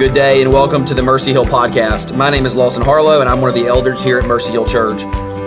Good 0.00 0.14
day 0.14 0.40
and 0.40 0.50
welcome 0.50 0.86
to 0.86 0.94
the 0.94 1.02
Mercy 1.02 1.30
Hill 1.30 1.44
podcast. 1.44 2.16
My 2.16 2.30
name 2.30 2.46
is 2.46 2.54
Lawson 2.54 2.82
Harlow 2.82 3.20
and 3.20 3.28
I'm 3.28 3.42
one 3.42 3.50
of 3.50 3.54
the 3.54 3.66
elders 3.66 4.02
here 4.02 4.18
at 4.18 4.26
Mercy 4.26 4.50
Hill 4.50 4.64
Church. 4.64 5.02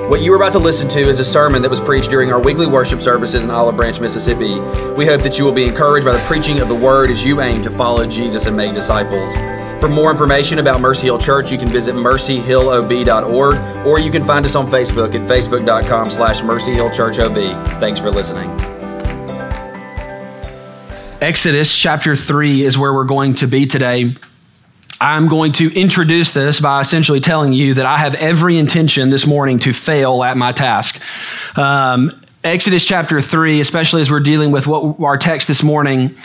What 0.08 0.22
you 0.22 0.32
are 0.32 0.36
about 0.36 0.52
to 0.52 0.60
listen 0.60 0.88
to 0.90 1.00
is 1.00 1.18
a 1.18 1.26
sermon 1.26 1.64
that 1.64 1.72
was 1.72 1.82
preached 1.82 2.12
during 2.12 2.32
our 2.32 2.40
weekly 2.40 2.68
worship 2.68 3.02
services 3.02 3.44
in 3.44 3.50
Olive 3.50 3.76
Branch, 3.76 4.00
Mississippi. 4.00 4.60
We 4.94 5.08
hope 5.08 5.24
that 5.24 5.40
you 5.40 5.44
will 5.44 5.54
be 5.54 5.64
encouraged 5.64 6.06
by 6.06 6.12
the 6.12 6.24
preaching 6.28 6.60
of 6.60 6.68
the 6.68 6.76
word 6.76 7.10
as 7.10 7.26
you 7.26 7.42
aim 7.42 7.64
to 7.64 7.72
follow 7.72 8.06
Jesus 8.06 8.46
and 8.46 8.56
make 8.56 8.76
disciples. 8.76 9.34
For 9.82 9.90
more 9.90 10.12
information 10.12 10.60
about 10.60 10.82
Mercy 10.82 11.08
Hill 11.08 11.18
Church, 11.18 11.52
you 11.52 11.58
can 11.58 11.70
visit 11.70 11.96
mercyhillob.org 11.96 13.88
or 13.88 13.98
you 13.98 14.12
can 14.12 14.24
find 14.24 14.46
us 14.46 14.54
on 14.54 14.68
Facebook 14.68 15.16
at 15.16 15.22
facebook.com 15.28 16.12
slash 16.12 16.42
mercyhillchurchob. 16.42 17.80
Thanks 17.80 18.00
for 18.00 18.12
listening. 18.12 18.52
Exodus 21.24 21.76
chapter 21.76 22.16
3 22.16 22.62
is 22.64 22.78
where 22.78 22.94
we're 22.94 23.04
going 23.04 23.34
to 23.34 23.48
be 23.48 23.66
today. 23.66 24.16
I'm 25.04 25.28
going 25.28 25.52
to 25.54 25.70
introduce 25.78 26.32
this 26.32 26.62
by 26.62 26.80
essentially 26.80 27.20
telling 27.20 27.52
you 27.52 27.74
that 27.74 27.86
I 27.86 27.98
have 27.98 28.16
every 28.16 28.58
intention 28.58 29.10
this 29.10 29.28
morning 29.28 29.60
to 29.60 29.74
fail 29.74 30.24
at 30.24 30.38
my 30.38 30.54
task. 30.54 30.98
Um, 31.58 32.22
Exodus 32.42 32.86
chapter 32.86 33.20
3, 33.20 33.60
especially 33.60 34.00
as 34.00 34.10
we're 34.10 34.22
dealing 34.22 34.54
with 34.54 34.66
what 34.66 34.98
our 35.02 35.18
text 35.18 35.50
this 35.50 35.62
morning, 35.62 36.16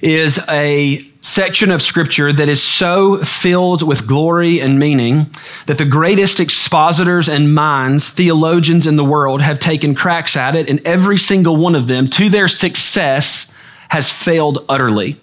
is 0.00 0.38
a 0.48 1.00
section 1.20 1.70
of 1.70 1.82
scripture 1.82 2.32
that 2.32 2.48
is 2.48 2.62
so 2.62 3.18
filled 3.18 3.86
with 3.86 4.06
glory 4.06 4.58
and 4.58 4.78
meaning 4.78 5.26
that 5.66 5.76
the 5.76 5.84
greatest 5.84 6.40
expositors 6.40 7.28
and 7.28 7.54
minds, 7.54 8.08
theologians 8.08 8.86
in 8.86 8.96
the 8.96 9.04
world, 9.04 9.42
have 9.42 9.58
taken 9.58 9.94
cracks 9.94 10.34
at 10.34 10.56
it, 10.56 10.70
and 10.70 10.80
every 10.86 11.18
single 11.18 11.56
one 11.56 11.74
of 11.74 11.88
them, 11.88 12.08
to 12.08 12.30
their 12.30 12.48
success, 12.48 13.52
has 13.90 14.10
failed 14.10 14.64
utterly. 14.66 15.20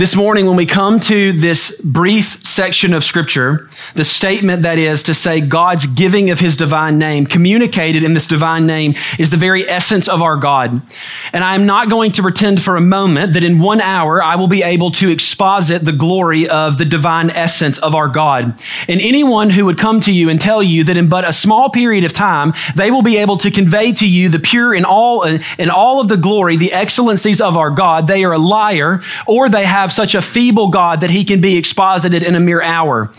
This 0.00 0.16
morning, 0.16 0.46
when 0.46 0.56
we 0.56 0.64
come 0.64 0.98
to 0.98 1.30
this 1.34 1.78
brief 1.82 2.42
section 2.42 2.94
of 2.94 3.04
scripture, 3.04 3.68
the 3.94 4.02
statement 4.02 4.62
that 4.62 4.78
is 4.78 5.02
to 5.02 5.12
say 5.12 5.42
God's 5.42 5.84
giving 5.84 6.30
of 6.30 6.40
his 6.40 6.56
divine 6.56 6.98
name, 6.98 7.26
communicated 7.26 8.02
in 8.02 8.14
this 8.14 8.26
divine 8.26 8.66
name, 8.66 8.94
is 9.18 9.28
the 9.28 9.36
very 9.36 9.68
essence 9.68 10.08
of 10.08 10.22
our 10.22 10.38
God. 10.38 10.80
And 11.34 11.44
I 11.44 11.54
am 11.54 11.66
not 11.66 11.90
going 11.90 12.12
to 12.12 12.22
pretend 12.22 12.62
for 12.62 12.76
a 12.76 12.80
moment 12.80 13.34
that 13.34 13.44
in 13.44 13.58
one 13.58 13.82
hour 13.82 14.22
I 14.22 14.36
will 14.36 14.48
be 14.48 14.62
able 14.62 14.90
to 14.92 15.10
exposit 15.10 15.84
the 15.84 15.92
glory 15.92 16.48
of 16.48 16.78
the 16.78 16.86
divine 16.86 17.28
essence 17.28 17.76
of 17.76 17.94
our 17.94 18.08
God. 18.08 18.58
And 18.88 19.02
anyone 19.02 19.50
who 19.50 19.66
would 19.66 19.76
come 19.76 20.00
to 20.00 20.12
you 20.14 20.30
and 20.30 20.40
tell 20.40 20.62
you 20.62 20.82
that 20.84 20.96
in 20.96 21.10
but 21.10 21.28
a 21.28 21.32
small 21.34 21.68
period 21.68 22.04
of 22.04 22.14
time, 22.14 22.54
they 22.74 22.90
will 22.90 23.02
be 23.02 23.18
able 23.18 23.36
to 23.36 23.50
convey 23.50 23.92
to 23.92 24.08
you 24.08 24.30
the 24.30 24.38
pure 24.38 24.72
and 24.72 24.86
all, 24.86 25.24
in 25.24 25.68
all 25.68 26.00
of 26.00 26.08
the 26.08 26.16
glory, 26.16 26.56
the 26.56 26.72
excellencies 26.72 27.42
of 27.42 27.58
our 27.58 27.70
God, 27.70 28.06
they 28.06 28.24
are 28.24 28.32
a 28.32 28.38
liar 28.38 29.02
or 29.26 29.50
they 29.50 29.66
have 29.66 29.89
have 29.90 30.08
such 30.08 30.14
a 30.14 30.22
feeble 30.22 30.68
God 30.68 31.00
that 31.00 31.10
he 31.10 31.24
can 31.24 31.40
be 31.40 31.56
exposited 31.56 32.22
in 32.22 32.34
a 32.34 32.40
mere 32.40 32.62
hour. 32.62 33.10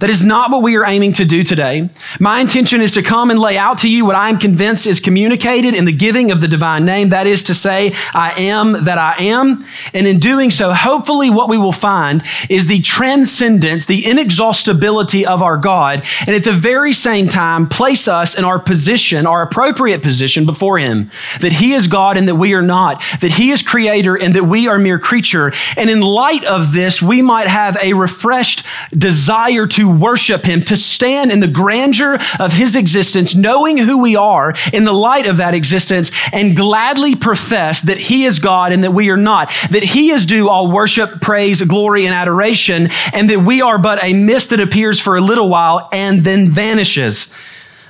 That 0.00 0.10
is 0.10 0.24
not 0.24 0.50
what 0.50 0.62
we 0.62 0.76
are 0.76 0.84
aiming 0.84 1.12
to 1.14 1.24
do 1.24 1.42
today. 1.42 1.90
My 2.20 2.40
intention 2.40 2.80
is 2.80 2.92
to 2.92 3.02
come 3.02 3.30
and 3.30 3.38
lay 3.38 3.56
out 3.56 3.78
to 3.78 3.88
you 3.88 4.04
what 4.04 4.16
I 4.16 4.28
am 4.28 4.38
convinced 4.38 4.86
is 4.86 5.00
communicated 5.00 5.74
in 5.74 5.84
the 5.84 5.92
giving 5.92 6.30
of 6.30 6.40
the 6.40 6.48
divine 6.48 6.84
name. 6.84 7.10
That 7.10 7.26
is 7.26 7.42
to 7.44 7.54
say, 7.54 7.92
I 8.12 8.32
am 8.38 8.84
that 8.84 8.98
I 8.98 9.14
am. 9.18 9.64
And 9.92 10.06
in 10.06 10.18
doing 10.18 10.50
so, 10.50 10.72
hopefully 10.72 11.30
what 11.30 11.48
we 11.48 11.58
will 11.58 11.72
find 11.72 12.22
is 12.48 12.66
the 12.66 12.80
transcendence, 12.80 13.86
the 13.86 14.06
inexhaustibility 14.06 15.26
of 15.26 15.42
our 15.42 15.56
God. 15.56 16.04
And 16.26 16.30
at 16.30 16.44
the 16.44 16.52
very 16.52 16.92
same 16.92 17.28
time, 17.28 17.68
place 17.68 18.08
us 18.08 18.36
in 18.36 18.44
our 18.44 18.58
position, 18.58 19.26
our 19.26 19.42
appropriate 19.42 20.02
position 20.02 20.46
before 20.46 20.78
Him. 20.78 21.10
That 21.40 21.52
He 21.52 21.72
is 21.72 21.86
God 21.86 22.16
and 22.16 22.28
that 22.28 22.36
we 22.36 22.54
are 22.54 22.62
not. 22.62 23.02
That 23.20 23.32
He 23.32 23.50
is 23.50 23.62
creator 23.62 24.16
and 24.16 24.34
that 24.34 24.44
we 24.44 24.68
are 24.68 24.78
mere 24.78 24.98
creature. 24.98 25.52
And 25.76 25.88
in 25.88 26.00
light 26.00 26.44
of 26.44 26.72
this, 26.72 27.00
we 27.02 27.22
might 27.22 27.46
have 27.46 27.76
a 27.82 27.94
refreshed 27.94 28.64
desire 28.96 29.66
to 29.66 29.83
worship 29.90 30.44
Him, 30.44 30.60
to 30.62 30.76
stand 30.76 31.30
in 31.30 31.40
the 31.40 31.46
grandeur 31.46 32.18
of 32.38 32.52
His 32.52 32.76
existence, 32.76 33.34
knowing 33.34 33.78
who 33.78 33.98
we 33.98 34.16
are 34.16 34.54
in 34.72 34.84
the 34.84 34.92
light 34.92 35.26
of 35.26 35.38
that 35.38 35.54
existence, 35.54 36.10
and 36.32 36.56
gladly 36.56 37.14
profess 37.14 37.80
that 37.82 37.98
He 37.98 38.24
is 38.24 38.38
God 38.38 38.72
and 38.72 38.84
that 38.84 38.92
we 38.92 39.10
are 39.10 39.16
not, 39.16 39.48
that 39.70 39.82
He 39.82 40.10
is 40.10 40.26
due 40.26 40.48
all 40.48 40.70
worship, 40.70 41.20
praise, 41.20 41.62
glory, 41.62 42.06
and 42.06 42.14
adoration, 42.14 42.88
and 43.12 43.30
that 43.30 43.40
we 43.40 43.62
are 43.62 43.78
but 43.78 44.02
a 44.02 44.12
mist 44.12 44.50
that 44.50 44.60
appears 44.60 45.00
for 45.00 45.16
a 45.16 45.20
little 45.20 45.48
while 45.48 45.88
and 45.92 46.20
then 46.20 46.48
vanishes. 46.48 47.28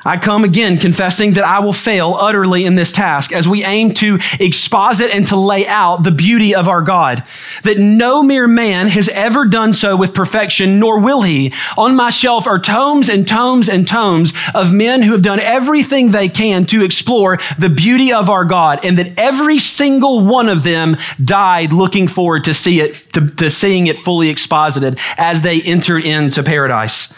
I 0.04 0.19
come 0.19 0.44
again 0.44 0.76
confessing 0.76 1.32
that 1.34 1.44
I 1.44 1.60
will 1.60 1.72
fail 1.72 2.15
utterly 2.15 2.65
in 2.66 2.75
this 2.75 2.92
task 2.92 3.32
as 3.32 3.48
we 3.48 3.65
aim 3.65 3.92
to 3.94 4.19
exposit 4.38 5.10
and 5.15 5.26
to 5.28 5.37
lay 5.37 5.66
out 5.66 6.03
the 6.03 6.10
beauty 6.10 6.54
of 6.54 6.69
our 6.69 6.82
God. 6.82 7.25
That 7.62 7.78
no 7.78 8.22
mere 8.22 8.47
man 8.47 8.88
has 8.88 9.09
ever 9.09 9.47
done 9.47 9.72
so 9.72 9.97
with 9.97 10.15
perfection, 10.15 10.78
nor 10.78 11.00
will 11.00 11.22
he. 11.22 11.53
On 11.78 11.97
my 11.97 12.10
shelf 12.10 12.47
are 12.47 12.59
tomes 12.59 13.09
and 13.09 13.26
tomes 13.26 13.69
and 13.69 13.88
tomes 13.88 14.32
of 14.54 14.72
men 14.72 15.03
who 15.03 15.12
have 15.12 15.22
done 15.22 15.41
everything 15.41 16.10
they 16.10 16.28
can 16.28 16.66
to 16.66 16.84
explore 16.84 17.38
the 17.59 17.71
beauty 17.71 18.12
of 18.12 18.28
our 18.28 18.44
God, 18.44 18.84
and 18.84 18.98
that 18.98 19.19
every 19.19 19.59
single 19.59 20.21
one 20.21 20.48
of 20.48 20.65
them 20.65 20.97
died 21.22 21.72
looking 21.72 22.09
forward 22.09 22.44
to 22.44 22.54
see 22.54 22.81
it, 22.81 22.94
to, 23.15 23.26
to 23.26 23.50
seeing 23.50 23.86
it 23.86 23.98
fully 23.98 24.28
exposited 24.28 24.98
as 25.16 25.42
they 25.42 25.62
entered 25.62 26.04
into 26.04 26.42
paradise. 26.42 27.15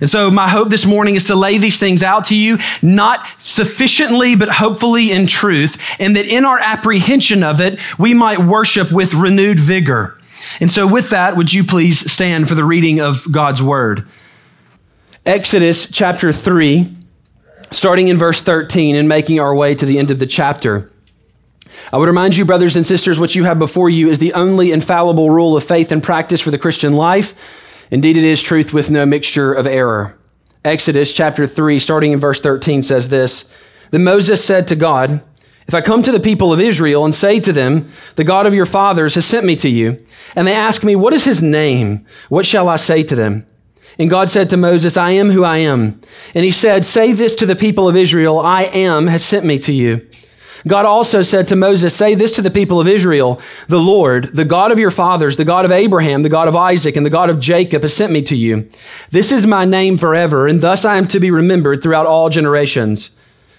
And 0.00 0.10
so, 0.10 0.30
my 0.30 0.48
hope 0.48 0.70
this 0.70 0.86
morning 0.86 1.14
is 1.14 1.24
to 1.24 1.36
lay 1.36 1.58
these 1.58 1.78
things 1.78 2.02
out 2.02 2.26
to 2.26 2.36
you, 2.36 2.58
not 2.82 3.26
sufficiently, 3.38 4.34
but 4.34 4.48
hopefully 4.48 5.12
in 5.12 5.26
truth, 5.26 5.80
and 6.00 6.16
that 6.16 6.26
in 6.26 6.44
our 6.44 6.58
apprehension 6.58 7.44
of 7.44 7.60
it, 7.60 7.78
we 7.98 8.12
might 8.12 8.40
worship 8.40 8.90
with 8.90 9.14
renewed 9.14 9.58
vigor. 9.58 10.18
And 10.60 10.70
so, 10.70 10.86
with 10.86 11.10
that, 11.10 11.36
would 11.36 11.52
you 11.52 11.64
please 11.64 12.10
stand 12.10 12.48
for 12.48 12.54
the 12.54 12.64
reading 12.64 13.00
of 13.00 13.30
God's 13.30 13.62
word? 13.62 14.06
Exodus 15.24 15.86
chapter 15.86 16.32
3, 16.32 16.94
starting 17.70 18.08
in 18.08 18.18
verse 18.18 18.42
13 18.42 18.96
and 18.96 19.08
making 19.08 19.40
our 19.40 19.54
way 19.54 19.74
to 19.74 19.86
the 19.86 19.98
end 19.98 20.10
of 20.10 20.18
the 20.18 20.26
chapter. 20.26 20.90
I 21.92 21.96
would 21.96 22.08
remind 22.08 22.36
you, 22.36 22.44
brothers 22.44 22.76
and 22.76 22.84
sisters, 22.84 23.18
what 23.18 23.34
you 23.34 23.44
have 23.44 23.58
before 23.58 23.88
you 23.88 24.10
is 24.10 24.18
the 24.18 24.34
only 24.34 24.72
infallible 24.72 25.30
rule 25.30 25.56
of 25.56 25.64
faith 25.64 25.92
and 25.92 26.02
practice 26.02 26.40
for 26.40 26.50
the 26.50 26.58
Christian 26.58 26.92
life. 26.92 27.34
Indeed, 27.90 28.16
it 28.16 28.24
is 28.24 28.42
truth 28.42 28.72
with 28.72 28.90
no 28.90 29.06
mixture 29.06 29.52
of 29.52 29.66
error. 29.66 30.18
Exodus 30.64 31.12
chapter 31.12 31.46
3, 31.46 31.78
starting 31.78 32.12
in 32.12 32.20
verse 32.20 32.40
13, 32.40 32.82
says 32.82 33.08
this 33.08 33.52
Then 33.90 34.04
Moses 34.04 34.44
said 34.44 34.66
to 34.68 34.76
God, 34.76 35.22
If 35.66 35.74
I 35.74 35.80
come 35.80 36.02
to 36.02 36.12
the 36.12 36.20
people 36.20 36.52
of 36.52 36.60
Israel 36.60 37.04
and 37.04 37.14
say 37.14 37.40
to 37.40 37.52
them, 37.52 37.90
The 38.16 38.24
God 38.24 38.46
of 38.46 38.54
your 38.54 38.66
fathers 38.66 39.14
has 39.14 39.26
sent 39.26 39.44
me 39.44 39.56
to 39.56 39.68
you, 39.68 40.04
and 40.34 40.46
they 40.46 40.54
ask 40.54 40.82
me, 40.82 40.96
What 40.96 41.12
is 41.12 41.24
his 41.24 41.42
name? 41.42 42.06
What 42.28 42.46
shall 42.46 42.68
I 42.68 42.76
say 42.76 43.02
to 43.02 43.14
them? 43.14 43.46
And 43.98 44.10
God 44.10 44.28
said 44.30 44.50
to 44.50 44.56
Moses, 44.56 44.96
I 44.96 45.12
am 45.12 45.30
who 45.30 45.44
I 45.44 45.58
am. 45.58 46.00
And 46.34 46.44
he 46.44 46.50
said, 46.50 46.84
Say 46.84 47.12
this 47.12 47.34
to 47.36 47.46
the 47.46 47.54
people 47.54 47.88
of 47.88 47.96
Israel, 47.96 48.40
I 48.40 48.62
am 48.64 49.06
has 49.06 49.24
sent 49.24 49.44
me 49.44 49.58
to 49.60 49.72
you. 49.72 50.08
God 50.66 50.86
also 50.86 51.22
said 51.22 51.48
to 51.48 51.56
Moses, 51.56 51.94
Say 51.94 52.14
this 52.14 52.34
to 52.36 52.42
the 52.42 52.50
people 52.50 52.80
of 52.80 52.88
Israel 52.88 53.40
The 53.68 53.78
Lord, 53.78 54.30
the 54.34 54.44
God 54.44 54.72
of 54.72 54.78
your 54.78 54.90
fathers, 54.90 55.36
the 55.36 55.44
God 55.44 55.64
of 55.64 55.72
Abraham, 55.72 56.22
the 56.22 56.28
God 56.28 56.48
of 56.48 56.56
Isaac, 56.56 56.96
and 56.96 57.04
the 57.04 57.10
God 57.10 57.28
of 57.30 57.40
Jacob 57.40 57.82
has 57.82 57.94
sent 57.94 58.12
me 58.12 58.22
to 58.22 58.36
you. 58.36 58.68
This 59.10 59.30
is 59.30 59.46
my 59.46 59.64
name 59.64 59.98
forever, 59.98 60.46
and 60.46 60.62
thus 60.62 60.84
I 60.84 60.96
am 60.96 61.06
to 61.08 61.20
be 61.20 61.30
remembered 61.30 61.82
throughout 61.82 62.06
all 62.06 62.30
generations. 62.30 63.10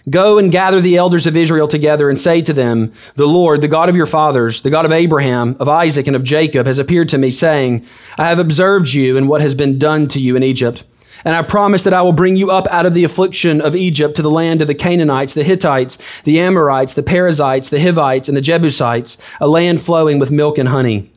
Go 0.10 0.38
and 0.38 0.52
gather 0.52 0.82
the 0.82 0.98
elders 0.98 1.26
of 1.26 1.36
Israel 1.36 1.68
together 1.68 2.10
and 2.10 2.20
say 2.20 2.42
to 2.44 2.54
them, 2.54 2.94
The 3.16 3.26
Lord, 3.26 3.62
the 3.62 3.68
God 3.68 3.90
of 3.90 3.96
your 3.96 4.06
fathers, 4.06 4.62
the 4.62 4.70
God 4.70 4.86
of 4.86 4.92
Abraham, 4.92 5.56
of 5.60 5.68
Isaac, 5.68 6.06
and 6.06 6.16
of 6.16 6.24
Jacob, 6.24 6.68
has 6.68 6.78
appeared 6.78 7.10
to 7.10 7.18
me, 7.18 7.32
saying, 7.32 7.86
I 8.18 8.30
have 8.30 8.38
observed 8.38 8.94
you 8.94 9.18
and 9.18 9.28
what 9.28 9.42
has 9.42 9.56
been 9.56 9.80
done 9.80 10.08
to 10.10 10.20
you 10.20 10.36
in 10.36 10.44
Egypt. 10.44 10.84
And 11.26 11.36
I 11.36 11.42
promise 11.42 11.82
that 11.84 11.94
I 11.94 12.04
will 12.04 12.14
bring 12.14 12.36
you 12.36 12.52
up 12.52 12.68
out 12.68 12.86
of 12.86 12.94
the 12.94 13.04
affliction 13.04 13.60
of 13.60 13.76
Egypt 13.76 14.16
to 14.16 14.22
the 14.22 14.30
land 14.30 14.62
of 14.62 14.68
the 14.68 14.76
Canaanites, 14.76 15.34
the 15.34 15.44
Hittites, 15.44 15.98
the 16.24 16.40
Amorites, 16.40 16.94
the 16.94 17.04
Perizzites, 17.04 17.70
the 17.70 17.82
Hivites, 17.82 18.28
and 18.28 18.38
the 18.38 18.42
Jebusites, 18.42 19.18
a 19.42 19.48
land 19.48 19.82
flowing 19.82 20.20
with 20.20 20.32
milk 20.32 20.60
and 20.60 20.70
honey. 20.70 21.12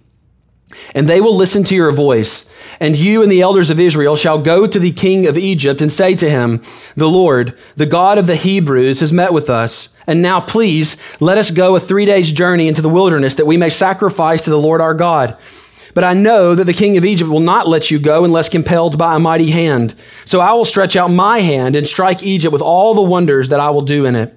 And 0.94 1.08
they 1.08 1.20
will 1.20 1.36
listen 1.36 1.62
to 1.64 1.74
your 1.74 1.92
voice. 1.92 2.46
And 2.80 2.96
you 2.96 3.22
and 3.22 3.30
the 3.30 3.42
elders 3.42 3.70
of 3.70 3.80
Israel 3.80 4.16
shall 4.16 4.38
go 4.38 4.66
to 4.66 4.78
the 4.78 4.92
king 4.92 5.26
of 5.26 5.36
Egypt 5.36 5.82
and 5.82 5.92
say 5.92 6.14
to 6.14 6.30
him, 6.30 6.62
The 6.96 7.08
Lord, 7.08 7.56
the 7.76 7.86
God 7.86 8.18
of 8.18 8.26
the 8.26 8.36
Hebrews, 8.36 9.00
has 9.00 9.12
met 9.12 9.32
with 9.32 9.50
us. 9.50 9.88
And 10.06 10.22
now, 10.22 10.40
please, 10.40 10.96
let 11.20 11.36
us 11.36 11.50
go 11.50 11.76
a 11.76 11.80
three 11.80 12.06
days' 12.06 12.32
journey 12.32 12.66
into 12.66 12.80
the 12.80 12.88
wilderness 12.88 13.34
that 13.34 13.46
we 13.46 13.58
may 13.58 13.68
sacrifice 13.68 14.44
to 14.44 14.50
the 14.50 14.58
Lord 14.58 14.80
our 14.80 14.94
God. 14.94 15.36
But 15.94 16.04
I 16.04 16.12
know 16.12 16.54
that 16.54 16.64
the 16.64 16.72
king 16.72 16.96
of 16.96 17.04
Egypt 17.04 17.30
will 17.30 17.40
not 17.40 17.68
let 17.68 17.90
you 17.90 17.98
go 17.98 18.24
unless 18.24 18.48
compelled 18.48 18.98
by 18.98 19.16
a 19.16 19.18
mighty 19.18 19.50
hand. 19.50 19.94
So 20.24 20.40
I 20.40 20.52
will 20.52 20.64
stretch 20.64 20.96
out 20.96 21.10
my 21.10 21.40
hand 21.40 21.76
and 21.76 21.86
strike 21.86 22.22
Egypt 22.22 22.52
with 22.52 22.62
all 22.62 22.94
the 22.94 23.02
wonders 23.02 23.48
that 23.48 23.60
I 23.60 23.70
will 23.70 23.82
do 23.82 24.04
in 24.04 24.14
it. 24.14 24.34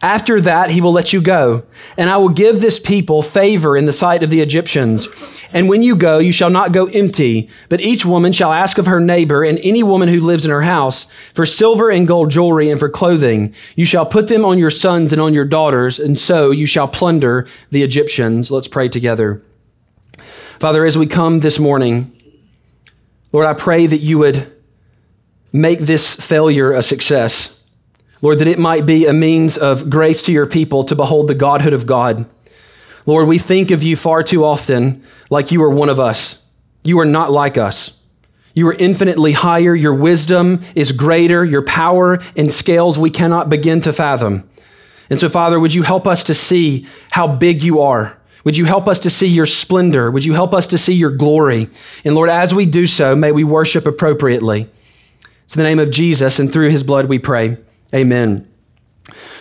After 0.00 0.40
that, 0.40 0.70
he 0.70 0.80
will 0.80 0.92
let 0.92 1.12
you 1.12 1.20
go, 1.20 1.64
and 1.96 2.10
I 2.10 2.16
will 2.16 2.28
give 2.28 2.60
this 2.60 2.80
people 2.80 3.22
favor 3.22 3.76
in 3.76 3.84
the 3.84 3.92
sight 3.92 4.24
of 4.24 4.30
the 4.30 4.40
Egyptians. 4.40 5.06
And 5.52 5.68
when 5.68 5.82
you 5.82 5.94
go, 5.94 6.18
you 6.18 6.32
shall 6.32 6.50
not 6.50 6.72
go 6.72 6.86
empty, 6.86 7.48
but 7.68 7.80
each 7.80 8.04
woman 8.04 8.32
shall 8.32 8.52
ask 8.52 8.78
of 8.78 8.86
her 8.86 8.98
neighbor 8.98 9.44
and 9.44 9.60
any 9.62 9.82
woman 9.82 10.08
who 10.08 10.18
lives 10.18 10.44
in 10.44 10.50
her 10.50 10.62
house 10.62 11.06
for 11.34 11.46
silver 11.46 11.90
and 11.90 12.08
gold 12.08 12.30
jewelry 12.30 12.68
and 12.68 12.80
for 12.80 12.88
clothing. 12.88 13.54
You 13.76 13.84
shall 13.84 14.06
put 14.06 14.26
them 14.26 14.44
on 14.44 14.58
your 14.58 14.70
sons 14.70 15.12
and 15.12 15.20
on 15.20 15.34
your 15.34 15.44
daughters, 15.44 16.00
and 16.00 16.18
so 16.18 16.50
you 16.50 16.66
shall 16.66 16.88
plunder 16.88 17.46
the 17.70 17.82
Egyptians. 17.82 18.50
Let's 18.50 18.68
pray 18.68 18.88
together. 18.88 19.42
Father, 20.62 20.84
as 20.84 20.96
we 20.96 21.08
come 21.08 21.40
this 21.40 21.58
morning, 21.58 22.16
Lord, 23.32 23.48
I 23.48 23.52
pray 23.52 23.84
that 23.84 24.00
you 24.00 24.18
would 24.18 24.48
make 25.52 25.80
this 25.80 26.14
failure 26.14 26.70
a 26.70 26.84
success. 26.84 27.52
Lord, 28.20 28.38
that 28.38 28.46
it 28.46 28.60
might 28.60 28.86
be 28.86 29.06
a 29.06 29.12
means 29.12 29.58
of 29.58 29.90
grace 29.90 30.22
to 30.22 30.30
your 30.30 30.46
people 30.46 30.84
to 30.84 30.94
behold 30.94 31.26
the 31.26 31.34
Godhood 31.34 31.72
of 31.72 31.84
God. 31.84 32.26
Lord, 33.06 33.26
we 33.26 33.40
think 33.40 33.72
of 33.72 33.82
you 33.82 33.96
far 33.96 34.22
too 34.22 34.44
often 34.44 35.04
like 35.30 35.50
you 35.50 35.60
are 35.64 35.68
one 35.68 35.88
of 35.88 35.98
us. 35.98 36.40
You 36.84 37.00
are 37.00 37.04
not 37.04 37.32
like 37.32 37.58
us. 37.58 37.90
You 38.54 38.68
are 38.68 38.74
infinitely 38.74 39.32
higher. 39.32 39.74
Your 39.74 39.94
wisdom 39.94 40.62
is 40.76 40.92
greater. 40.92 41.44
Your 41.44 41.62
power 41.62 42.20
in 42.36 42.52
scales 42.52 43.00
we 43.00 43.10
cannot 43.10 43.50
begin 43.50 43.80
to 43.80 43.92
fathom. 43.92 44.48
And 45.10 45.18
so, 45.18 45.28
Father, 45.28 45.58
would 45.58 45.74
you 45.74 45.82
help 45.82 46.06
us 46.06 46.22
to 46.22 46.36
see 46.36 46.86
how 47.10 47.26
big 47.26 47.64
you 47.64 47.80
are? 47.80 48.16
Would 48.44 48.56
you 48.56 48.64
help 48.64 48.88
us 48.88 48.98
to 49.00 49.10
see 49.10 49.28
your 49.28 49.46
splendor? 49.46 50.10
Would 50.10 50.24
you 50.24 50.34
help 50.34 50.52
us 50.52 50.66
to 50.68 50.78
see 50.78 50.94
your 50.94 51.10
glory? 51.10 51.68
And 52.04 52.14
Lord, 52.14 52.28
as 52.28 52.54
we 52.54 52.66
do 52.66 52.86
so, 52.86 53.14
may 53.14 53.32
we 53.32 53.44
worship 53.44 53.86
appropriately. 53.86 54.68
It's 55.44 55.54
in 55.54 55.62
the 55.62 55.68
name 55.68 55.78
of 55.78 55.90
Jesus 55.90 56.38
and 56.38 56.52
through 56.52 56.70
his 56.70 56.82
blood 56.82 57.06
we 57.06 57.18
pray. 57.18 57.58
Amen. 57.94 58.48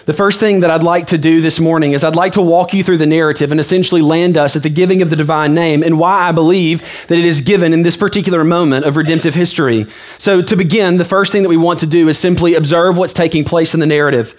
The 0.05 0.13
first 0.13 0.39
thing 0.39 0.61
that 0.61 0.71
I'd 0.71 0.83
like 0.83 1.07
to 1.07 1.17
do 1.17 1.41
this 1.41 1.59
morning 1.59 1.91
is 1.91 2.03
I'd 2.03 2.15
like 2.15 2.33
to 2.33 2.41
walk 2.41 2.73
you 2.73 2.83
through 2.83 2.97
the 2.97 3.05
narrative 3.05 3.51
and 3.51 3.59
essentially 3.59 4.01
land 4.01 4.35
us 4.35 4.55
at 4.55 4.63
the 4.63 4.69
giving 4.69 5.03
of 5.03 5.11
the 5.11 5.15
divine 5.15 5.53
name 5.53 5.83
and 5.83 5.99
why 5.99 6.27
I 6.27 6.31
believe 6.31 6.81
that 7.07 7.19
it 7.19 7.25
is 7.25 7.41
given 7.41 7.71
in 7.71 7.83
this 7.83 7.95
particular 7.95 8.43
moment 8.43 8.85
of 8.85 8.97
redemptive 8.97 9.35
history. 9.35 9.85
So, 10.17 10.41
to 10.41 10.55
begin, 10.55 10.97
the 10.97 11.05
first 11.05 11.31
thing 11.31 11.43
that 11.43 11.49
we 11.49 11.57
want 11.57 11.79
to 11.81 11.85
do 11.85 12.09
is 12.09 12.17
simply 12.17 12.55
observe 12.55 12.97
what's 12.97 13.13
taking 13.13 13.43
place 13.43 13.75
in 13.75 13.79
the 13.79 13.85
narrative. 13.85 14.35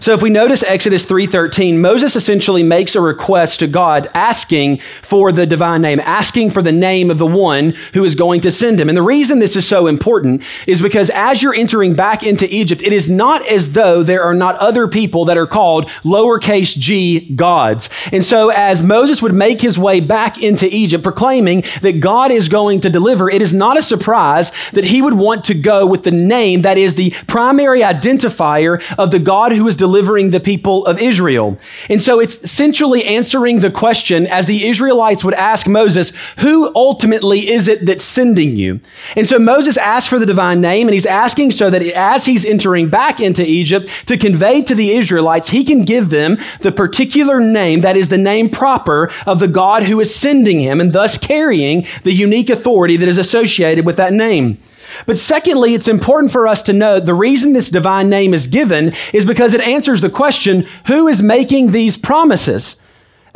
So 0.00 0.12
if 0.12 0.22
we 0.22 0.30
notice 0.30 0.62
Exodus 0.62 1.04
3:13, 1.06 1.80
Moses 1.80 2.16
essentially 2.16 2.62
makes 2.62 2.94
a 2.94 3.00
request 3.00 3.60
to 3.60 3.66
God 3.66 4.08
asking 4.14 4.78
for 5.02 5.32
the 5.32 5.46
divine 5.46 5.82
name, 5.82 6.00
asking 6.00 6.50
for 6.50 6.62
the 6.62 6.72
name 6.72 7.10
of 7.10 7.18
the 7.18 7.26
one 7.26 7.74
who 7.94 8.04
is 8.04 8.14
going 8.14 8.42
to 8.42 8.52
send 8.52 8.78
him. 8.78 8.88
And 8.88 8.96
the 8.96 9.02
reason 9.02 9.38
this 9.38 9.56
is 9.56 9.66
so 9.66 9.86
important 9.86 10.42
is 10.66 10.82
because 10.82 11.10
as 11.10 11.42
you're 11.42 11.54
entering 11.54 11.94
back 11.94 12.22
into 12.22 12.52
Egypt, 12.54 12.82
it 12.82 12.92
is 12.92 13.08
not 13.08 13.46
as 13.46 13.72
though 13.72 14.02
there 14.02 14.22
are 14.22 14.34
not 14.34 14.56
other 14.56 14.86
people 14.86 15.24
that 15.24 15.38
are 15.38 15.46
called 15.46 15.86
lowercase 16.02 16.76
g 16.78 17.20
gods. 17.34 17.88
And 18.12 18.24
so 18.24 18.50
as 18.50 18.82
Moses 18.82 19.22
would 19.22 19.34
make 19.34 19.60
his 19.60 19.78
way 19.78 20.00
back 20.00 20.42
into 20.42 20.68
Egypt 20.74 21.02
proclaiming 21.02 21.64
that 21.80 22.00
God 22.00 22.30
is 22.30 22.48
going 22.48 22.80
to 22.80 22.90
deliver, 22.90 23.30
it 23.30 23.40
is 23.40 23.54
not 23.54 23.78
a 23.78 23.82
surprise 23.82 24.52
that 24.72 24.84
he 24.84 25.00
would 25.00 25.14
want 25.14 25.44
to 25.44 25.54
go 25.54 25.86
with 25.86 26.02
the 26.04 26.10
name 26.10 26.62
that 26.62 26.76
is 26.76 26.94
the 26.94 27.10
primary 27.26 27.80
identifier 27.80 28.82
of 28.98 29.10
the 29.10 29.18
God 29.18 29.52
who 29.52 29.66
is 29.66 29.76
delivering 29.76 29.85
the 30.30 30.40
people 30.40 30.84
of 30.86 30.98
Israel. 30.98 31.58
And 31.88 32.02
so 32.02 32.20
it's 32.20 32.36
essentially 32.38 33.04
answering 33.04 33.60
the 33.60 33.70
question 33.70 34.26
as 34.26 34.46
the 34.46 34.66
Israelites 34.66 35.24
would 35.24 35.34
ask 35.34 35.66
Moses, 35.66 36.12
who 36.38 36.72
ultimately 36.74 37.48
is 37.48 37.68
it 37.68 37.86
that's 37.86 38.04
sending 38.04 38.56
you? 38.56 38.80
And 39.16 39.26
so 39.26 39.38
Moses 39.38 39.76
asks 39.76 40.08
for 40.08 40.18
the 40.18 40.26
divine 40.26 40.60
name 40.60 40.88
and 40.88 40.94
he's 40.94 41.06
asking 41.06 41.52
so 41.52 41.70
that 41.70 41.82
as 41.82 42.26
he's 42.26 42.44
entering 42.44 42.88
back 42.88 43.20
into 43.20 43.44
Egypt 43.44 43.88
to 44.06 44.16
convey 44.16 44.62
to 44.62 44.74
the 44.74 44.90
Israelites, 44.90 45.50
he 45.50 45.64
can 45.64 45.84
give 45.84 46.10
them 46.10 46.38
the 46.60 46.72
particular 46.72 47.40
name 47.40 47.80
that 47.80 47.96
is 47.96 48.08
the 48.08 48.18
name 48.18 48.48
proper 48.48 49.10
of 49.26 49.38
the 49.38 49.48
God 49.48 49.84
who 49.84 50.00
is 50.00 50.14
sending 50.14 50.60
him 50.60 50.80
and 50.80 50.92
thus 50.92 51.18
carrying 51.18 51.86
the 52.02 52.12
unique 52.12 52.50
authority 52.50 52.96
that 52.96 53.08
is 53.08 53.18
associated 53.18 53.86
with 53.86 53.96
that 53.96 54.12
name. 54.12 54.58
But 55.04 55.18
secondly, 55.18 55.74
it's 55.74 55.88
important 55.88 56.32
for 56.32 56.46
us 56.46 56.62
to 56.62 56.72
know 56.72 56.98
the 56.98 57.14
reason 57.14 57.52
this 57.52 57.70
divine 57.70 58.08
name 58.08 58.32
is 58.32 58.46
given 58.46 58.92
is 59.12 59.26
because 59.26 59.52
it 59.52 59.60
answers 59.60 60.00
the 60.00 60.10
question 60.10 60.66
who 60.86 61.08
is 61.08 61.22
making 61.22 61.72
these 61.72 61.96
promises? 61.96 62.76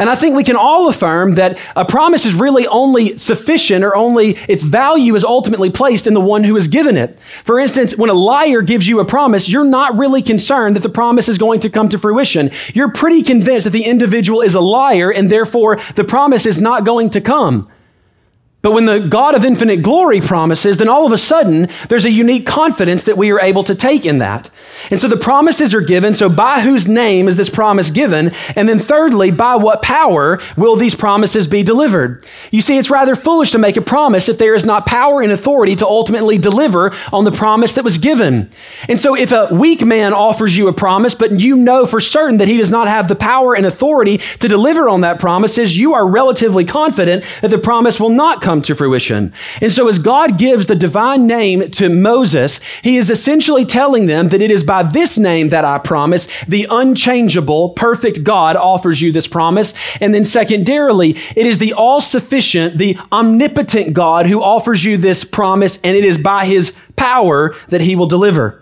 And 0.00 0.08
I 0.08 0.14
think 0.14 0.34
we 0.34 0.44
can 0.44 0.56
all 0.56 0.88
affirm 0.88 1.34
that 1.34 1.58
a 1.76 1.84
promise 1.84 2.24
is 2.24 2.34
really 2.34 2.66
only 2.66 3.18
sufficient 3.18 3.84
or 3.84 3.94
only 3.94 4.30
its 4.48 4.62
value 4.62 5.14
is 5.14 5.24
ultimately 5.24 5.68
placed 5.68 6.06
in 6.06 6.14
the 6.14 6.22
one 6.22 6.42
who 6.42 6.54
has 6.54 6.68
given 6.68 6.96
it. 6.96 7.20
For 7.44 7.60
instance, 7.60 7.98
when 7.98 8.08
a 8.08 8.14
liar 8.14 8.62
gives 8.62 8.88
you 8.88 9.00
a 9.00 9.04
promise, 9.04 9.46
you're 9.46 9.62
not 9.62 9.98
really 9.98 10.22
concerned 10.22 10.74
that 10.74 10.82
the 10.82 10.88
promise 10.88 11.28
is 11.28 11.36
going 11.36 11.60
to 11.60 11.68
come 11.68 11.90
to 11.90 11.98
fruition. 11.98 12.50
You're 12.72 12.92
pretty 12.92 13.22
convinced 13.22 13.64
that 13.64 13.70
the 13.70 13.84
individual 13.84 14.40
is 14.40 14.54
a 14.54 14.60
liar 14.60 15.12
and 15.12 15.28
therefore 15.28 15.76
the 15.96 16.04
promise 16.04 16.46
is 16.46 16.58
not 16.58 16.86
going 16.86 17.10
to 17.10 17.20
come. 17.20 17.70
But 18.62 18.72
when 18.72 18.84
the 18.84 19.00
God 19.00 19.34
of 19.34 19.44
infinite 19.44 19.82
glory 19.82 20.20
promises, 20.20 20.76
then 20.76 20.88
all 20.88 21.06
of 21.06 21.12
a 21.12 21.18
sudden 21.18 21.68
there's 21.88 22.04
a 22.04 22.10
unique 22.10 22.46
confidence 22.46 23.04
that 23.04 23.16
we 23.16 23.32
are 23.32 23.40
able 23.40 23.62
to 23.64 23.74
take 23.74 24.04
in 24.04 24.18
that. 24.18 24.50
And 24.90 25.00
so 25.00 25.08
the 25.08 25.16
promises 25.16 25.74
are 25.74 25.80
given. 25.80 26.12
So 26.12 26.28
by 26.28 26.60
whose 26.60 26.86
name 26.86 27.26
is 27.26 27.38
this 27.38 27.48
promise 27.48 27.90
given? 27.90 28.32
And 28.56 28.68
then 28.68 28.78
thirdly, 28.78 29.30
by 29.30 29.56
what 29.56 29.80
power 29.80 30.40
will 30.58 30.76
these 30.76 30.94
promises 30.94 31.48
be 31.48 31.62
delivered? 31.62 32.22
You 32.50 32.60
see, 32.60 32.76
it's 32.76 32.90
rather 32.90 33.16
foolish 33.16 33.50
to 33.52 33.58
make 33.58 33.78
a 33.78 33.82
promise 33.82 34.28
if 34.28 34.36
there 34.36 34.54
is 34.54 34.66
not 34.66 34.84
power 34.84 35.22
and 35.22 35.32
authority 35.32 35.74
to 35.76 35.86
ultimately 35.86 36.36
deliver 36.36 36.92
on 37.14 37.24
the 37.24 37.32
promise 37.32 37.72
that 37.72 37.84
was 37.84 37.96
given. 37.96 38.50
And 38.88 39.00
so 39.00 39.16
if 39.16 39.32
a 39.32 39.48
weak 39.52 39.82
man 39.84 40.12
offers 40.12 40.54
you 40.54 40.68
a 40.68 40.72
promise, 40.74 41.14
but 41.14 41.40
you 41.40 41.56
know 41.56 41.86
for 41.86 42.00
certain 42.00 42.36
that 42.38 42.48
he 42.48 42.58
does 42.58 42.70
not 42.70 42.88
have 42.88 43.08
the 43.08 43.16
power 43.16 43.54
and 43.54 43.64
authority 43.64 44.18
to 44.18 44.48
deliver 44.48 44.86
on 44.86 45.00
that 45.00 45.18
promise, 45.18 45.56
you 45.56 45.94
are 45.94 46.06
relatively 46.06 46.66
confident 46.66 47.24
that 47.40 47.48
the 47.48 47.58
promise 47.58 47.98
will 47.98 48.10
not 48.10 48.42
come 48.42 48.49
come 48.50 48.60
to 48.62 48.74
fruition. 48.74 49.32
And 49.60 49.70
so, 49.70 49.88
as 49.88 50.00
God 50.00 50.36
gives 50.36 50.66
the 50.66 50.74
divine 50.74 51.28
name 51.28 51.70
to 51.70 51.88
Moses, 51.88 52.58
he 52.82 52.96
is 52.96 53.08
essentially 53.08 53.64
telling 53.64 54.06
them 54.06 54.30
that 54.30 54.40
it 54.40 54.50
is 54.50 54.64
by 54.64 54.82
this 54.82 55.16
name 55.18 55.50
that 55.50 55.64
I 55.64 55.78
promise, 55.78 56.26
the 56.48 56.66
unchangeable, 56.68 57.70
perfect 57.70 58.24
God 58.24 58.56
offers 58.56 59.00
you 59.00 59.12
this 59.12 59.28
promise. 59.28 59.72
And 60.00 60.12
then, 60.12 60.24
secondarily, 60.24 61.10
it 61.36 61.46
is 61.46 61.58
the 61.58 61.74
all 61.74 62.00
sufficient, 62.00 62.76
the 62.76 62.98
omnipotent 63.12 63.92
God 63.92 64.26
who 64.26 64.42
offers 64.42 64.84
you 64.84 64.96
this 64.96 65.22
promise, 65.22 65.78
and 65.84 65.96
it 65.96 66.04
is 66.04 66.18
by 66.18 66.44
his 66.44 66.72
power 66.96 67.54
that 67.68 67.80
he 67.80 67.94
will 67.94 68.06
deliver. 68.06 68.59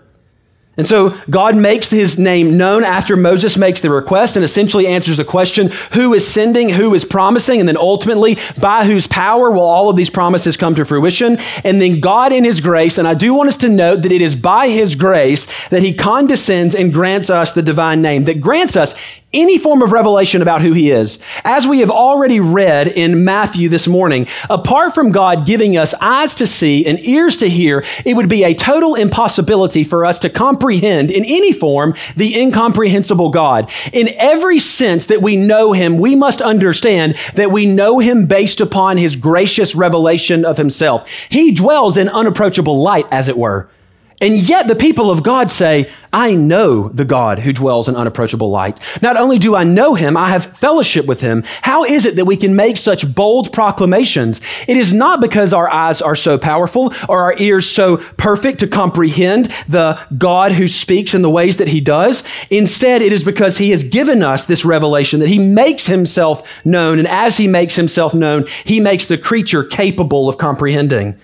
And 0.79 0.87
so 0.87 1.09
God 1.29 1.57
makes 1.57 1.89
his 1.89 2.17
name 2.17 2.55
known 2.55 2.85
after 2.85 3.17
Moses 3.17 3.57
makes 3.57 3.81
the 3.81 3.89
request 3.89 4.37
and 4.37 4.45
essentially 4.45 4.87
answers 4.87 5.17
the 5.17 5.25
question 5.25 5.71
who 5.91 6.13
is 6.13 6.25
sending, 6.25 6.69
who 6.69 6.93
is 6.93 7.03
promising, 7.03 7.59
and 7.59 7.67
then 7.67 7.75
ultimately 7.75 8.37
by 8.61 8.85
whose 8.85 9.05
power 9.05 9.51
will 9.51 9.59
all 9.59 9.89
of 9.89 9.97
these 9.97 10.09
promises 10.09 10.55
come 10.55 10.75
to 10.75 10.85
fruition. 10.85 11.37
And 11.65 11.81
then 11.81 11.99
God 11.99 12.31
in 12.31 12.45
his 12.45 12.61
grace, 12.61 12.97
and 12.97 13.09
I 13.09 13.13
do 13.13 13.33
want 13.33 13.49
us 13.49 13.57
to 13.57 13.67
note 13.67 14.03
that 14.03 14.13
it 14.13 14.21
is 14.21 14.35
by 14.35 14.69
his 14.69 14.95
grace 14.95 15.45
that 15.67 15.83
he 15.83 15.93
condescends 15.93 16.73
and 16.73 16.93
grants 16.93 17.29
us 17.29 17.51
the 17.51 17.61
divine 17.61 18.01
name, 18.01 18.23
that 18.23 18.39
grants 18.39 18.77
us 18.77 18.95
any 19.33 19.57
form 19.57 19.81
of 19.81 19.91
revelation 19.91 20.41
about 20.41 20.61
who 20.61 20.73
he 20.73 20.89
is. 20.89 21.19
As 21.43 21.67
we 21.67 21.79
have 21.79 21.91
already 21.91 22.39
read 22.39 22.87
in 22.87 23.23
Matthew 23.23 23.69
this 23.69 23.87
morning, 23.87 24.27
apart 24.49 24.95
from 24.95 25.11
God 25.11 25.45
giving 25.45 25.77
us 25.77 25.93
eyes 25.95 26.33
to 26.35 26.47
see 26.47 26.85
and 26.85 26.99
ears 26.99 27.37
to 27.37 27.49
hear, 27.49 27.85
it 28.05 28.15
would 28.15 28.29
be 28.29 28.43
a 28.43 28.55
total 28.55 28.95
impossibility 28.95 29.83
for 29.83 30.05
us 30.05 30.19
to 30.19 30.29
comprehend 30.29 31.11
in 31.11 31.23
any 31.25 31.51
form 31.51 31.93
the 32.15 32.39
incomprehensible 32.39 33.29
God. 33.29 33.71
In 33.93 34.09
every 34.17 34.59
sense 34.59 35.05
that 35.07 35.21
we 35.21 35.35
know 35.35 35.73
him, 35.73 35.97
we 35.97 36.15
must 36.15 36.41
understand 36.41 37.15
that 37.35 37.51
we 37.51 37.65
know 37.65 37.99
him 37.99 38.25
based 38.25 38.61
upon 38.61 38.97
his 38.97 39.15
gracious 39.15 39.75
revelation 39.75 40.43
of 40.43 40.57
himself. 40.57 41.09
He 41.29 41.51
dwells 41.51 41.97
in 41.97 42.09
unapproachable 42.09 42.81
light, 42.81 43.05
as 43.11 43.27
it 43.27 43.37
were. 43.37 43.69
And 44.21 44.35
yet 44.35 44.67
the 44.67 44.75
people 44.75 45.09
of 45.09 45.23
God 45.23 45.49
say, 45.49 45.89
I 46.11 46.33
know 46.33 46.89
the 46.89 47.05
God 47.05 47.39
who 47.39 47.53
dwells 47.53 47.87
in 47.87 47.95
unapproachable 47.95 48.49
light. 48.49 48.79
Not 49.01 49.15
only 49.15 49.37
do 49.37 49.55
I 49.55 49.63
know 49.63 49.93
him, 49.93 50.17
I 50.17 50.29
have 50.29 50.57
fellowship 50.57 51.05
with 51.05 51.21
him. 51.21 51.43
How 51.61 51.85
is 51.85 52.03
it 52.03 52.15
that 52.17 52.25
we 52.25 52.35
can 52.35 52.55
make 52.55 52.77
such 52.77 53.13
bold 53.15 53.53
proclamations? 53.53 54.41
It 54.67 54.75
is 54.75 54.93
not 54.93 55.21
because 55.21 55.53
our 55.53 55.71
eyes 55.71 56.01
are 56.01 56.15
so 56.15 56.37
powerful 56.37 56.93
or 57.07 57.21
our 57.21 57.37
ears 57.37 57.69
so 57.69 57.97
perfect 58.17 58.59
to 58.59 58.67
comprehend 58.67 59.45
the 59.67 59.99
God 60.17 60.51
who 60.53 60.67
speaks 60.67 61.13
in 61.13 61.21
the 61.21 61.29
ways 61.29 61.57
that 61.57 61.69
he 61.69 61.79
does. 61.79 62.23
Instead, 62.49 63.01
it 63.01 63.13
is 63.13 63.23
because 63.23 63.57
he 63.57 63.69
has 63.69 63.83
given 63.83 64.21
us 64.21 64.45
this 64.45 64.65
revelation 64.65 65.19
that 65.21 65.29
he 65.29 65.39
makes 65.39 65.85
himself 65.85 66.65
known. 66.65 66.99
And 66.99 67.07
as 67.07 67.37
he 67.37 67.47
makes 67.47 67.75
himself 67.75 68.13
known, 68.13 68.45
he 68.65 68.79
makes 68.79 69.07
the 69.07 69.17
creature 69.17 69.63
capable 69.63 70.27
of 70.27 70.37
comprehending. 70.37 71.19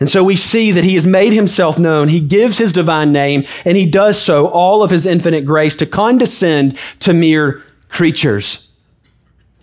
And 0.00 0.08
so 0.08 0.22
we 0.22 0.36
see 0.36 0.70
that 0.70 0.84
he 0.84 0.94
has 0.94 1.06
made 1.06 1.32
himself 1.32 1.78
known. 1.78 2.08
He 2.08 2.20
gives 2.20 2.58
his 2.58 2.72
divine 2.72 3.12
name, 3.12 3.44
and 3.64 3.76
he 3.76 3.88
does 3.88 4.20
so 4.20 4.46
all 4.46 4.82
of 4.82 4.90
his 4.90 5.04
infinite 5.04 5.44
grace 5.44 5.74
to 5.76 5.86
condescend 5.86 6.78
to 7.00 7.12
mere 7.12 7.62
creatures. 7.88 8.68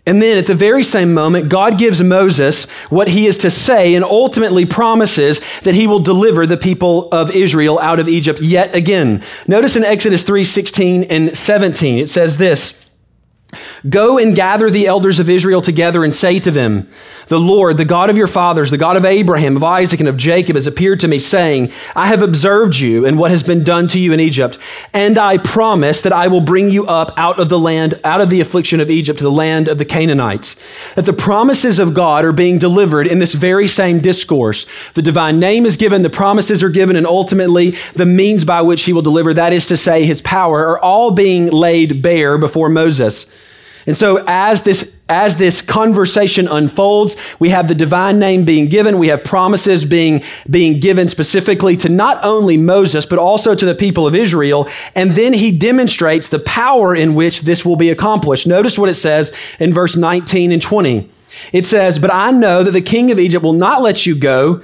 And 0.07 0.21
then 0.21 0.37
at 0.37 0.45
the 0.45 0.53
very 0.53 0.83
same 0.83 1.13
moment, 1.13 1.49
God 1.49 1.79
gives 1.79 2.01
Moses 2.03 2.65
what 2.89 3.07
he 3.07 3.25
is 3.25 3.39
to 3.39 3.49
say 3.49 3.95
and 3.95 4.05
ultimately 4.05 4.65
promises 4.65 5.41
that 5.63 5.73
he 5.73 5.87
will 5.87 5.99
deliver 5.99 6.45
the 6.45 6.57
people 6.57 7.09
of 7.11 7.31
Israel 7.31 7.79
out 7.79 7.99
of 7.99 8.07
Egypt 8.07 8.39
yet 8.39 8.75
again. 8.75 9.23
Notice 9.47 9.75
in 9.75 9.83
Exodus 9.83 10.23
3 10.23 10.43
16 10.43 11.03
and 11.05 11.35
17, 11.35 11.97
it 11.97 12.09
says 12.09 12.37
this. 12.37 12.85
Go 13.87 14.17
and 14.17 14.35
gather 14.35 14.69
the 14.69 14.85
elders 14.85 15.19
of 15.19 15.29
Israel 15.29 15.61
together 15.61 16.03
and 16.03 16.13
say 16.13 16.39
to 16.39 16.51
them, 16.51 16.89
The 17.27 17.39
Lord, 17.39 17.77
the 17.77 17.85
God 17.85 18.09
of 18.09 18.17
your 18.17 18.27
fathers, 18.27 18.69
the 18.69 18.77
God 18.77 18.97
of 18.97 19.05
Abraham, 19.05 19.55
of 19.55 19.63
Isaac, 19.63 19.99
and 19.99 20.09
of 20.09 20.17
Jacob, 20.17 20.55
has 20.55 20.67
appeared 20.67 20.99
to 20.99 21.07
me, 21.07 21.17
saying, 21.17 21.71
I 21.95 22.07
have 22.07 22.21
observed 22.21 22.77
you 22.77 23.05
and 23.05 23.17
what 23.17 23.31
has 23.31 23.41
been 23.41 23.63
done 23.63 23.87
to 23.89 23.99
you 23.99 24.13
in 24.13 24.19
Egypt, 24.19 24.59
and 24.93 25.17
I 25.17 25.37
promise 25.37 26.01
that 26.01 26.13
I 26.13 26.27
will 26.27 26.41
bring 26.41 26.69
you 26.69 26.85
up 26.85 27.11
out 27.17 27.39
of 27.39 27.49
the 27.49 27.59
land, 27.59 27.99
out 28.03 28.21
of 28.21 28.29
the 28.29 28.41
affliction 28.41 28.79
of 28.79 28.89
Egypt, 28.89 29.17
to 29.17 29.23
the 29.23 29.31
land 29.31 29.67
of 29.67 29.77
the 29.77 29.85
Canaanites. 29.85 30.55
That 30.95 31.05
the 31.05 31.13
promises 31.13 31.79
of 31.79 31.93
God 31.93 32.23
are 32.25 32.33
being 32.33 32.59
delivered 32.59 33.07
in 33.07 33.19
this 33.19 33.33
very 33.33 33.67
same 33.67 33.99
discourse. 33.99 34.65
The 34.93 35.01
divine 35.01 35.39
name 35.39 35.65
is 35.65 35.77
given, 35.77 36.03
the 36.03 36.09
promises 36.09 36.61
are 36.61 36.69
given, 36.69 36.95
and 36.95 37.07
ultimately 37.07 37.75
the 37.93 38.05
means 38.05 38.45
by 38.45 38.61
which 38.61 38.83
he 38.83 38.93
will 38.93 39.01
deliver, 39.01 39.33
that 39.33 39.53
is 39.53 39.65
to 39.67 39.77
say, 39.77 40.05
his 40.05 40.21
power, 40.21 40.67
are 40.67 40.79
all 40.79 41.11
being 41.11 41.47
laid 41.47 42.01
bare 42.01 42.37
before 42.37 42.69
Moses. 42.69 43.25
And 43.85 43.95
so 43.95 44.23
as 44.27 44.63
this 44.63 44.91
as 45.07 45.35
this 45.35 45.61
conversation 45.61 46.47
unfolds, 46.47 47.15
we 47.37 47.49
have 47.49 47.67
the 47.67 47.75
divine 47.75 48.17
name 48.17 48.43
being 48.43 48.67
given, 48.67 48.97
we 48.97 49.09
have 49.09 49.23
promises 49.23 49.85
being 49.85 50.23
being 50.49 50.79
given 50.79 51.07
specifically 51.07 51.77
to 51.77 51.89
not 51.89 52.19
only 52.23 52.57
Moses 52.57 53.05
but 53.05 53.19
also 53.19 53.53
to 53.53 53.65
the 53.65 53.75
people 53.75 54.07
of 54.07 54.15
Israel, 54.15 54.67
and 54.95 55.11
then 55.11 55.33
he 55.33 55.55
demonstrates 55.55 56.27
the 56.27 56.39
power 56.39 56.95
in 56.95 57.13
which 57.13 57.41
this 57.41 57.63
will 57.63 57.75
be 57.75 57.91
accomplished. 57.91 58.47
Notice 58.47 58.79
what 58.79 58.89
it 58.89 58.95
says 58.95 59.31
in 59.59 59.73
verse 59.73 59.95
19 59.95 60.51
and 60.51 60.61
20. 60.61 61.11
It 61.51 61.65
says, 61.65 61.99
But 61.99 62.13
I 62.13 62.31
know 62.31 62.63
that 62.63 62.71
the 62.71 62.81
king 62.81 63.11
of 63.11 63.19
Egypt 63.19 63.43
will 63.43 63.53
not 63.53 63.81
let 63.81 64.05
you 64.05 64.15
go. 64.15 64.61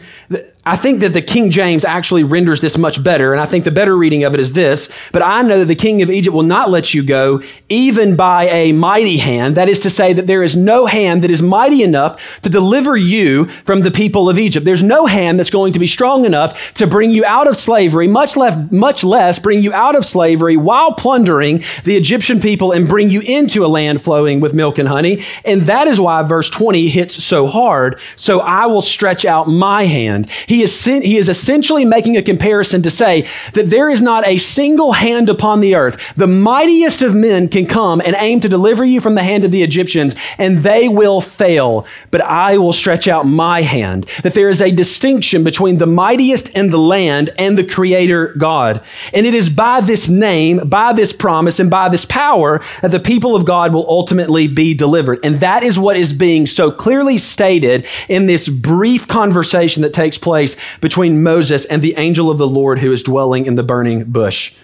I 0.63 0.75
think 0.75 0.99
that 0.99 1.13
the 1.13 1.23
King 1.23 1.49
James 1.49 1.83
actually 1.83 2.23
renders 2.23 2.61
this 2.61 2.77
much 2.77 3.03
better, 3.03 3.31
and 3.31 3.41
I 3.41 3.47
think 3.47 3.65
the 3.65 3.71
better 3.71 3.97
reading 3.97 4.23
of 4.23 4.35
it 4.35 4.39
is 4.39 4.53
this. 4.53 4.89
But 5.11 5.23
I 5.23 5.41
know 5.41 5.57
that 5.57 5.65
the 5.65 5.73
king 5.73 6.03
of 6.03 6.11
Egypt 6.11 6.35
will 6.35 6.43
not 6.43 6.69
let 6.69 6.93
you 6.93 7.01
go, 7.01 7.41
even 7.67 8.15
by 8.15 8.45
a 8.45 8.71
mighty 8.71 9.17
hand. 9.17 9.57
That 9.57 9.69
is 9.69 9.79
to 9.79 9.89
say, 9.89 10.13
that 10.13 10.27
there 10.27 10.43
is 10.43 10.55
no 10.55 10.85
hand 10.85 11.23
that 11.23 11.31
is 11.31 11.41
mighty 11.41 11.81
enough 11.81 12.41
to 12.41 12.49
deliver 12.49 12.95
you 12.95 13.45
from 13.65 13.81
the 13.81 13.89
people 13.89 14.29
of 14.29 14.37
Egypt. 14.37 14.63
There's 14.63 14.83
no 14.83 15.07
hand 15.07 15.39
that's 15.39 15.49
going 15.49 15.73
to 15.73 15.79
be 15.79 15.87
strong 15.87 16.25
enough 16.25 16.75
to 16.75 16.85
bring 16.85 17.09
you 17.09 17.25
out 17.25 17.47
of 17.47 17.55
slavery, 17.55 18.07
much 18.07 18.37
less, 18.37 18.71
much 18.71 19.03
less 19.03 19.39
bring 19.39 19.63
you 19.63 19.73
out 19.73 19.95
of 19.95 20.05
slavery 20.05 20.57
while 20.57 20.93
plundering 20.93 21.63
the 21.85 21.97
Egyptian 21.97 22.39
people 22.39 22.71
and 22.71 22.87
bring 22.87 23.09
you 23.09 23.21
into 23.21 23.65
a 23.65 23.67
land 23.67 24.03
flowing 24.03 24.39
with 24.39 24.53
milk 24.53 24.77
and 24.77 24.89
honey. 24.89 25.23
And 25.43 25.61
that 25.63 25.87
is 25.87 25.99
why 25.99 26.21
verse 26.21 26.51
20 26.51 26.87
hits 26.89 27.23
so 27.23 27.47
hard. 27.47 27.99
So 28.15 28.41
I 28.41 28.67
will 28.67 28.83
stretch 28.83 29.25
out 29.25 29.47
my 29.47 29.85
hand. 29.85 30.29
He 30.51 30.63
is, 30.63 30.83
he 30.83 31.15
is 31.15 31.29
essentially 31.29 31.85
making 31.85 32.17
a 32.17 32.21
comparison 32.21 32.81
to 32.81 32.91
say 32.91 33.25
that 33.53 33.69
there 33.69 33.89
is 33.89 34.01
not 34.01 34.27
a 34.27 34.35
single 34.35 34.91
hand 34.91 35.29
upon 35.29 35.61
the 35.61 35.75
earth. 35.75 36.13
The 36.15 36.27
mightiest 36.27 37.01
of 37.01 37.15
men 37.15 37.47
can 37.47 37.65
come 37.65 38.01
and 38.01 38.17
aim 38.19 38.41
to 38.41 38.49
deliver 38.49 38.83
you 38.83 38.99
from 38.99 39.15
the 39.15 39.23
hand 39.23 39.45
of 39.45 39.51
the 39.51 39.63
Egyptians, 39.63 40.13
and 40.37 40.57
they 40.57 40.89
will 40.89 41.21
fail. 41.21 41.85
But 42.11 42.19
I 42.19 42.57
will 42.57 42.73
stretch 42.73 43.07
out 43.07 43.25
my 43.25 43.61
hand. 43.61 44.07
That 44.23 44.33
there 44.33 44.49
is 44.49 44.59
a 44.59 44.73
distinction 44.73 45.45
between 45.45 45.77
the 45.77 45.85
mightiest 45.85 46.49
in 46.49 46.69
the 46.69 46.77
land 46.77 47.29
and 47.39 47.57
the 47.57 47.63
Creator 47.63 48.33
God. 48.37 48.83
And 49.13 49.25
it 49.25 49.33
is 49.33 49.49
by 49.49 49.79
this 49.79 50.09
name, 50.09 50.67
by 50.67 50.91
this 50.91 51.13
promise, 51.13 51.61
and 51.61 51.69
by 51.69 51.87
this 51.87 52.03
power 52.03 52.59
that 52.81 52.91
the 52.91 52.99
people 52.99 53.37
of 53.37 53.45
God 53.45 53.73
will 53.73 53.87
ultimately 53.87 54.49
be 54.49 54.73
delivered. 54.73 55.23
And 55.23 55.37
that 55.37 55.63
is 55.63 55.79
what 55.79 55.95
is 55.95 56.11
being 56.11 56.45
so 56.45 56.71
clearly 56.71 57.17
stated 57.17 57.87
in 58.09 58.25
this 58.25 58.49
brief 58.49 59.07
conversation 59.07 59.81
that 59.83 59.93
takes 59.93 60.17
place 60.17 60.40
place 60.41 60.79
between 60.79 61.23
Moses 61.23 61.65
and 61.65 61.81
the 61.81 61.95
angel 61.97 62.29
of 62.29 62.37
the 62.37 62.47
Lord 62.47 62.79
who 62.79 62.91
is 62.91 63.03
dwelling 63.03 63.45
in 63.45 63.55
the 63.55 63.63
burning 63.63 64.05
bush. 64.05 64.55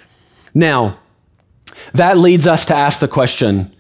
Now, 0.54 0.98
that 1.94 2.18
leads 2.18 2.48
us 2.48 2.66
to 2.66 2.76
ask 2.76 3.00
the 3.00 3.08
question 3.08 3.74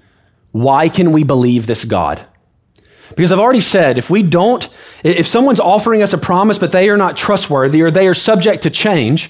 why 0.51 0.89
can 0.89 1.12
we 1.12 1.24
believe 1.24 1.68
this 1.68 1.86
God? 1.86 2.25
Because 3.16 3.32
I've 3.32 3.39
already 3.39 3.62
said, 3.62 3.98
if 3.98 4.10
we 4.10 4.22
don't, 4.22 4.68
if 5.04 5.25
someone's 5.25 5.60
offering 5.60 6.04
us 6.04 6.13
a 6.13 6.18
promise, 6.18 6.60
but 6.60 6.72
they 6.72 6.89
are 6.89 6.98
not 6.98 7.16
trustworthy 7.16 7.82
or 7.82 7.89
they 7.89 8.08
are 8.08 8.13
subject 8.13 8.63
to 8.63 8.70
change, 8.70 9.30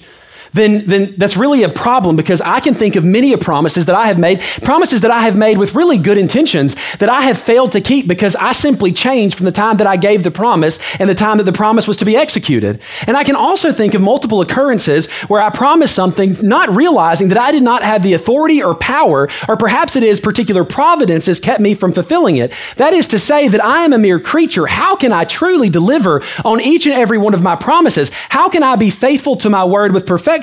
then, 0.53 0.85
then 0.85 1.15
that's 1.17 1.37
really 1.37 1.63
a 1.63 1.69
problem 1.69 2.15
because 2.15 2.41
I 2.41 2.59
can 2.59 2.73
think 2.73 2.95
of 2.95 3.05
many 3.05 3.35
promises 3.37 3.85
that 3.87 3.95
I 3.95 4.07
have 4.07 4.17
made, 4.17 4.39
promises 4.61 5.01
that 5.01 5.11
I 5.11 5.21
have 5.21 5.35
made 5.35 5.57
with 5.57 5.75
really 5.75 5.97
good 5.97 6.17
intentions 6.17 6.75
that 6.99 7.09
I 7.09 7.21
have 7.21 7.37
failed 7.37 7.73
to 7.73 7.81
keep 7.81 8.07
because 8.07 8.35
I 8.35 8.53
simply 8.53 8.91
changed 8.91 9.35
from 9.35 9.45
the 9.45 9.51
time 9.51 9.77
that 9.77 9.87
I 9.87 9.97
gave 9.97 10.23
the 10.23 10.31
promise 10.31 10.79
and 10.99 11.09
the 11.09 11.15
time 11.15 11.37
that 11.37 11.43
the 11.43 11.51
promise 11.51 11.87
was 11.87 11.97
to 11.97 12.05
be 12.05 12.15
executed. 12.15 12.81
And 13.05 13.17
I 13.17 13.23
can 13.23 13.35
also 13.35 13.71
think 13.71 13.93
of 13.93 14.01
multiple 14.01 14.41
occurrences 14.41 15.07
where 15.27 15.41
I 15.41 15.49
promised 15.49 15.95
something 15.95 16.37
not 16.41 16.73
realizing 16.75 17.29
that 17.29 17.37
I 17.37 17.51
did 17.51 17.63
not 17.63 17.83
have 17.83 18.03
the 18.03 18.13
authority 18.13 18.63
or 18.63 18.75
power, 18.75 19.29
or 19.47 19.57
perhaps 19.57 19.95
it 19.95 20.03
is 20.03 20.19
particular 20.19 20.63
providence 20.63 21.25
has 21.25 21.39
kept 21.39 21.59
me 21.59 21.73
from 21.73 21.91
fulfilling 21.91 22.37
it. 22.37 22.53
That 22.77 22.93
is 22.93 23.07
to 23.09 23.19
say 23.19 23.47
that 23.47 23.63
I 23.63 23.83
am 23.83 23.93
a 23.93 23.97
mere 23.97 24.19
creature. 24.19 24.67
How 24.67 24.95
can 24.95 25.11
I 25.11 25.25
truly 25.25 25.69
deliver 25.69 26.23
on 26.45 26.61
each 26.61 26.85
and 26.85 26.95
every 26.95 27.17
one 27.17 27.33
of 27.33 27.43
my 27.43 27.55
promises? 27.55 28.09
How 28.29 28.49
can 28.49 28.63
I 28.63 28.75
be 28.75 28.89
faithful 28.89 29.35
to 29.37 29.49
my 29.49 29.65
word 29.65 29.93
with 29.93 30.05
perfection? 30.05 30.36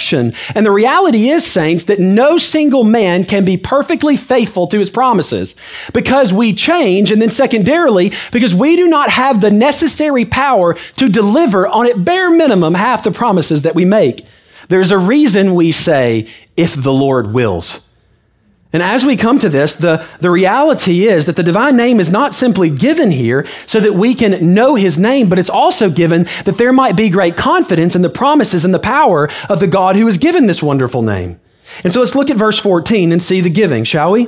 And 0.55 0.67
the 0.67 0.71
reality 0.71 1.29
is, 1.29 1.47
saints, 1.47 1.85
that 1.85 2.01
no 2.01 2.39
single 2.39 2.85
man 2.85 3.25
can 3.25 3.45
be 3.45 3.57
perfectly 3.57 4.17
faithful 4.17 4.67
to 4.69 4.79
his 4.79 4.91
promises 4.91 5.55
because 5.93 6.33
we 6.33 6.53
change. 6.53 7.11
And 7.11 7.21
then, 7.21 7.31
secondarily, 7.31 8.13
because 8.33 8.55
we 8.55 8.77
do 8.77 8.87
not 8.87 9.11
have 9.11 9.41
the 9.41 9.51
necessary 9.51 10.25
power 10.25 10.75
to 10.97 11.09
deliver 11.09 11.67
on 11.67 11.87
at 11.87 12.05
bare 12.05 12.31
minimum 12.31 12.75
half 12.75 13.05
the 13.05 13.13
promises 13.13 13.63
that 13.63 13.75
we 13.75 13.85
make. 13.85 14.27
There's 14.69 14.91
a 14.91 14.99
reason 14.99 15.55
we 15.55 15.73
say, 15.73 16.29
if 16.57 16.75
the 16.75 16.93
Lord 16.93 17.33
wills. 17.33 17.84
And 18.75 18.83
as 18.83 19.05
we 19.05 19.17
come 19.17 19.39
to 19.39 19.49
this, 19.49 19.77
the, 19.77 20.05
the 20.19 20.33
reality 20.33 21.07
is 21.07 21.27
that 21.27 21.37
the 21.37 21.45
divine 21.45 21.77
name 21.77 22.01
is 22.01 22.11
not 22.11 22.35
simply 22.35 22.69
given 22.71 23.13
here 23.13 23.47
so 23.69 23.79
that 23.79 23.95
we 23.95 24.17
can 24.17 24.53
know 24.53 24.75
his 24.75 24.99
name, 24.99 25.29
but 25.29 25.39
it's 25.39 25.49
also 25.49 25.89
given 25.89 26.25
that 26.45 26.59
there 26.59 26.73
might 26.73 26.97
be 26.97 27.09
great 27.09 27.37
confidence 27.37 27.95
in 27.95 28.03
the 28.03 28.11
promises 28.11 28.65
and 28.65 28.75
the 28.75 28.81
power 28.81 29.31
of 29.49 29.61
the 29.61 29.69
God 29.69 29.95
who 29.95 30.07
has 30.07 30.19
given 30.19 30.49
this 30.49 30.61
wonderful 30.61 31.03
name. 31.03 31.39
And 31.85 31.93
so 31.93 32.01
let's 32.01 32.17
look 32.17 32.31
at 32.31 32.37
verse 32.37 32.59
14 32.59 33.13
and 33.13 33.23
see 33.23 33.41
the 33.41 33.49
giving, 33.49 33.85
shall 33.85 34.11
we? 34.11 34.27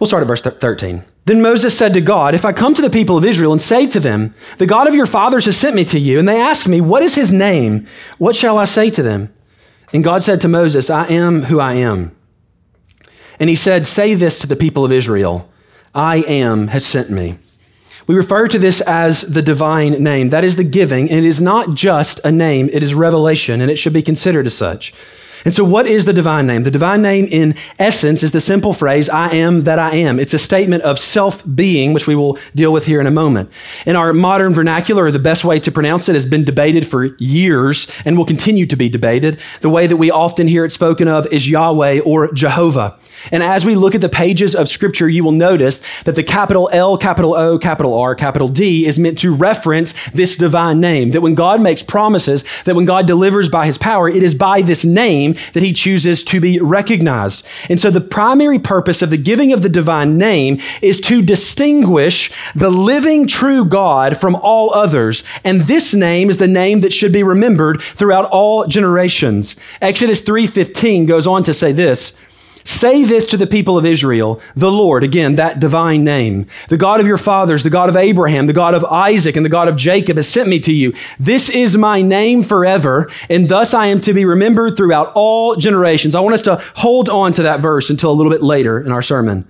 We'll 0.00 0.08
start 0.08 0.22
at 0.22 0.26
verse 0.26 0.42
13. 0.42 1.04
Then 1.26 1.42
Moses 1.42 1.78
said 1.78 1.94
to 1.94 2.00
God, 2.00 2.34
If 2.34 2.44
I 2.44 2.52
come 2.52 2.74
to 2.74 2.82
the 2.82 2.90
people 2.90 3.16
of 3.16 3.24
Israel 3.24 3.52
and 3.52 3.62
say 3.62 3.86
to 3.86 4.00
them, 4.00 4.34
The 4.58 4.66
God 4.66 4.88
of 4.88 4.94
your 4.96 5.06
fathers 5.06 5.44
has 5.44 5.56
sent 5.56 5.76
me 5.76 5.84
to 5.84 6.00
you, 6.00 6.18
and 6.18 6.26
they 6.26 6.40
ask 6.40 6.66
me, 6.66 6.80
What 6.80 7.04
is 7.04 7.14
his 7.14 7.30
name? 7.30 7.86
What 8.18 8.34
shall 8.34 8.58
I 8.58 8.64
say 8.64 8.90
to 8.90 9.04
them? 9.04 9.32
And 9.92 10.02
God 10.02 10.24
said 10.24 10.40
to 10.40 10.48
Moses, 10.48 10.90
I 10.90 11.06
am 11.06 11.42
who 11.42 11.60
I 11.60 11.74
am. 11.74 12.16
And 13.40 13.48
he 13.48 13.56
said, 13.56 13.86
Say 13.86 14.14
this 14.14 14.38
to 14.40 14.46
the 14.46 14.54
people 14.54 14.84
of 14.84 14.92
Israel 14.92 15.48
I 15.94 16.18
am 16.28 16.68
has 16.68 16.86
sent 16.86 17.10
me. 17.10 17.38
We 18.06 18.14
refer 18.14 18.46
to 18.48 18.58
this 18.58 18.80
as 18.82 19.22
the 19.22 19.42
divine 19.42 20.02
name. 20.02 20.30
That 20.30 20.44
is 20.44 20.56
the 20.56 20.64
giving, 20.64 21.10
and 21.10 21.24
it 21.24 21.28
is 21.28 21.40
not 21.40 21.74
just 21.74 22.20
a 22.24 22.30
name, 22.30 22.68
it 22.72 22.82
is 22.82 22.94
revelation, 22.94 23.60
and 23.60 23.70
it 23.70 23.76
should 23.76 23.92
be 23.92 24.02
considered 24.02 24.46
as 24.46 24.54
such. 24.56 24.92
And 25.44 25.54
so, 25.54 25.64
what 25.64 25.86
is 25.86 26.04
the 26.04 26.12
divine 26.12 26.46
name? 26.46 26.64
The 26.64 26.70
divine 26.70 27.02
name, 27.02 27.26
in 27.30 27.54
essence, 27.78 28.22
is 28.22 28.32
the 28.32 28.40
simple 28.40 28.72
phrase, 28.72 29.08
I 29.08 29.34
am 29.34 29.64
that 29.64 29.78
I 29.78 29.94
am. 29.94 30.18
It's 30.18 30.34
a 30.34 30.38
statement 30.38 30.82
of 30.82 30.98
self 30.98 31.42
being, 31.54 31.92
which 31.92 32.06
we 32.06 32.14
will 32.14 32.38
deal 32.54 32.72
with 32.72 32.86
here 32.86 33.00
in 33.00 33.06
a 33.06 33.10
moment. 33.10 33.50
In 33.86 33.96
our 33.96 34.12
modern 34.12 34.52
vernacular, 34.52 35.10
the 35.10 35.18
best 35.18 35.44
way 35.44 35.58
to 35.60 35.72
pronounce 35.72 36.08
it 36.08 36.14
has 36.14 36.26
been 36.26 36.44
debated 36.44 36.86
for 36.86 37.16
years 37.16 37.86
and 38.04 38.16
will 38.16 38.24
continue 38.24 38.66
to 38.66 38.76
be 38.76 38.88
debated. 38.88 39.40
The 39.60 39.70
way 39.70 39.86
that 39.86 39.96
we 39.96 40.10
often 40.10 40.46
hear 40.46 40.64
it 40.64 40.72
spoken 40.72 41.08
of 41.08 41.26
is 41.28 41.48
Yahweh 41.48 42.00
or 42.00 42.32
Jehovah. 42.32 42.98
And 43.32 43.42
as 43.42 43.64
we 43.64 43.74
look 43.74 43.94
at 43.94 44.00
the 44.00 44.08
pages 44.08 44.54
of 44.54 44.68
Scripture, 44.68 45.08
you 45.08 45.24
will 45.24 45.32
notice 45.32 45.80
that 46.04 46.16
the 46.16 46.22
capital 46.22 46.68
L, 46.72 46.98
capital 46.98 47.34
O, 47.34 47.58
capital 47.58 47.94
R, 47.94 48.14
capital 48.14 48.48
D 48.48 48.86
is 48.86 48.98
meant 48.98 49.18
to 49.18 49.34
reference 49.34 49.94
this 50.10 50.36
divine 50.36 50.80
name. 50.80 51.10
That 51.10 51.22
when 51.22 51.34
God 51.34 51.60
makes 51.60 51.82
promises, 51.82 52.44
that 52.64 52.76
when 52.76 52.84
God 52.84 53.06
delivers 53.06 53.48
by 53.48 53.66
his 53.66 53.78
power, 53.78 54.08
it 54.08 54.22
is 54.22 54.34
by 54.34 54.62
this 54.62 54.84
name 54.84 55.29
name 55.30 55.52
that 55.52 55.62
he 55.62 55.72
chooses 55.72 56.24
to 56.24 56.40
be 56.40 56.58
recognized. 56.60 57.44
And 57.68 57.80
so 57.80 57.90
the 57.90 58.00
primary 58.00 58.58
purpose 58.58 59.02
of 59.02 59.10
the 59.10 59.16
giving 59.16 59.52
of 59.52 59.62
the 59.62 59.68
divine 59.68 60.18
name 60.18 60.60
is 60.82 61.00
to 61.00 61.22
distinguish 61.22 62.30
the 62.54 62.70
living 62.70 63.26
true 63.26 63.64
God 63.64 64.16
from 64.16 64.36
all 64.36 64.72
others. 64.74 65.22
And 65.44 65.62
this 65.62 65.94
name 65.94 66.30
is 66.30 66.38
the 66.38 66.48
name 66.48 66.80
that 66.80 66.92
should 66.92 67.12
be 67.12 67.22
remembered 67.22 67.80
throughout 67.80 68.26
all 68.26 68.66
generations. 68.66 69.56
Exodus 69.80 70.22
3:15 70.22 71.06
goes 71.06 71.26
on 71.26 71.42
to 71.44 71.54
say 71.54 71.72
this, 71.72 72.12
Say 72.70 73.04
this 73.04 73.26
to 73.26 73.36
the 73.36 73.48
people 73.48 73.76
of 73.76 73.84
Israel 73.84 74.40
the 74.54 74.70
Lord, 74.70 75.02
again, 75.02 75.34
that 75.34 75.58
divine 75.58 76.04
name, 76.04 76.46
the 76.68 76.76
God 76.76 77.00
of 77.00 77.06
your 77.06 77.18
fathers, 77.18 77.64
the 77.64 77.68
God 77.68 77.88
of 77.88 77.96
Abraham, 77.96 78.46
the 78.46 78.52
God 78.52 78.74
of 78.74 78.84
Isaac, 78.84 79.34
and 79.34 79.44
the 79.44 79.50
God 79.50 79.66
of 79.66 79.74
Jacob 79.74 80.16
has 80.16 80.28
sent 80.28 80.48
me 80.48 80.60
to 80.60 80.72
you. 80.72 80.94
This 81.18 81.48
is 81.48 81.76
my 81.76 82.00
name 82.00 82.44
forever, 82.44 83.10
and 83.28 83.48
thus 83.48 83.74
I 83.74 83.86
am 83.86 84.00
to 84.02 84.14
be 84.14 84.24
remembered 84.24 84.76
throughout 84.76 85.10
all 85.16 85.56
generations. 85.56 86.14
I 86.14 86.20
want 86.20 86.36
us 86.36 86.42
to 86.42 86.62
hold 86.76 87.08
on 87.08 87.32
to 87.34 87.42
that 87.42 87.58
verse 87.58 87.90
until 87.90 88.12
a 88.12 88.14
little 88.14 88.30
bit 88.30 88.42
later 88.42 88.80
in 88.80 88.92
our 88.92 89.02
sermon. 89.02 89.48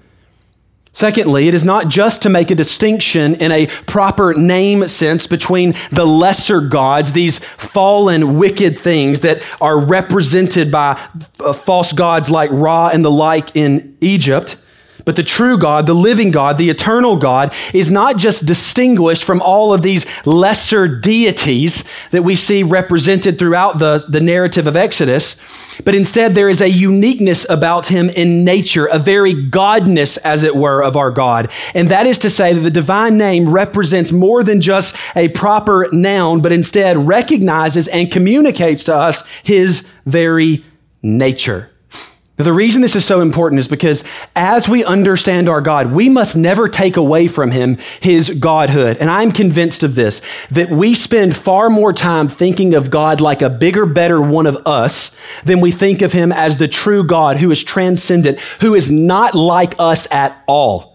Secondly, 0.92 1.47
it 1.47 1.54
is 1.54 1.64
not 1.64 1.88
just 1.88 2.20
to 2.23 2.28
make 2.28 2.50
a 2.50 2.54
distinction 2.54 3.35
in 3.37 3.52
a 3.52 3.66
proper 3.87 4.35
name 4.35 4.88
sense 4.88 5.28
between 5.28 5.75
the 5.92 6.04
lesser 6.04 6.61
gods, 6.61 7.12
these 7.12 7.38
fallen, 7.38 8.38
wicked 8.38 8.76
things 8.76 9.20
that 9.20 9.40
are 9.61 9.78
represented 9.78 10.73
by 10.73 11.00
uh, 11.38 11.52
false 11.52 11.92
gods 11.92 12.28
like 12.28 12.50
Ra 12.52 12.88
and 12.88 13.04
the 13.04 13.11
like 13.11 13.54
in 13.54 13.97
Egypt. 14.00 14.56
But 15.10 15.16
the 15.16 15.24
true 15.24 15.58
God, 15.58 15.88
the 15.88 15.92
living 15.92 16.30
God, 16.30 16.56
the 16.56 16.70
eternal 16.70 17.16
God, 17.16 17.52
is 17.74 17.90
not 17.90 18.16
just 18.16 18.46
distinguished 18.46 19.24
from 19.24 19.42
all 19.42 19.74
of 19.74 19.82
these 19.82 20.06
lesser 20.24 20.86
deities 20.86 21.82
that 22.12 22.22
we 22.22 22.36
see 22.36 22.62
represented 22.62 23.36
throughout 23.36 23.80
the, 23.80 24.04
the 24.08 24.20
narrative 24.20 24.68
of 24.68 24.76
Exodus, 24.76 25.34
but 25.84 25.96
instead 25.96 26.36
there 26.36 26.48
is 26.48 26.60
a 26.60 26.70
uniqueness 26.70 27.44
about 27.50 27.88
him 27.88 28.08
in 28.08 28.44
nature, 28.44 28.86
a 28.86 29.00
very 29.00 29.34
godness, 29.34 30.16
as 30.18 30.44
it 30.44 30.54
were, 30.54 30.80
of 30.80 30.96
our 30.96 31.10
God. 31.10 31.50
And 31.74 31.88
that 31.88 32.06
is 32.06 32.18
to 32.18 32.30
say 32.30 32.52
that 32.52 32.60
the 32.60 32.70
divine 32.70 33.18
name 33.18 33.50
represents 33.50 34.12
more 34.12 34.44
than 34.44 34.60
just 34.60 34.94
a 35.16 35.26
proper 35.30 35.88
noun, 35.90 36.40
but 36.40 36.52
instead 36.52 36.96
recognizes 36.96 37.88
and 37.88 38.12
communicates 38.12 38.84
to 38.84 38.94
us 38.94 39.24
his 39.42 39.82
very 40.06 40.64
nature. 41.02 41.69
The 42.42 42.52
reason 42.52 42.82
this 42.82 42.97
is 42.97 43.04
so 43.04 43.20
important 43.20 43.59
is 43.59 43.68
because 43.68 44.04
as 44.35 44.68
we 44.68 44.85
understand 44.85 45.49
our 45.49 45.61
God, 45.61 45.92
we 45.92 46.09
must 46.09 46.37
never 46.37 46.68
take 46.68 46.97
away 46.97 47.28
from 47.28 47.50
him 47.50 47.78
his 48.00 48.30
godhood. 48.30 48.97
And 48.99 49.11
I'm 49.11 49.32
convinced 49.32 49.82
of 49.82 49.94
this 49.94 50.20
that 50.50 50.70
we 50.70 50.94
spend 50.94 51.37
far 51.37 51.70
more 51.70 51.92
time 51.92 52.28
thinking 52.28 52.75
of 52.75 52.90
God 52.90 53.20
like 53.20 53.42
a 53.42 53.50
bigger, 53.50 53.87
better 53.87 54.20
one 54.23 54.47
of 54.47 54.56
us 54.66 55.16
than 55.44 55.61
we 55.61 55.70
think 55.70 56.02
of 56.02 56.12
him 56.12 56.32
as 56.32 56.56
the 56.56 56.68
true 56.68 57.04
God 57.04 57.38
who 57.38 57.50
is 57.50 57.62
transcendent, 57.62 58.38
who 58.61 58.75
is 58.75 58.90
not 58.90 59.35
like 59.35 59.75
us 59.78 60.06
at 60.11 60.42
all. 60.47 60.90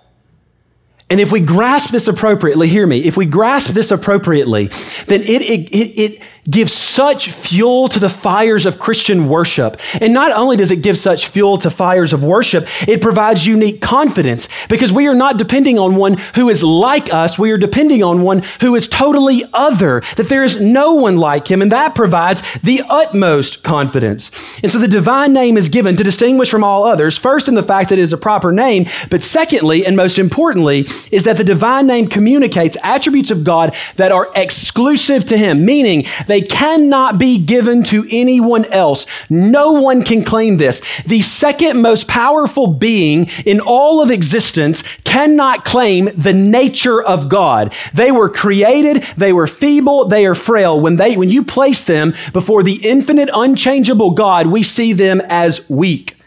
And 1.09 1.19
if 1.19 1.31
we 1.31 1.39
grasp 1.39 1.91
this 1.91 2.07
appropriately, 2.07 2.67
hear 2.67 2.87
me, 2.87 3.03
if 3.03 3.15
we 3.15 3.27
grasp 3.27 3.69
this 3.69 3.91
appropriately, 3.91 4.67
then 5.05 5.21
it, 5.21 5.41
it, 5.43 5.69
it, 5.69 5.99
it 5.99 6.21
gives 6.49 6.73
such 6.73 7.31
fuel 7.31 7.87
to 7.89 7.99
the 7.99 8.09
fires 8.09 8.65
of 8.65 8.79
Christian 8.79 9.27
worship. 9.27 9.79
And 9.99 10.13
not 10.13 10.31
only 10.31 10.57
does 10.57 10.71
it 10.71 10.81
give 10.81 10.97
such 10.97 11.27
fuel 11.27 11.57
to 11.57 11.69
fires 11.69 12.13
of 12.13 12.23
worship, 12.23 12.67
it 12.87 13.01
provides 13.01 13.45
unique 13.45 13.81
confidence 13.81 14.47
because 14.69 14.91
we 14.91 15.07
are 15.07 15.15
not 15.15 15.37
depending 15.37 15.79
on 15.79 15.95
one 15.95 16.17
who 16.35 16.49
is 16.49 16.63
like 16.63 17.13
us. 17.13 17.39
We 17.39 17.51
are 17.51 17.57
depending 17.57 18.03
on 18.03 18.21
one 18.21 18.43
who 18.61 18.75
is 18.75 18.87
totally 18.87 19.43
other, 19.53 20.01
that 20.17 20.27
there 20.29 20.43
is 20.43 20.59
no 20.59 20.93
one 20.93 21.17
like 21.17 21.49
him. 21.49 21.61
And 21.61 21.71
that 21.71 21.95
provides 21.95 22.41
the 22.61 22.83
utmost 22.89 23.63
confidence. 23.63 24.29
And 24.61 24.71
so 24.71 24.77
the 24.77 24.87
divine 24.87 25.33
name 25.33 25.57
is 25.57 25.69
given 25.69 25.95
to 25.95 26.03
distinguish 26.03 26.49
from 26.49 26.63
all 26.63 26.83
others, 26.83 27.17
first 27.17 27.47
in 27.47 27.55
the 27.55 27.63
fact 27.63 27.89
that 27.89 27.99
it 27.99 28.01
is 28.01 28.13
a 28.13 28.17
proper 28.17 28.51
name, 28.51 28.85
but 29.09 29.23
secondly, 29.23 29.85
and 29.85 29.95
most 29.95 30.19
importantly, 30.19 30.87
is 31.11 31.23
that 31.23 31.37
the 31.37 31.43
divine 31.43 31.87
name 31.87 32.07
communicates 32.07 32.77
attributes 32.83 33.31
of 33.31 33.43
God 33.43 33.75
that 33.95 34.11
are 34.11 34.31
exclusive 34.35 35.25
to 35.25 35.37
him, 35.37 35.65
meaning 35.65 36.05
that 36.27 36.34
they 36.35 36.41
cannot 36.41 37.17
be 37.17 37.37
given 37.37 37.81
to 37.81 38.05
anyone 38.11 38.65
else. 38.65 39.05
No 39.29 39.71
one 39.71 40.03
can 40.03 40.21
claim 40.21 40.57
this. 40.57 40.81
The 41.05 41.21
second 41.21 41.81
most 41.81 42.09
powerful 42.09 42.67
being 42.67 43.29
in 43.45 43.61
all 43.61 44.01
of 44.01 44.11
existence 44.11 44.83
cannot 45.05 45.63
claim 45.63 46.09
the 46.13 46.33
nature 46.33 47.01
of 47.01 47.29
God. 47.29 47.73
They 47.93 48.11
were 48.11 48.27
created, 48.27 49.03
they 49.15 49.31
were 49.31 49.47
feeble, 49.47 50.09
they 50.09 50.25
are 50.25 50.35
frail. 50.35 50.77
When 50.77 50.97
they 50.97 51.15
when 51.15 51.29
you 51.29 51.41
place 51.41 51.79
them 51.79 52.13
before 52.33 52.63
the 52.63 52.85
infinite 52.85 53.29
unchangeable 53.33 54.11
God, 54.11 54.47
we 54.47 54.61
see 54.61 54.91
them 54.91 55.21
as 55.29 55.69
weak. 55.69 56.17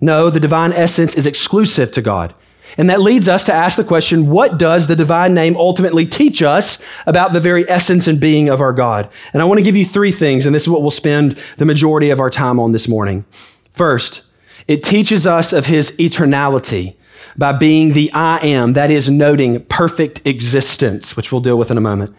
No, 0.00 0.30
the 0.30 0.40
divine 0.40 0.72
essence 0.72 1.14
is 1.14 1.26
exclusive 1.26 1.92
to 1.92 2.00
God. 2.00 2.34
And 2.78 2.88
that 2.88 3.00
leads 3.00 3.28
us 3.28 3.44
to 3.44 3.52
ask 3.52 3.76
the 3.76 3.84
question 3.84 4.30
what 4.30 4.58
does 4.58 4.86
the 4.86 4.96
divine 4.96 5.34
name 5.34 5.56
ultimately 5.56 6.06
teach 6.06 6.42
us 6.42 6.78
about 7.06 7.32
the 7.32 7.40
very 7.40 7.68
essence 7.68 8.06
and 8.06 8.20
being 8.20 8.48
of 8.48 8.60
our 8.60 8.72
God? 8.72 9.08
And 9.32 9.42
I 9.42 9.44
want 9.44 9.58
to 9.58 9.64
give 9.64 9.76
you 9.76 9.84
three 9.84 10.12
things, 10.12 10.46
and 10.46 10.54
this 10.54 10.62
is 10.62 10.68
what 10.68 10.82
we'll 10.82 10.90
spend 10.90 11.32
the 11.58 11.64
majority 11.64 12.10
of 12.10 12.20
our 12.20 12.30
time 12.30 12.58
on 12.58 12.72
this 12.72 12.88
morning. 12.88 13.24
First, 13.72 14.22
it 14.68 14.82
teaches 14.82 15.26
us 15.26 15.52
of 15.52 15.66
his 15.66 15.90
eternality 15.92 16.94
by 17.36 17.52
being 17.52 17.92
the 17.92 18.10
I 18.12 18.38
am, 18.38 18.74
that 18.74 18.90
is, 18.90 19.08
noting 19.08 19.64
perfect 19.66 20.26
existence, 20.26 21.16
which 21.16 21.32
we'll 21.32 21.40
deal 21.40 21.58
with 21.58 21.70
in 21.70 21.78
a 21.78 21.82
moment. 21.82 22.14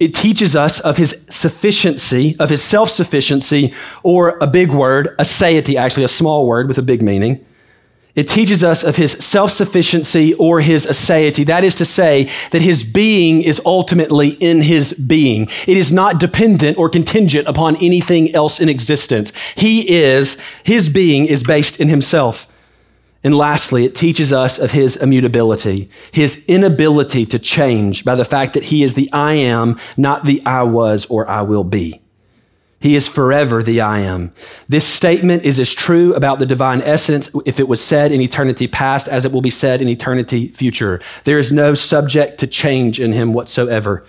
It 0.00 0.14
teaches 0.14 0.56
us 0.56 0.80
of 0.80 0.96
his 0.96 1.24
sufficiency, 1.30 2.36
of 2.38 2.50
his 2.50 2.62
self 2.62 2.90
sufficiency, 2.90 3.72
or 4.02 4.38
a 4.40 4.46
big 4.46 4.70
word, 4.70 5.14
aseity, 5.18 5.76
actually, 5.76 6.04
a 6.04 6.08
small 6.08 6.46
word 6.46 6.68
with 6.68 6.78
a 6.78 6.82
big 6.82 7.00
meaning. 7.00 7.44
It 8.14 8.28
teaches 8.28 8.62
us 8.62 8.84
of 8.84 8.96
his 8.96 9.12
self 9.12 9.50
sufficiency 9.50 10.34
or 10.34 10.60
his 10.60 10.86
aseity. 10.86 11.44
That 11.44 11.64
is 11.64 11.74
to 11.76 11.84
say, 11.84 12.30
that 12.52 12.62
his 12.62 12.84
being 12.84 13.42
is 13.42 13.60
ultimately 13.66 14.30
in 14.34 14.62
his 14.62 14.92
being. 14.92 15.48
It 15.66 15.76
is 15.76 15.92
not 15.92 16.20
dependent 16.20 16.78
or 16.78 16.88
contingent 16.88 17.48
upon 17.48 17.76
anything 17.76 18.32
else 18.32 18.60
in 18.60 18.68
existence. 18.68 19.32
He 19.56 19.90
is, 19.90 20.36
his 20.62 20.88
being 20.88 21.26
is 21.26 21.42
based 21.42 21.80
in 21.80 21.88
himself. 21.88 22.46
And 23.24 23.36
lastly, 23.36 23.84
it 23.84 23.94
teaches 23.94 24.32
us 24.32 24.58
of 24.58 24.72
his 24.72 24.96
immutability, 24.96 25.90
his 26.12 26.44
inability 26.46 27.24
to 27.26 27.38
change 27.38 28.04
by 28.04 28.14
the 28.14 28.24
fact 28.24 28.52
that 28.52 28.64
he 28.64 28.84
is 28.84 28.94
the 28.94 29.10
I 29.12 29.32
am, 29.34 29.78
not 29.96 30.26
the 30.26 30.42
I 30.44 30.62
was 30.62 31.06
or 31.06 31.28
I 31.28 31.42
will 31.42 31.64
be. 31.64 32.03
He 32.84 32.96
is 32.96 33.08
forever 33.08 33.62
the 33.62 33.80
I 33.80 34.00
am. 34.00 34.30
This 34.68 34.86
statement 34.86 35.42
is 35.42 35.58
as 35.58 35.72
true 35.72 36.12
about 36.12 36.38
the 36.38 36.44
divine 36.44 36.82
essence 36.82 37.30
if 37.46 37.58
it 37.58 37.66
was 37.66 37.82
said 37.82 38.12
in 38.12 38.20
eternity 38.20 38.68
past 38.68 39.08
as 39.08 39.24
it 39.24 39.32
will 39.32 39.40
be 39.40 39.48
said 39.48 39.80
in 39.80 39.88
eternity 39.88 40.48
future. 40.48 41.00
There 41.24 41.38
is 41.38 41.50
no 41.50 41.72
subject 41.72 42.36
to 42.40 42.46
change 42.46 43.00
in 43.00 43.14
him 43.14 43.32
whatsoever. 43.32 44.04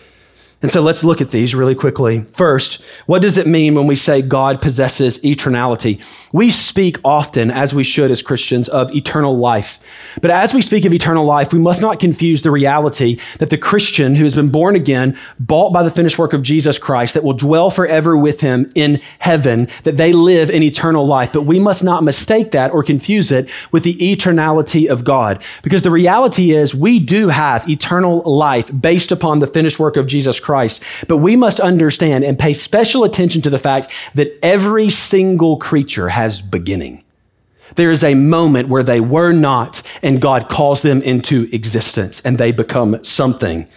And 0.66 0.72
so 0.72 0.82
let's 0.82 1.04
look 1.04 1.22
at 1.22 1.30
these 1.30 1.54
really 1.54 1.76
quickly. 1.76 2.22
First, 2.34 2.82
what 3.06 3.22
does 3.22 3.38
it 3.38 3.46
mean 3.46 3.76
when 3.76 3.86
we 3.86 3.96
say 3.96 4.24
God 4.24 4.64
possesses 4.64 5.20
eternality? 5.20 6.04
We 6.34 6.50
speak 6.50 6.98
often, 7.06 7.52
as 7.52 7.76
we 7.76 7.84
should 7.84 8.10
as 8.10 8.24
Christians, 8.24 8.68
of 8.68 8.92
eternal 8.92 9.38
life. 9.38 9.78
But 10.24 10.32
as 10.32 10.56
we 10.56 10.64
speak 10.64 10.84
of 10.84 10.92
eternal 10.92 11.24
life, 11.24 11.54
we 11.54 11.60
must 11.60 11.84
not 11.84 12.00
confuse 12.00 12.42
the 12.42 12.50
reality 12.50 13.20
that 13.38 13.52
the 13.52 13.60
Christian 13.60 14.16
who 14.16 14.24
has 14.24 14.34
been 14.34 14.50
born 14.50 14.76
again, 14.76 15.16
bought 15.40 15.72
by 15.72 15.84
the 15.84 15.92
finished 15.92 16.18
work 16.18 16.34
of 16.34 16.42
Jesus 16.42 16.80
Christ, 16.80 17.14
that 17.14 17.24
will 17.24 17.34
dwell 17.34 17.70
forever 17.70 18.18
with 18.18 18.42
him 18.42 18.66
in 18.74 19.00
heaven, 19.20 19.68
that 19.84 19.98
they 19.98 20.14
live 20.14 20.50
in 20.50 20.64
eternal 20.64 21.06
life. 21.06 21.32
But 21.32 21.44
we 21.44 21.60
must 21.60 21.84
not 21.84 22.04
mistake 22.04 22.50
that 22.54 22.72
or 22.72 22.82
confuse 22.82 23.30
it 23.30 23.48
with 23.72 23.84
the 23.84 23.98
eternality 23.98 24.90
of 24.90 25.04
God. 25.04 25.44
Because 25.62 25.84
the 25.84 25.92
reality 25.92 26.54
is 26.54 26.74
we 26.74 26.98
do 26.98 27.28
have 27.28 27.70
eternal 27.70 28.24
life 28.24 28.72
based 28.82 29.12
upon 29.12 29.38
the 29.38 29.46
finished 29.46 29.78
work 29.78 29.96
of 29.96 30.08
Jesus 30.08 30.40
Christ. 30.40 30.55
But 31.08 31.18
we 31.18 31.36
must 31.36 31.60
understand 31.60 32.24
and 32.24 32.40
pay 32.40 32.54
special 32.54 33.04
attention 33.04 33.42
to 33.44 33.50
the 33.50 33.60
fact 33.60 33.92
that 34.16 34.38
every 34.42 34.90
single 34.90 35.58
creature 35.58 36.10
has 36.10 36.42
beginning. 36.42 37.04
There 37.76 37.92
is 37.92 38.04
a 38.04 38.16
moment 38.16 38.70
where 38.70 38.84
they 38.84 39.02
were 39.02 39.34
not, 39.34 39.82
and 40.02 40.22
God 40.22 40.50
calls 40.50 40.82
them 40.82 41.02
into 41.02 41.50
existence, 41.52 42.22
and 42.22 42.38
they 42.38 42.52
become 42.52 43.04
something 43.04 43.68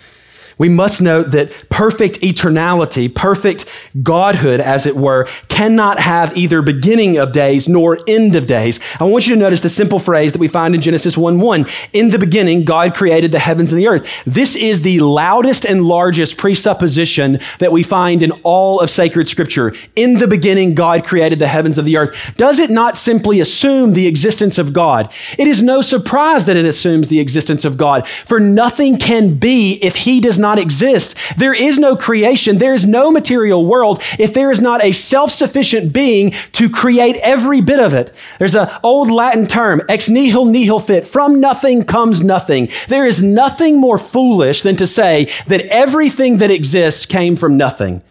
we 0.58 0.68
must 0.68 1.00
note 1.00 1.30
that 1.30 1.68
perfect 1.68 2.20
eternality, 2.20 3.12
perfect 3.12 3.64
godhood, 4.02 4.60
as 4.60 4.86
it 4.86 4.96
were, 4.96 5.28
cannot 5.48 6.00
have 6.00 6.36
either 6.36 6.62
beginning 6.62 7.16
of 7.16 7.32
days 7.32 7.68
nor 7.68 7.98
end 8.06 8.34
of 8.34 8.46
days. 8.46 8.80
I 9.00 9.04
want 9.04 9.26
you 9.26 9.34
to 9.34 9.40
notice 9.40 9.60
the 9.60 9.70
simple 9.70 10.00
phrase 10.00 10.32
that 10.32 10.38
we 10.38 10.48
find 10.48 10.74
in 10.74 10.80
Genesis 10.80 11.16
1 11.16 11.40
1. 11.40 11.66
In 11.92 12.10
the 12.10 12.18
beginning, 12.18 12.64
God 12.64 12.94
created 12.94 13.32
the 13.32 13.38
heavens 13.38 13.70
and 13.70 13.78
the 13.78 13.88
earth. 13.88 14.06
This 14.24 14.56
is 14.56 14.82
the 14.82 15.00
loudest 15.00 15.64
and 15.64 15.84
largest 15.84 16.36
presupposition 16.36 17.38
that 17.60 17.72
we 17.72 17.82
find 17.82 18.22
in 18.22 18.32
all 18.42 18.80
of 18.80 18.90
sacred 18.90 19.28
scripture. 19.28 19.74
In 19.94 20.14
the 20.14 20.28
beginning, 20.28 20.74
God 20.74 21.06
created 21.06 21.38
the 21.38 21.46
heavens 21.46 21.78
of 21.78 21.84
the 21.84 21.96
earth. 21.96 22.34
Does 22.36 22.58
it 22.58 22.70
not 22.70 22.96
simply 22.96 23.40
assume 23.40 23.92
the 23.92 24.06
existence 24.06 24.58
of 24.58 24.72
God? 24.72 25.12
It 25.38 25.46
is 25.46 25.62
no 25.62 25.82
surprise 25.82 26.44
that 26.46 26.56
it 26.56 26.64
assumes 26.64 27.08
the 27.08 27.20
existence 27.20 27.64
of 27.64 27.76
God, 27.76 28.08
for 28.08 28.40
nothing 28.40 28.96
can 28.96 29.34
be 29.34 29.74
if 29.82 29.96
He 29.96 30.20
does 30.20 30.38
not 30.38 30.47
not 30.48 30.58
exist. 30.58 31.14
There 31.36 31.52
is 31.52 31.78
no 31.78 31.94
creation. 31.94 32.56
There 32.56 32.72
is 32.72 32.86
no 32.86 33.10
material 33.10 33.66
world 33.66 34.02
if 34.18 34.32
there 34.32 34.50
is 34.50 34.60
not 34.60 34.82
a 34.82 34.92
self 34.92 35.30
sufficient 35.30 35.92
being 35.92 36.32
to 36.52 36.70
create 36.70 37.16
every 37.22 37.60
bit 37.60 37.78
of 37.78 37.92
it. 37.92 38.14
There's 38.38 38.54
an 38.54 38.70
old 38.82 39.10
Latin 39.10 39.46
term, 39.46 39.82
ex 39.88 40.08
nihilo 40.08 40.44
nihil 40.44 40.80
fit. 40.80 41.06
From 41.06 41.38
nothing 41.40 41.84
comes 41.84 42.22
nothing. 42.22 42.68
There 42.88 43.06
is 43.06 43.22
nothing 43.22 43.78
more 43.78 43.98
foolish 43.98 44.62
than 44.62 44.76
to 44.76 44.86
say 44.86 45.28
that 45.48 45.66
everything 45.70 46.38
that 46.38 46.50
exists 46.50 47.04
came 47.04 47.36
from 47.36 47.56
nothing. 47.58 48.02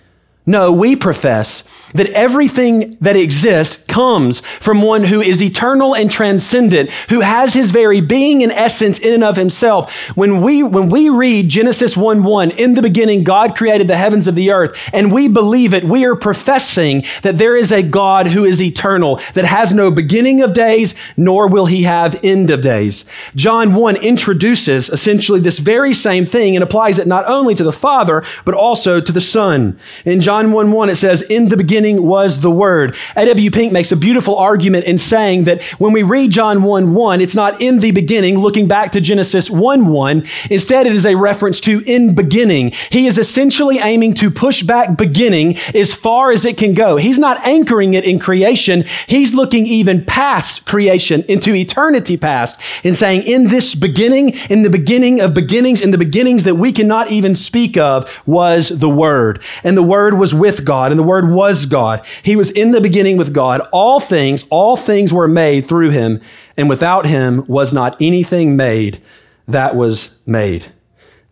No, 0.45 0.71
we 0.71 0.95
profess 0.95 1.63
that 1.93 2.08
everything 2.10 2.97
that 3.02 3.15
exists 3.15 3.78
comes 3.88 4.41
from 4.60 4.82
one 4.82 5.06
who 5.06 5.21
is 5.21 5.41
eternal 5.41 5.95
and 5.95 6.12
transcendent, 6.12 6.89
who 7.10 7.21
has 7.21 7.54
his 7.54 7.71
very 7.71 8.02
being 8.02 8.43
and 8.43 8.52
essence 8.52 9.00
in 9.00 9.13
and 9.13 9.23
of 9.23 9.38
himself. 9.38 9.93
When 10.15 10.41
we, 10.41 10.62
when 10.63 10.89
we 10.89 11.10
read 11.10 11.50
Genesis 11.50 11.95
1 11.95 12.23
1, 12.23 12.52
in 12.52 12.73
the 12.73 12.82
beginning, 12.82 13.23
God 13.23 13.56
created 13.56 13.88
the 13.88 13.97
heavens 13.97 14.28
of 14.28 14.36
the 14.36 14.52
earth, 14.52 14.89
and 14.93 15.12
we 15.12 15.28
believe 15.28 15.73
it, 15.73 15.84
we 15.84 16.06
are 16.06 16.15
professing 16.15 17.04
that 17.23 17.38
there 17.38 17.56
is 17.56 17.71
a 17.71 17.82
God 17.84 18.28
who 18.28 18.43
is 18.43 18.62
eternal, 18.62 19.19
that 19.34 19.45
has 19.45 19.73
no 19.73 19.89
beginning 19.89 20.41
of 20.41 20.54
days, 20.54 20.93
nor 21.15 21.47
will 21.47 21.65
he 21.65 21.84
have 21.84 22.19
end 22.23 22.52
of 22.52 22.62
days. 22.62 23.06
John 23.36 23.73
1 23.73 23.97
introduces 23.97 24.89
essentially 24.89 25.39
this 25.39 25.60
very 25.60 25.93
same 25.93 26.26
thing 26.26 26.56
and 26.56 26.63
applies 26.63 27.00
it 27.00 27.08
not 27.08 27.26
only 27.28 27.56
to 27.56 27.63
the 27.63 27.71
Father, 27.71 28.23
but 28.45 28.54
also 28.54 29.00
to 29.00 29.12
the 29.12 29.21
Son. 29.21 29.80
In 30.06 30.21
John 30.21 30.52
1 30.52 30.71
1, 30.71 30.89
it 30.89 30.95
says, 30.97 31.21
In 31.23 31.50
the 31.50 31.58
beginning, 31.58 31.77
beginning 31.78 32.08
was 32.08 32.40
the 32.40 32.50
Word. 32.50 32.96
A.W. 33.16 33.52
Pink 33.52 33.72
makes 33.72 33.92
a 33.92 33.96
beautiful 33.96 34.36
argument 34.36 34.86
in 34.86 34.98
saying 34.98 35.44
that 35.44 35.62
when 35.78 35.94
we 35.94 36.02
read 36.02 36.32
John 36.32 36.63
1 36.63 36.96
1, 36.96 37.22
it's 37.22 37.36
not 37.36 37.62
in 37.62 37.82
the 37.82 37.92
beginning, 37.92 38.40
looking 38.40 38.68
back 38.68 38.92
to 38.94 39.02
Genesis 39.02 39.48
1 39.48 39.86
1. 39.86 40.24
Instead, 40.50 40.88
it 40.88 40.94
is 40.94 41.06
a 41.06 41.13
reference 41.13 41.60
to 41.62 41.84
in 41.86 42.16
beginning. 42.16 42.72
He 42.90 43.06
is 43.06 43.20
essentially 43.20 43.78
aiming 43.78 44.16
to 44.16 44.32
push 44.32 44.63
back 44.63 44.98
beginning 44.98 45.58
as 45.76 45.94
far 45.94 46.32
as 46.32 46.46
it 46.46 46.58
can 46.58 46.74
go. 46.74 46.98
He's 46.98 47.20
not 47.20 47.46
anchoring 47.46 47.94
it 47.94 48.06
in 48.06 48.18
creation, 48.18 48.84
he's 49.06 49.36
looking 49.36 49.68
even 49.68 50.04
past 50.04 50.66
creation 50.66 51.24
into 51.28 51.54
eternity 51.54 52.18
past 52.18 52.60
and 52.84 52.96
saying, 52.96 53.22
in 53.22 53.50
this 53.50 53.76
beginning, 53.76 54.30
in 54.50 54.63
the 54.63 54.72
beginning 54.72 55.22
of 55.22 55.36
beginnings, 55.36 55.80
in 55.80 55.92
the 55.92 55.98
beginnings 56.00 56.44
that 56.44 56.56
we 56.56 56.72
cannot 56.72 57.12
even 57.12 57.36
speak 57.36 57.78
of, 57.78 58.12
was 58.26 58.70
the 58.70 58.90
Word. 58.90 59.44
And 59.63 59.78
the 59.78 59.84
Word 59.84 60.16
was 60.16 60.34
with 60.34 60.66
God, 60.66 60.92
and 60.92 60.98
the 60.98 61.04
Word 61.04 61.30
was 61.30 61.67
God. 61.68 62.06
He 62.24 62.36
was 62.36 62.50
in 62.52 62.72
the 62.72 62.82
beginning 62.82 63.18
with 63.18 63.34
God. 63.34 63.62
All 63.72 64.00
things, 64.00 64.46
all 64.50 64.76
things 64.76 65.14
were 65.14 65.28
made 65.28 65.68
through 65.68 65.92
him, 65.92 66.22
and 66.56 66.70
without 66.70 67.06
him 67.06 67.46
was 67.48 67.74
not 67.74 67.96
anything 68.02 68.56
made 68.56 69.02
that 69.48 69.76
was 69.76 70.18
made. 70.26 70.66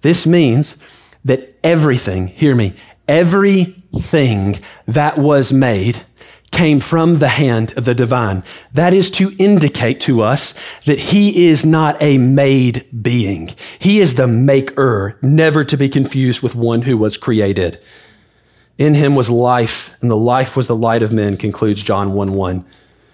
This 0.01 0.27
means 0.27 0.75
that 1.23 1.57
everything, 1.63 2.27
hear 2.27 2.55
me, 2.55 2.75
everything 3.07 4.59
that 4.87 5.17
was 5.17 5.51
made 5.51 6.05
came 6.51 6.79
from 6.79 7.19
the 7.19 7.27
hand 7.27 7.73
of 7.77 7.85
the 7.85 7.93
divine. 7.93 8.43
That 8.73 8.93
is 8.93 9.11
to 9.11 9.33
indicate 9.37 9.99
to 10.01 10.21
us 10.21 10.53
that 10.85 10.97
he 10.97 11.47
is 11.47 11.65
not 11.65 12.01
a 12.01 12.17
made 12.17 12.87
being. 13.01 13.53
He 13.77 13.99
is 13.99 14.15
the 14.15 14.27
maker, 14.27 15.17
never 15.21 15.65
to 15.65 15.75
be 15.75 15.89
confused 15.89 16.41
with 16.41 16.55
one 16.55 16.83
who 16.83 16.97
was 16.97 17.17
created. 17.17 17.79
In 18.77 18.93
him 18.93 19.15
was 19.15 19.29
life, 19.29 19.95
and 20.01 20.11
the 20.11 20.17
life 20.17 20.57
was 20.57 20.67
the 20.67 20.75
light 20.75 21.01
of 21.01 21.13
men, 21.13 21.37
concludes 21.37 21.81
John 21.81 22.13
1 22.13 22.33
1. 22.33 22.65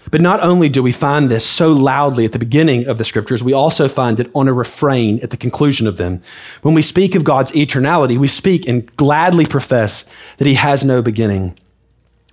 But 0.10 0.22
not 0.22 0.42
only 0.42 0.68
do 0.68 0.82
we 0.82 0.92
find 0.92 1.30
this 1.30 1.46
so 1.46 1.72
loudly 1.72 2.26
at 2.26 2.32
the 2.32 2.40
beginning 2.40 2.88
of 2.88 2.98
the 2.98 3.06
scriptures, 3.06 3.44
we 3.44 3.54
also 3.54 3.88
find 3.88 4.20
it 4.20 4.32
on 4.34 4.48
a 4.48 4.54
refrain 4.54 5.20
at 5.22 5.30
the 5.30 5.38
conclusion 5.38 5.86
of 5.86 5.98
them. 5.98 6.22
When 6.64 6.74
we 6.74 6.82
speak 6.82 7.14
of 7.14 7.24
God's 7.24 7.52
eternality, 7.52 8.18
we 8.18 8.28
speak 8.28 8.68
and 8.68 8.94
gladly 8.96 9.46
profess 9.46 10.04
that 10.38 10.48
he 10.48 10.56
has 10.56 10.84
no 10.84 11.04
beginning, 11.04 11.58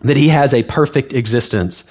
that 0.00 0.16
he 0.16 0.28
has 0.28 0.54
a 0.54 0.62
perfect 0.62 1.12
existence. 1.12 1.84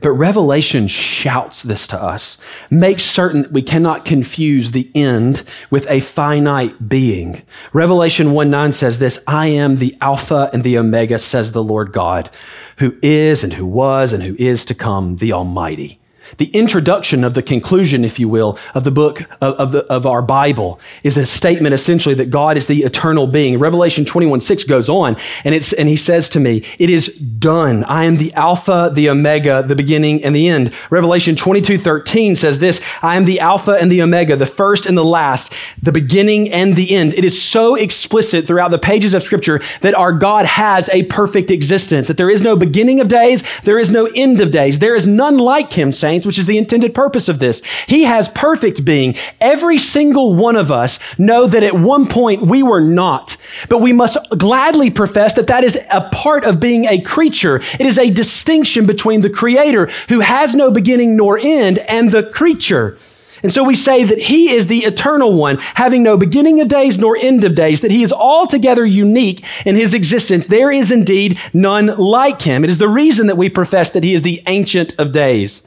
But 0.00 0.12
Revelation 0.12 0.88
shouts 0.88 1.62
this 1.62 1.86
to 1.88 2.02
us, 2.02 2.38
makes 2.70 3.02
certain 3.02 3.42
that 3.42 3.52
we 3.52 3.62
cannot 3.62 4.04
confuse 4.04 4.70
the 4.70 4.90
end 4.94 5.44
with 5.70 5.88
a 5.90 6.00
finite 6.00 6.88
being. 6.88 7.42
Revelation 7.72 8.32
1 8.32 8.50
9 8.50 8.72
says 8.72 8.98
this 8.98 9.20
I 9.26 9.48
am 9.48 9.76
the 9.76 9.96
Alpha 10.00 10.50
and 10.52 10.64
the 10.64 10.78
Omega, 10.78 11.18
says 11.18 11.52
the 11.52 11.62
Lord 11.62 11.92
God, 11.92 12.30
who 12.78 12.96
is 13.02 13.44
and 13.44 13.54
who 13.54 13.66
was 13.66 14.12
and 14.12 14.22
who 14.22 14.34
is 14.38 14.64
to 14.66 14.74
come, 14.74 15.16
the 15.16 15.32
Almighty 15.32 16.01
the 16.38 16.46
introduction 16.46 17.24
of 17.24 17.34
the 17.34 17.42
conclusion, 17.42 18.04
if 18.04 18.18
you 18.18 18.28
will, 18.28 18.58
of 18.74 18.84
the 18.84 18.90
book 18.90 19.22
of, 19.40 19.54
of, 19.54 19.72
the, 19.72 19.84
of, 19.92 20.06
our 20.06 20.22
Bible 20.22 20.80
is 21.02 21.16
a 21.16 21.26
statement 21.26 21.74
essentially 21.74 22.14
that 22.14 22.30
God 22.30 22.56
is 22.56 22.66
the 22.66 22.82
eternal 22.82 23.26
being. 23.26 23.58
Revelation 23.58 24.04
21 24.04 24.40
6 24.40 24.64
goes 24.64 24.88
on, 24.88 25.16
and, 25.44 25.54
it's, 25.54 25.72
and 25.72 25.88
he 25.88 25.96
says 25.96 26.28
to 26.30 26.40
me, 26.40 26.64
It 26.78 26.90
is 26.90 27.08
done. 27.08 27.84
I 27.84 28.04
am 28.04 28.16
the 28.16 28.32
Alpha, 28.34 28.90
the 28.92 29.08
Omega, 29.08 29.62
the 29.62 29.76
beginning 29.76 30.22
and 30.24 30.34
the 30.34 30.48
end. 30.48 30.72
Revelation 30.90 31.36
22 31.36 31.78
13 31.78 32.36
says 32.36 32.58
this 32.58 32.80
I 33.00 33.16
am 33.16 33.24
the 33.24 33.40
Alpha 33.40 33.72
and 33.72 33.90
the 33.90 34.02
Omega, 34.02 34.36
the 34.36 34.46
first 34.46 34.86
and 34.86 34.96
the 34.96 35.04
last, 35.04 35.52
the 35.80 35.92
beginning 35.92 36.50
and 36.50 36.76
the 36.76 36.94
end. 36.94 37.14
It 37.14 37.24
is 37.24 37.40
so 37.40 37.74
explicit 37.74 38.46
throughout 38.46 38.70
the 38.70 38.78
pages 38.78 39.14
of 39.14 39.22
Scripture 39.22 39.60
that 39.80 39.94
our 39.94 40.12
God 40.12 40.46
has 40.46 40.88
a 40.90 41.04
perfect 41.04 41.50
existence, 41.50 42.08
that 42.08 42.16
there 42.16 42.30
is 42.30 42.42
no 42.42 42.56
beginning 42.56 43.00
of 43.00 43.08
days, 43.08 43.42
there 43.62 43.78
is 43.78 43.90
no 43.90 44.08
end 44.14 44.40
of 44.40 44.50
days. 44.50 44.78
There 44.78 44.96
is 44.96 45.06
none 45.06 45.38
like 45.38 45.72
him, 45.72 45.92
saints 45.92 46.21
which 46.26 46.38
is 46.38 46.46
the 46.46 46.58
intended 46.58 46.94
purpose 46.94 47.28
of 47.28 47.38
this. 47.38 47.62
He 47.86 48.04
has 48.04 48.28
perfect 48.28 48.84
being. 48.84 49.16
Every 49.40 49.78
single 49.78 50.34
one 50.34 50.56
of 50.56 50.70
us 50.70 50.98
know 51.18 51.46
that 51.46 51.62
at 51.62 51.74
one 51.74 52.06
point 52.06 52.42
we 52.42 52.62
were 52.62 52.80
not, 52.80 53.36
but 53.68 53.78
we 53.78 53.92
must 53.92 54.16
gladly 54.36 54.90
profess 54.90 55.34
that 55.34 55.46
that 55.48 55.64
is 55.64 55.78
a 55.90 56.08
part 56.12 56.44
of 56.44 56.60
being 56.60 56.86
a 56.86 57.00
creature. 57.00 57.56
It 57.56 57.86
is 57.86 57.98
a 57.98 58.10
distinction 58.10 58.86
between 58.86 59.20
the 59.20 59.30
creator 59.30 59.90
who 60.08 60.20
has 60.20 60.54
no 60.54 60.70
beginning 60.70 61.16
nor 61.16 61.38
end 61.38 61.78
and 61.78 62.10
the 62.10 62.22
creature. 62.22 62.98
And 63.42 63.52
so 63.52 63.64
we 63.64 63.74
say 63.74 64.04
that 64.04 64.18
he 64.18 64.50
is 64.50 64.68
the 64.68 64.80
eternal 64.80 65.32
one, 65.36 65.58
having 65.74 66.02
no 66.02 66.16
beginning 66.16 66.60
of 66.60 66.68
days 66.68 66.98
nor 66.98 67.16
end 67.16 67.42
of 67.42 67.54
days, 67.54 67.80
that 67.80 67.90
he 67.90 68.02
is 68.02 68.12
altogether 68.12 68.84
unique 68.84 69.44
in 69.66 69.74
his 69.74 69.94
existence. 69.94 70.46
There 70.46 70.70
is 70.70 70.92
indeed 70.92 71.38
none 71.52 71.86
like 71.86 72.42
him. 72.42 72.62
It 72.62 72.70
is 72.70 72.78
the 72.78 72.88
reason 72.88 73.26
that 73.26 73.36
we 73.36 73.48
profess 73.48 73.90
that 73.90 74.04
he 74.04 74.14
is 74.14 74.22
the 74.22 74.42
ancient 74.46 74.94
of 74.98 75.12
days. 75.12 75.62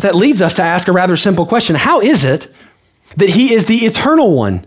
But 0.00 0.14
that 0.14 0.16
leads 0.16 0.40
us 0.40 0.54
to 0.54 0.62
ask 0.62 0.88
a 0.88 0.92
rather 0.92 1.14
simple 1.14 1.44
question 1.44 1.76
How 1.76 2.00
is 2.00 2.24
it 2.24 2.50
that 3.16 3.28
He 3.28 3.52
is 3.52 3.66
the 3.66 3.84
eternal 3.84 4.32
one? 4.32 4.66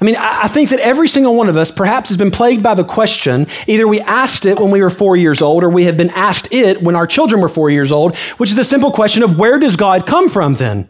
I 0.00 0.04
mean, 0.04 0.16
I 0.18 0.48
think 0.48 0.70
that 0.70 0.80
every 0.80 1.08
single 1.08 1.34
one 1.34 1.50
of 1.50 1.58
us 1.58 1.70
perhaps 1.70 2.08
has 2.08 2.16
been 2.16 2.30
plagued 2.30 2.62
by 2.62 2.72
the 2.74 2.84
question 2.84 3.48
either 3.66 3.86
we 3.86 4.00
asked 4.00 4.46
it 4.46 4.58
when 4.58 4.70
we 4.70 4.80
were 4.80 4.88
four 4.88 5.14
years 5.14 5.42
old 5.42 5.62
or 5.62 5.68
we 5.68 5.84
have 5.84 5.98
been 5.98 6.08
asked 6.10 6.48
it 6.52 6.82
when 6.82 6.96
our 6.96 7.06
children 7.06 7.42
were 7.42 7.50
four 7.50 7.68
years 7.68 7.92
old, 7.92 8.16
which 8.38 8.48
is 8.48 8.56
the 8.56 8.64
simple 8.64 8.90
question 8.90 9.22
of 9.22 9.38
where 9.38 9.58
does 9.58 9.76
God 9.76 10.06
come 10.06 10.30
from 10.30 10.54
then? 10.54 10.88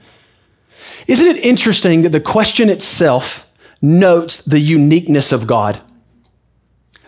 Isn't 1.08 1.26
it 1.26 1.44
interesting 1.44 2.02
that 2.02 2.12
the 2.12 2.20
question 2.20 2.70
itself 2.70 3.50
notes 3.82 4.42
the 4.42 4.60
uniqueness 4.60 5.32
of 5.32 5.48
God? 5.48 5.80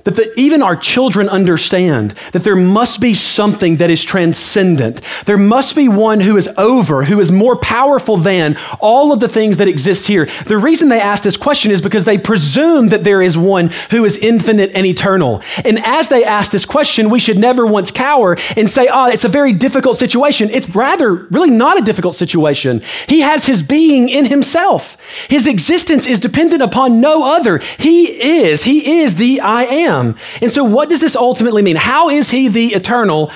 That 0.08 0.16
the, 0.16 0.40
even 0.40 0.62
our 0.62 0.74
children 0.74 1.28
understand 1.28 2.12
that 2.32 2.42
there 2.42 2.56
must 2.56 2.98
be 2.98 3.12
something 3.12 3.76
that 3.76 3.90
is 3.90 4.02
transcendent. 4.02 5.02
There 5.26 5.36
must 5.36 5.76
be 5.76 5.86
one 5.86 6.20
who 6.20 6.38
is 6.38 6.48
over, 6.56 7.04
who 7.04 7.20
is 7.20 7.30
more 7.30 7.56
powerful 7.56 8.16
than 8.16 8.56
all 8.80 9.12
of 9.12 9.20
the 9.20 9.28
things 9.28 9.58
that 9.58 9.68
exist 9.68 10.06
here. 10.06 10.26
The 10.46 10.56
reason 10.56 10.88
they 10.88 10.98
ask 10.98 11.22
this 11.22 11.36
question 11.36 11.70
is 11.70 11.82
because 11.82 12.06
they 12.06 12.16
presume 12.16 12.88
that 12.88 13.04
there 13.04 13.20
is 13.20 13.36
one 13.36 13.68
who 13.90 14.06
is 14.06 14.16
infinite 14.16 14.70
and 14.74 14.86
eternal. 14.86 15.42
And 15.62 15.78
as 15.80 16.08
they 16.08 16.24
ask 16.24 16.52
this 16.52 16.64
question, 16.64 17.10
we 17.10 17.20
should 17.20 17.36
never 17.36 17.66
once 17.66 17.90
cower 17.90 18.38
and 18.56 18.70
say, 18.70 18.88
oh, 18.90 19.10
it's 19.10 19.24
a 19.24 19.28
very 19.28 19.52
difficult 19.52 19.98
situation. 19.98 20.48
It's 20.48 20.74
rather 20.74 21.12
really 21.12 21.50
not 21.50 21.78
a 21.78 21.84
difficult 21.84 22.14
situation. 22.14 22.80
He 23.08 23.20
has 23.20 23.44
his 23.44 23.62
being 23.62 24.08
in 24.08 24.24
himself. 24.24 24.96
His 25.28 25.46
existence 25.46 26.06
is 26.06 26.18
dependent 26.18 26.62
upon 26.62 26.98
no 26.98 27.30
other. 27.36 27.58
He 27.78 28.06
is, 28.06 28.62
he 28.62 29.00
is 29.00 29.16
the 29.16 29.42
I 29.42 29.64
am. 29.64 29.97
And 30.40 30.50
so, 30.50 30.64
what 30.64 30.88
does 30.88 31.00
this 31.00 31.16
ultimately 31.16 31.62
mean? 31.62 31.76
How 31.76 32.08
is 32.08 32.30
he 32.30 32.48
the 32.48 32.68
eternal, 32.68 33.30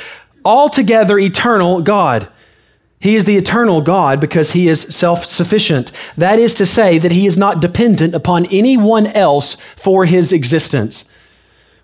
altogether 0.45 1.19
eternal 1.19 1.83
God? 1.83 2.29
He 3.03 3.17
is 3.17 3.25
the 3.25 3.37
eternal 3.37 3.81
God 3.81 4.21
because 4.21 4.53
he 4.53 4.69
is 4.69 4.83
self 4.83 5.25
sufficient. 5.25 5.91
That 6.17 6.39
is 6.39 6.55
to 6.55 6.67
say, 6.67 6.99
that 6.99 7.11
he 7.11 7.27
is 7.27 7.37
not 7.37 7.61
dependent 7.61 8.15
upon 8.15 8.47
anyone 8.47 9.09
else 9.09 9.57
for 9.77 10.05
his 10.05 10.33
existence. 10.33 11.05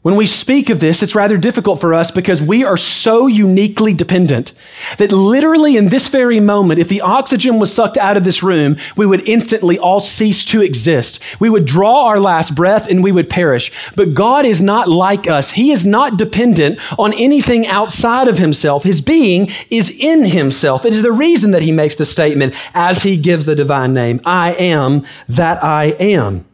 When 0.03 0.15
we 0.15 0.27
speak 0.27 0.71
of 0.71 0.79
this, 0.79 1.03
it's 1.03 1.17
rather 1.17 1.37
difficult 1.37 1.81
for 1.81 1.93
us 1.93 2.13
because 2.13 2.41
we 2.41 2.65
are 2.65 2.77
so 2.77 3.27
uniquely 3.27 3.93
dependent 3.93 4.53
that 4.97 5.11
literally 5.11 5.77
in 5.77 5.89
this 5.89 6.07
very 6.07 6.39
moment, 6.39 6.79
if 6.79 6.87
the 6.87 7.01
oxygen 7.01 7.59
was 7.59 7.75
sucked 7.75 7.97
out 7.97 8.17
of 8.17 8.23
this 8.23 8.41
room, 8.41 8.77
we 8.97 9.07
would 9.07 9.29
instantly 9.29 9.77
all 9.77 9.99
cease 9.99 10.45
to 10.47 10.63
exist. 10.63 11.21
We 11.41 11.51
would 11.51 11.65
draw 11.65 12.07
our 12.07 12.21
last 12.21 12.55
breath 12.55 12.89
and 12.89 13.03
we 13.03 13.11
would 13.11 13.29
perish. 13.29 13.73
But 13.97 14.15
God 14.15 14.45
is 14.45 14.63
not 14.63 14.89
like 14.89 15.27
us. 15.27 15.51
He 15.51 15.73
is 15.73 15.85
not 15.85 16.17
dependent 16.17 16.79
on 16.97 17.13
anything 17.15 17.67
outside 17.67 18.29
of 18.29 18.39
himself. 18.39 18.85
His 18.85 19.01
being 19.01 19.51
is 19.69 19.91
in 19.91 20.25
himself. 20.25 20.85
It 20.85 20.93
is 20.93 21.03
the 21.03 21.13
reason 21.13 21.51
that 21.51 21.63
he 21.63 21.73
makes 21.73 21.97
the 21.97 22.07
statement 22.07 22.55
as 22.73 23.03
he 23.03 23.17
gives 23.17 23.47
the 23.47 23.57
divine 23.57 23.95
name, 23.95 24.21
I 24.25 24.53
am 24.55 25.05
that 25.29 25.63
I 25.63 25.87
am. 25.99 26.48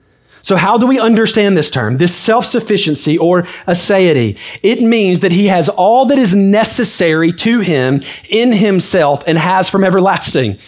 So, 0.44 0.56
how 0.56 0.76
do 0.76 0.86
we 0.86 0.98
understand 0.98 1.56
this 1.56 1.70
term, 1.70 1.96
this 1.96 2.14
self 2.14 2.44
sufficiency 2.44 3.16
or 3.16 3.44
aseity? 3.66 4.36
It 4.62 4.82
means 4.82 5.20
that 5.20 5.32
he 5.32 5.46
has 5.46 5.70
all 5.70 6.04
that 6.06 6.18
is 6.18 6.34
necessary 6.34 7.32
to 7.32 7.60
him 7.60 8.02
in 8.28 8.52
himself 8.52 9.24
and 9.26 9.38
has 9.38 9.70
from 9.70 9.82
everlasting. 9.82 10.58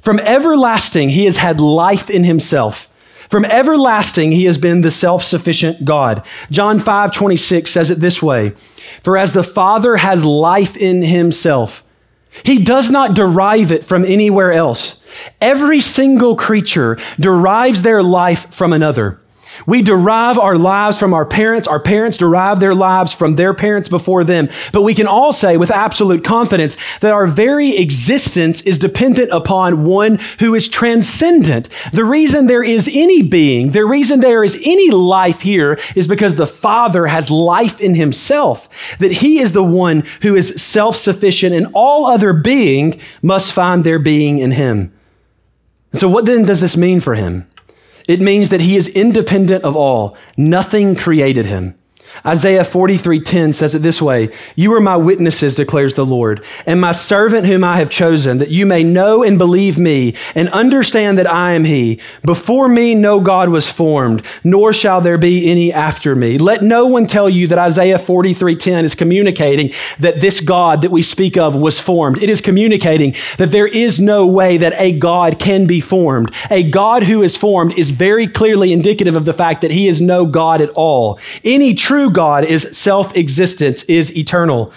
From 0.00 0.20
everlasting, 0.20 1.08
he 1.08 1.24
has 1.24 1.38
had 1.38 1.60
life 1.60 2.08
in 2.08 2.22
himself. 2.22 2.88
From 3.28 3.44
everlasting, 3.44 4.30
he 4.30 4.44
has 4.44 4.58
been 4.58 4.82
the 4.82 4.92
self 4.92 5.24
sufficient 5.24 5.84
God. 5.84 6.24
John 6.52 6.78
5 6.78 7.10
26 7.10 7.68
says 7.68 7.90
it 7.90 7.98
this 7.98 8.22
way 8.22 8.50
For 9.02 9.16
as 9.16 9.32
the 9.32 9.42
Father 9.42 9.96
has 9.96 10.24
life 10.24 10.76
in 10.76 11.02
himself, 11.02 11.82
he 12.44 12.62
does 12.62 12.90
not 12.90 13.14
derive 13.14 13.72
it 13.72 13.84
from 13.84 14.04
anywhere 14.04 14.52
else. 14.52 15.00
Every 15.40 15.80
single 15.80 16.36
creature 16.36 16.98
derives 17.18 17.82
their 17.82 18.02
life 18.02 18.54
from 18.54 18.72
another. 18.72 19.20
We 19.64 19.82
derive 19.82 20.38
our 20.38 20.58
lives 20.58 20.98
from 20.98 21.14
our 21.14 21.24
parents. 21.24 21.68
Our 21.68 21.80
parents 21.80 22.18
derive 22.18 22.60
their 22.60 22.74
lives 22.74 23.12
from 23.12 23.36
their 23.36 23.54
parents 23.54 23.88
before 23.88 24.24
them. 24.24 24.48
But 24.72 24.82
we 24.82 24.94
can 24.94 25.06
all 25.06 25.32
say 25.32 25.56
with 25.56 25.70
absolute 25.70 26.24
confidence 26.24 26.76
that 27.00 27.12
our 27.12 27.26
very 27.26 27.76
existence 27.76 28.60
is 28.62 28.78
dependent 28.78 29.30
upon 29.30 29.84
one 29.84 30.18
who 30.40 30.54
is 30.54 30.68
transcendent. 30.68 31.68
The 31.92 32.04
reason 32.04 32.46
there 32.46 32.64
is 32.64 32.88
any 32.92 33.22
being, 33.22 33.70
the 33.70 33.84
reason 33.84 34.20
there 34.20 34.44
is 34.44 34.56
any 34.64 34.90
life 34.90 35.40
here 35.40 35.78
is 35.94 36.08
because 36.08 36.36
the 36.36 36.46
Father 36.46 37.06
has 37.06 37.30
life 37.30 37.80
in 37.80 37.94
himself, 37.94 38.68
that 38.98 39.12
he 39.12 39.40
is 39.40 39.52
the 39.52 39.62
one 39.62 40.04
who 40.22 40.34
is 40.34 40.60
self 40.62 40.96
sufficient, 40.96 41.54
and 41.54 41.68
all 41.72 42.06
other 42.06 42.32
being 42.32 43.00
must 43.22 43.52
find 43.52 43.84
their 43.84 43.98
being 43.98 44.38
in 44.38 44.52
him. 44.52 44.92
so, 45.94 46.08
what 46.08 46.26
then 46.26 46.44
does 46.44 46.60
this 46.60 46.76
mean 46.76 47.00
for 47.00 47.14
him? 47.14 47.46
It 48.08 48.20
means 48.20 48.50
that 48.50 48.60
he 48.60 48.76
is 48.76 48.88
independent 48.88 49.64
of 49.64 49.76
all. 49.76 50.16
Nothing 50.36 50.94
created 50.94 51.46
him. 51.46 51.75
Isaiah 52.24 52.64
43:10 52.64 53.52
says 53.52 53.74
it 53.74 53.82
this 53.82 54.00
way, 54.00 54.28
"You 54.54 54.72
are 54.74 54.80
my 54.80 54.96
witnesses," 54.96 55.54
declares 55.54 55.94
the 55.94 56.06
Lord, 56.06 56.40
"and 56.66 56.80
my 56.80 56.92
servant 56.92 57.46
whom 57.46 57.64
I 57.64 57.76
have 57.76 57.90
chosen, 57.90 58.38
that 58.38 58.50
you 58.50 58.66
may 58.66 58.82
know 58.82 59.22
and 59.22 59.38
believe 59.38 59.78
me 59.78 60.14
and 60.34 60.48
understand 60.50 61.18
that 61.18 61.30
I 61.32 61.52
am 61.52 61.64
he. 61.64 61.98
Before 62.24 62.68
me 62.68 62.94
no 62.94 63.20
God 63.20 63.48
was 63.48 63.68
formed, 63.68 64.22
nor 64.44 64.72
shall 64.72 65.00
there 65.00 65.18
be 65.18 65.50
any 65.50 65.72
after 65.72 66.14
me." 66.14 66.38
Let 66.38 66.62
no 66.62 66.86
one 66.86 67.06
tell 67.06 67.28
you 67.28 67.46
that 67.48 67.58
Isaiah 67.58 67.98
43:10 67.98 68.84
is 68.84 68.94
communicating 68.94 69.70
that 69.98 70.20
this 70.20 70.40
God 70.40 70.82
that 70.82 70.92
we 70.92 71.02
speak 71.02 71.36
of 71.36 71.54
was 71.54 71.80
formed. 71.80 72.22
It 72.22 72.30
is 72.30 72.40
communicating 72.40 73.14
that 73.38 73.50
there 73.50 73.66
is 73.66 74.00
no 74.00 74.26
way 74.26 74.56
that 74.56 74.74
a 74.78 74.92
God 74.92 75.38
can 75.38 75.66
be 75.66 75.80
formed. 75.80 76.30
A 76.50 76.62
God 76.62 77.04
who 77.04 77.22
is 77.22 77.36
formed 77.36 77.74
is 77.76 77.90
very 77.90 78.26
clearly 78.26 78.72
indicative 78.72 79.16
of 79.16 79.24
the 79.24 79.32
fact 79.32 79.60
that 79.62 79.70
he 79.70 79.88
is 79.88 80.00
no 80.00 80.24
God 80.24 80.60
at 80.60 80.70
all. 80.70 81.18
Any 81.44 81.74
true 81.74 82.05
true 82.06 82.12
God 82.12 82.44
is 82.44 82.68
self 82.72 83.14
existence, 83.16 83.82
is 83.84 84.16
eternal. 84.16 84.72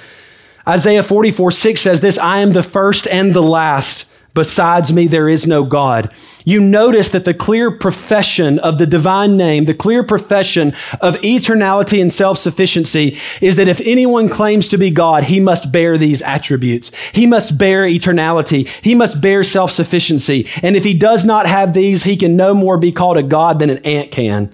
Isaiah 0.67 1.03
44 1.03 1.51
6 1.51 1.81
says 1.81 2.01
this 2.01 2.17
I 2.17 2.39
am 2.39 2.53
the 2.53 2.63
first 2.63 3.07
and 3.07 3.33
the 3.33 3.41
last. 3.41 4.05
Besides 4.35 4.93
me, 4.93 5.07
there 5.07 5.27
is 5.27 5.47
no 5.47 5.63
God. 5.63 6.13
You 6.45 6.61
notice 6.61 7.09
that 7.09 7.25
the 7.25 7.33
clear 7.33 7.71
profession 7.71 8.59
of 8.59 8.77
the 8.77 8.85
divine 8.85 9.35
name, 9.35 9.65
the 9.65 9.73
clear 9.73 10.03
profession 10.03 10.69
of 11.01 11.15
eternality 11.15 11.99
and 11.99 12.13
self 12.13 12.37
sufficiency 12.37 13.17
is 13.41 13.55
that 13.55 13.67
if 13.67 13.81
anyone 13.81 14.29
claims 14.29 14.67
to 14.69 14.77
be 14.77 14.91
God, 14.91 15.23
he 15.25 15.39
must 15.39 15.71
bear 15.71 15.97
these 15.97 16.21
attributes. 16.21 16.91
He 17.11 17.25
must 17.25 17.57
bear 17.57 17.85
eternality. 17.85 18.67
He 18.83 18.93
must 18.95 19.19
bear 19.19 19.43
self 19.43 19.71
sufficiency. 19.71 20.47
And 20.61 20.75
if 20.75 20.83
he 20.83 20.93
does 20.93 21.25
not 21.25 21.47
have 21.47 21.73
these, 21.73 22.03
he 22.03 22.15
can 22.15 22.35
no 22.35 22.53
more 22.53 22.77
be 22.77 22.91
called 22.91 23.17
a 23.17 23.23
God 23.23 23.59
than 23.59 23.71
an 23.71 23.79
ant 23.79 24.11
can. 24.11 24.53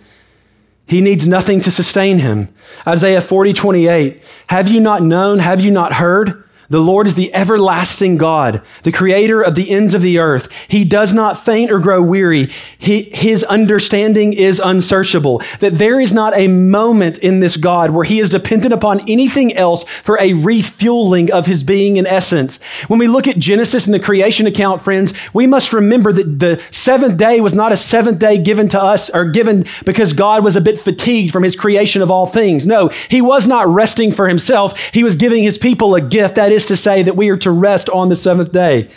He 0.88 1.02
needs 1.02 1.28
nothing 1.28 1.62
to 1.62 1.72
sustain 1.72 2.20
him. 2.20 2.50
Isaiah 2.88 3.22
40, 3.22 3.54
28. 3.54 4.24
Have 4.48 4.68
you 4.68 4.80
not 4.80 5.02
known? 5.02 5.40
Have 5.40 5.62
you 5.62 5.72
not 5.72 5.94
heard? 5.94 6.45
The 6.70 6.80
Lord 6.80 7.08
is 7.08 7.16
the 7.16 7.34
everlasting 7.34 8.18
God, 8.18 8.62
the 8.84 8.92
creator 8.92 9.42
of 9.42 9.56
the 9.56 9.70
ends 9.70 9.94
of 9.94 10.02
the 10.02 10.20
earth. 10.20 10.52
He 10.68 10.84
does 10.84 11.14
not 11.14 11.38
faint 11.38 11.72
or 11.72 11.80
grow 11.80 12.02
weary. 12.02 12.50
He, 12.78 13.04
his 13.14 13.44
understanding 13.44 14.34
is 14.34 14.60
unsearchable. 14.64 15.42
That 15.60 15.78
there 15.78 16.00
is 16.00 16.14
not 16.14 16.38
a 16.38 16.48
moment 16.48 17.20
in 17.20 17.40
this 17.40 17.58
God 17.58 17.92
where 17.92 18.04
he 18.04 18.20
is 18.20 18.30
dependent 18.30 18.74
upon 18.74 19.08
anything 19.10 19.54
else 19.54 19.84
for 20.04 20.20
a 20.20 20.34
refueling 20.34 21.32
of 21.32 21.46
his 21.46 21.64
being 21.64 21.98
and 21.98 22.08
essence. 22.08 22.58
When 22.88 23.00
we 23.00 23.08
look 23.08 23.28
at 23.28 23.38
Genesis 23.38 23.86
and 23.86 23.94
the 23.94 24.00
creation 24.00 24.48
account, 24.48 24.82
friends, 24.82 25.14
we 25.34 25.48
must 25.48 25.74
remember 25.74 26.12
that 26.14 26.40
the 26.40 26.62
seventh 26.72 27.18
day 27.18 27.42
was 27.42 27.54
not 27.54 27.72
a 27.72 27.78
seventh 27.78 28.20
day 28.20 28.38
given 28.38 28.70
to 28.70 28.82
us 28.82 29.10
or 29.10 29.26
given 29.26 29.66
because 29.86 30.14
God 30.14 30.44
was 30.44 30.56
a 30.56 30.62
bit 30.62 30.80
fatigued 30.80 31.32
from 31.32 31.44
his 31.44 31.56
creation 31.56 32.02
of 32.02 32.10
all 32.10 32.26
things. 32.26 32.66
No, 32.66 32.90
he 33.10 33.22
was 33.22 33.48
not 33.48 33.68
resting 33.68 34.12
for 34.12 34.28
himself. 34.28 34.80
He 34.94 35.04
was 35.04 35.16
giving 35.16 35.44
his 35.44 35.58
people 35.58 35.96
a 35.96 36.02
gift 36.02 36.36
that 36.36 36.52
is 36.56 36.66
to 36.66 36.76
say 36.78 37.04
that 37.04 37.16
we 37.16 37.30
are 37.30 37.38
to 37.38 37.52
rest 37.52 37.90
on 37.90 38.10
the 38.10 38.16
seventh 38.16 38.52
day. 38.52 38.90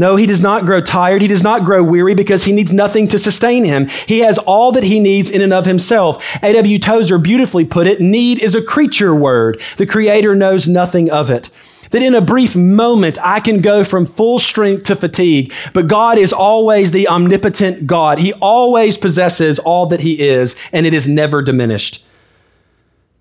No, 0.00 0.16
he 0.16 0.24
does 0.24 0.40
not 0.40 0.64
grow 0.64 0.80
tired. 0.80 1.20
He 1.20 1.28
does 1.28 1.42
not 1.42 1.64
grow 1.64 1.82
weary 1.82 2.14
because 2.14 2.44
he 2.44 2.52
needs 2.52 2.72
nothing 2.72 3.06
to 3.08 3.18
sustain 3.18 3.64
him. 3.64 3.86
He 4.06 4.20
has 4.20 4.38
all 4.38 4.72
that 4.72 4.82
he 4.82 4.98
needs 4.98 5.28
in 5.28 5.42
and 5.42 5.52
of 5.52 5.66
himself. 5.66 6.24
A.W. 6.42 6.78
Tozer 6.78 7.18
beautifully 7.18 7.66
put 7.66 7.86
it 7.86 8.00
need 8.00 8.38
is 8.38 8.54
a 8.54 8.62
creature 8.62 9.14
word. 9.14 9.60
The 9.76 9.84
creator 9.84 10.34
knows 10.34 10.66
nothing 10.66 11.10
of 11.10 11.28
it. 11.28 11.50
That 11.90 12.00
in 12.00 12.14
a 12.14 12.22
brief 12.22 12.56
moment, 12.56 13.18
I 13.20 13.40
can 13.40 13.60
go 13.60 13.84
from 13.84 14.06
full 14.06 14.38
strength 14.38 14.84
to 14.84 14.96
fatigue, 14.96 15.52
but 15.74 15.86
God 15.86 16.16
is 16.16 16.32
always 16.32 16.92
the 16.92 17.06
omnipotent 17.06 17.86
God. 17.86 18.20
He 18.20 18.32
always 18.34 18.96
possesses 18.96 19.58
all 19.58 19.84
that 19.86 20.00
he 20.00 20.20
is, 20.20 20.56
and 20.72 20.86
it 20.86 20.94
is 20.94 21.08
never 21.08 21.42
diminished. 21.42 22.02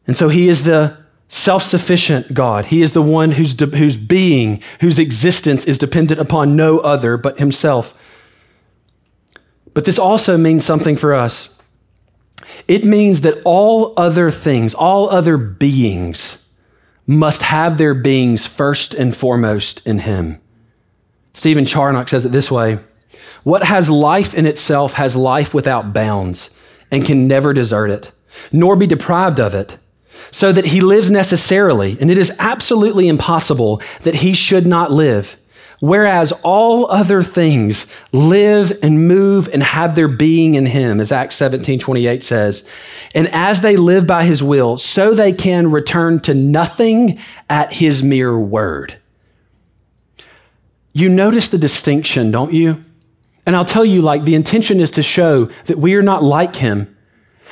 And 0.08 0.15
so 0.15 0.29
he 0.29 0.47
is 0.47 0.63
the 0.63 0.97
self 1.29 1.63
sufficient 1.63 2.33
God. 2.33 2.65
He 2.65 2.81
is 2.81 2.91
the 2.91 3.01
one 3.01 3.31
whose, 3.31 3.53
de- 3.53 3.77
whose 3.77 3.95
being, 3.95 4.61
whose 4.81 4.99
existence 4.99 5.63
is 5.63 5.77
dependent 5.77 6.19
upon 6.19 6.55
no 6.55 6.79
other 6.79 7.15
but 7.15 7.39
himself. 7.39 7.93
But 9.73 9.85
this 9.85 9.99
also 9.99 10.37
means 10.37 10.65
something 10.65 10.97
for 10.97 11.13
us. 11.13 11.49
It 12.67 12.83
means 12.83 13.21
that 13.21 13.41
all 13.45 13.93
other 13.95 14.31
things, 14.31 14.73
all 14.73 15.09
other 15.09 15.37
beings, 15.37 16.39
must 17.05 17.43
have 17.43 17.77
their 17.77 17.93
beings 17.93 18.45
first 18.45 18.93
and 18.93 19.15
foremost 19.15 19.85
in 19.85 19.99
Him. 19.99 20.41
Stephen 21.33 21.65
Charnock 21.65 22.09
says 22.09 22.25
it 22.25 22.31
this 22.31 22.51
way 22.51 22.79
What 23.43 23.63
has 23.63 23.89
life 23.89 24.33
in 24.33 24.45
itself 24.45 24.93
has 24.93 25.15
life 25.15 25.53
without 25.53 25.93
bounds 25.93 26.49
and 26.91 27.05
can 27.05 27.27
never 27.27 27.53
desert 27.53 27.91
it, 27.91 28.11
nor 28.51 28.75
be 28.75 28.87
deprived 28.87 29.39
of 29.39 29.53
it 29.53 29.77
so 30.32 30.51
that 30.51 30.65
he 30.65 30.82
lives 30.82 31.10
necessarily, 31.10 31.97
and 31.99 32.10
it 32.12 32.17
is 32.17 32.32
absolutely 32.39 33.08
impossible 33.08 33.82
that 34.01 34.15
he 34.15 34.34
should 34.34 34.67
not 34.67 34.91
live. 34.91 35.38
Whereas 35.79 36.34
all 36.43 36.91
other 36.91 37.23
things 37.23 37.88
live 38.12 38.77
and 38.84 39.08
move 39.08 39.49
and 39.53 39.63
have 39.63 39.95
their 39.95 40.10
being 40.10 40.55
in 40.55 40.65
him, 40.65 40.99
as 40.99 41.12
Acts 41.12 41.38
17 41.38 41.79
28 41.79 42.21
says. 42.21 42.63
And 43.15 43.29
as 43.29 43.62
they 43.62 43.77
live 43.77 44.05
by 44.05 44.25
his 44.25 44.43
will, 44.43 44.77
so 44.77 45.13
they 45.13 45.32
can 45.32 45.71
return 45.71 46.19
to 46.21 46.34
nothing 46.34 47.19
at 47.49 47.73
his 47.73 48.03
mere 48.03 48.38
word. 48.38 48.99
You 50.91 51.08
notice 51.08 51.47
the 51.47 51.58
distinction, 51.58 52.29
don't 52.29 52.53
you? 52.53 52.84
And 53.45 53.55
I'll 53.55 53.65
tell 53.65 53.86
you, 53.86 54.01
like, 54.01 54.25
the 54.25 54.36
intention 54.36 54.82
is 54.82 54.91
to 54.91 55.03
show 55.03 55.45
that 55.65 55.77
we 55.77 55.95
are 55.95 56.01
not 56.01 56.23
like 56.23 56.58
him 56.58 56.95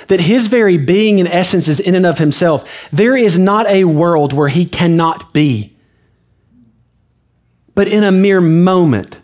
that 0.07 0.21
his 0.21 0.47
very 0.47 0.77
being 0.77 1.19
and 1.19 1.27
essence 1.29 1.67
is 1.67 1.79
in 1.79 1.95
and 1.95 2.05
of 2.05 2.19
himself. 2.19 2.89
There 2.91 3.15
is 3.15 3.38
not 3.38 3.67
a 3.67 3.86
world 3.86 4.33
where 4.33 4.47
he 4.47 4.65
cannot 4.65 5.33
be. 5.33 5.75
But 7.75 7.88
in 7.88 8.03
a 8.03 8.12
mere 8.12 8.41
moment, 8.41 9.19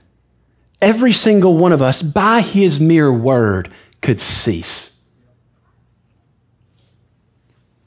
every 0.81 1.13
single 1.13 1.57
one 1.57 1.71
of 1.71 1.81
us, 1.81 2.01
by 2.01 2.41
his 2.41 2.79
mere 2.79 3.11
word, 3.11 3.71
could 4.01 4.19
cease. 4.19 4.91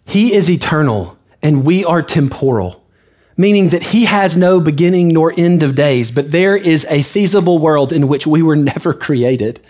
He 0.07 0.33
is 0.33 0.49
eternal 0.49 1.17
and 1.43 1.65
we 1.65 1.85
are 1.85 2.03
temporal, 2.03 2.85
meaning 3.37 3.69
that 3.69 3.85
he 3.85 4.07
has 4.07 4.37
no 4.37 4.61
beginning 4.61 5.09
nor 5.09 5.33
end 5.37 5.63
of 5.63 5.75
days, 5.75 6.11
but 6.11 6.31
there 6.31 6.57
is 6.57 6.87
a 6.89 7.03
feasible 7.03 7.59
world 7.59 7.93
in 7.93 8.09
which 8.09 8.27
we 8.27 8.43
were 8.43 8.57
never 8.75 8.95
created. 8.95 9.61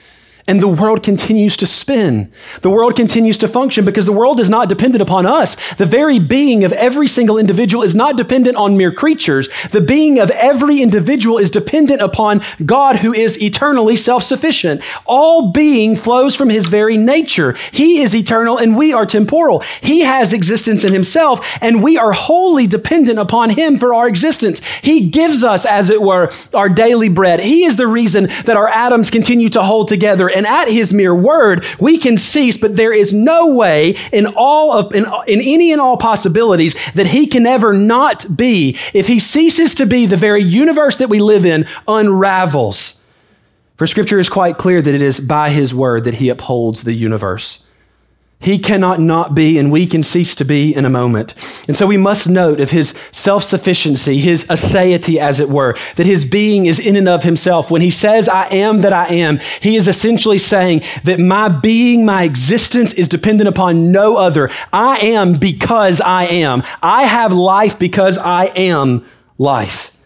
And 0.49 0.63
the 0.63 0.69
world 0.69 1.03
continues 1.03 1.57
to 1.57 1.67
spin. 1.67 2.31
The 2.61 2.71
world 2.71 2.95
continues 2.95 3.37
to 3.39 3.49
function 3.49 3.85
because 3.85 4.07
the 4.07 4.13
world 4.13 4.39
is 4.39 4.49
not 4.49 4.69
dependent 4.69 5.03
upon 5.03 5.27
us. 5.27 5.57
The 5.75 5.87
very 5.87 6.21
being 6.21 6.63
of 6.63 6.73
every 6.75 7.09
single 7.09 7.37
individual 7.37 7.83
is 7.83 7.97
not 7.97 8.17
dependent 8.17 8.57
on 8.57 8.77
mere 8.77 8.93
creatures. 8.93 9.49
The 9.73 9.81
being 9.81 10.21
of 10.21 10.31
every 10.31 10.81
individual 10.81 11.39
is 11.39 11.51
dependent 11.51 12.01
upon 12.01 12.43
God 12.65 12.99
who 12.99 13.13
is 13.13 13.43
eternally 13.43 13.97
self 13.97 14.23
sufficient. 14.23 14.83
All 15.05 15.51
being 15.51 15.97
flows 15.97 16.37
from 16.37 16.49
his 16.49 16.69
very 16.69 16.97
nature. 16.97 17.57
He 17.73 18.03
is 18.03 18.15
eternal 18.15 18.57
and 18.57 18.77
we 18.77 18.93
are 18.93 19.05
temporal. 19.05 19.65
He 19.81 20.03
has 20.03 20.33
existence 20.33 20.85
in 20.85 20.93
himself 20.93 21.59
and 21.61 21.83
we 21.83 21.99
are 21.99 22.13
wholly 22.13 22.69
dependent 22.69 23.19
upon 23.19 23.51
him 23.51 23.79
for 23.79 23.93
our 23.93 24.07
existence. 24.07 24.61
He 24.81 25.09
gives 25.09 25.43
us, 25.43 25.65
as 25.65 25.91
it 25.91 26.03
were, 26.03 26.31
our 26.55 26.69
daily 26.69 27.09
bread. 27.09 27.41
He 27.41 27.65
is 27.65 27.75
the 27.75 27.89
reason 27.89 28.29
that 28.45 28.57
our 28.57 28.69
atoms 28.69 29.11
continue 29.11 29.49
to 29.49 29.65
hold 29.65 29.89
together 29.89 30.31
and 30.37 30.47
at 30.47 30.69
his 30.69 30.93
mere 30.93 31.15
word, 31.15 31.65
we 31.81 31.99
can 31.99 32.19
cease, 32.19 32.59
but 32.59 32.77
there 32.77 32.93
is 32.93 33.13
no 33.13 33.49
way 33.49 33.97
in 34.13 34.27
all 34.37 34.73
of, 34.73 34.95
in, 34.95 35.07
in 35.27 35.41
any 35.41 35.73
and 35.73 35.81
all 35.81 35.97
possibilities 35.97 36.77
that 36.95 37.07
he 37.07 37.27
can 37.27 37.47
ever 37.47 37.73
not 37.73 38.37
be. 38.37 38.77
If 38.93 39.09
he 39.09 39.19
ceases 39.19 39.75
to 39.77 39.87
be, 39.87 40.07
the 40.07 40.17
very 40.17 40.43
universe 40.43 40.97
that 40.97 41.09
we 41.09 41.21
live 41.21 41.47
in 41.47 41.67
unravels. 41.89 42.95
For 43.77 43.87
scripture 43.87 44.19
is 44.19 44.29
quite 44.29 44.59
clear 44.59 44.81
that 44.81 44.95
it 44.95 45.03
is 45.03 45.21
by 45.21 45.51
his 45.51 45.75
word 45.75 46.05
that 46.05 46.15
he 46.15 46.29
upholds 46.29 46.85
the 46.85 46.95
universe. 46.95 47.63
He 48.39 48.59
cannot 48.59 49.01
not 49.01 49.35
be, 49.35 49.59
and 49.59 49.73
we 49.73 49.87
can 49.87 50.03
cease 50.03 50.35
to 50.37 50.45
be 50.45 50.75
in 50.75 50.85
a 50.85 50.91
moment. 50.91 51.35
And 51.67 51.75
so 51.75 51.87
we 51.87 51.97
must 51.97 52.29
note 52.29 52.61
of 52.61 52.71
his 52.71 52.93
self 53.11 53.43
sufficiency, 53.43 54.19
his 54.19 54.45
aseity, 54.45 55.17
as 55.17 55.41
it 55.41 55.49
were, 55.49 55.75
that 55.97 56.07
his 56.07 56.27
being 56.27 56.67
is 56.67 56.79
in 56.79 56.97
and 56.97 57.09
of 57.09 57.23
himself. 57.23 57.71
When 57.71 57.81
he 57.81 57.91
says, 57.91 58.29
I 58.29 58.47
am 58.49 58.83
that 58.83 58.93
I 58.93 59.07
am, 59.09 59.41
he 59.61 59.77
is 59.77 59.89
essentially 59.89 60.39
saying 60.39 60.83
that 61.05 61.19
my 61.19 61.49
being, 61.49 62.05
my 62.05 62.25
existence 62.25 62.93
is 62.93 63.09
dependent 63.09 63.49
upon 63.49 63.91
no 63.91 64.17
other. 64.17 64.51
I 64.71 64.99
am 64.99 65.39
because 65.39 66.03
I 66.03 66.25
am. 66.25 66.63
I 66.83 67.05
have 67.05 67.33
life 67.33 67.79
because 67.79 68.19
I 68.19 68.47
am 68.55 69.05
life. 69.39 69.97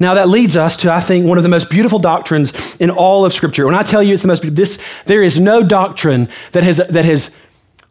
Now 0.00 0.14
that 0.14 0.30
leads 0.30 0.56
us 0.56 0.78
to, 0.78 0.90
I 0.90 1.00
think, 1.00 1.26
one 1.26 1.36
of 1.36 1.42
the 1.44 1.50
most 1.50 1.68
beautiful 1.68 1.98
doctrines 1.98 2.74
in 2.76 2.88
all 2.88 3.26
of 3.26 3.34
Scripture. 3.34 3.66
When 3.66 3.74
I 3.74 3.82
tell 3.82 4.02
you 4.02 4.14
it's 4.14 4.22
the 4.22 4.28
most, 4.28 4.56
this, 4.56 4.78
there 5.04 5.22
is 5.22 5.38
no 5.38 5.62
doctrine 5.62 6.30
that 6.52 6.62
has, 6.62 6.78
that 6.78 7.04
has 7.04 7.30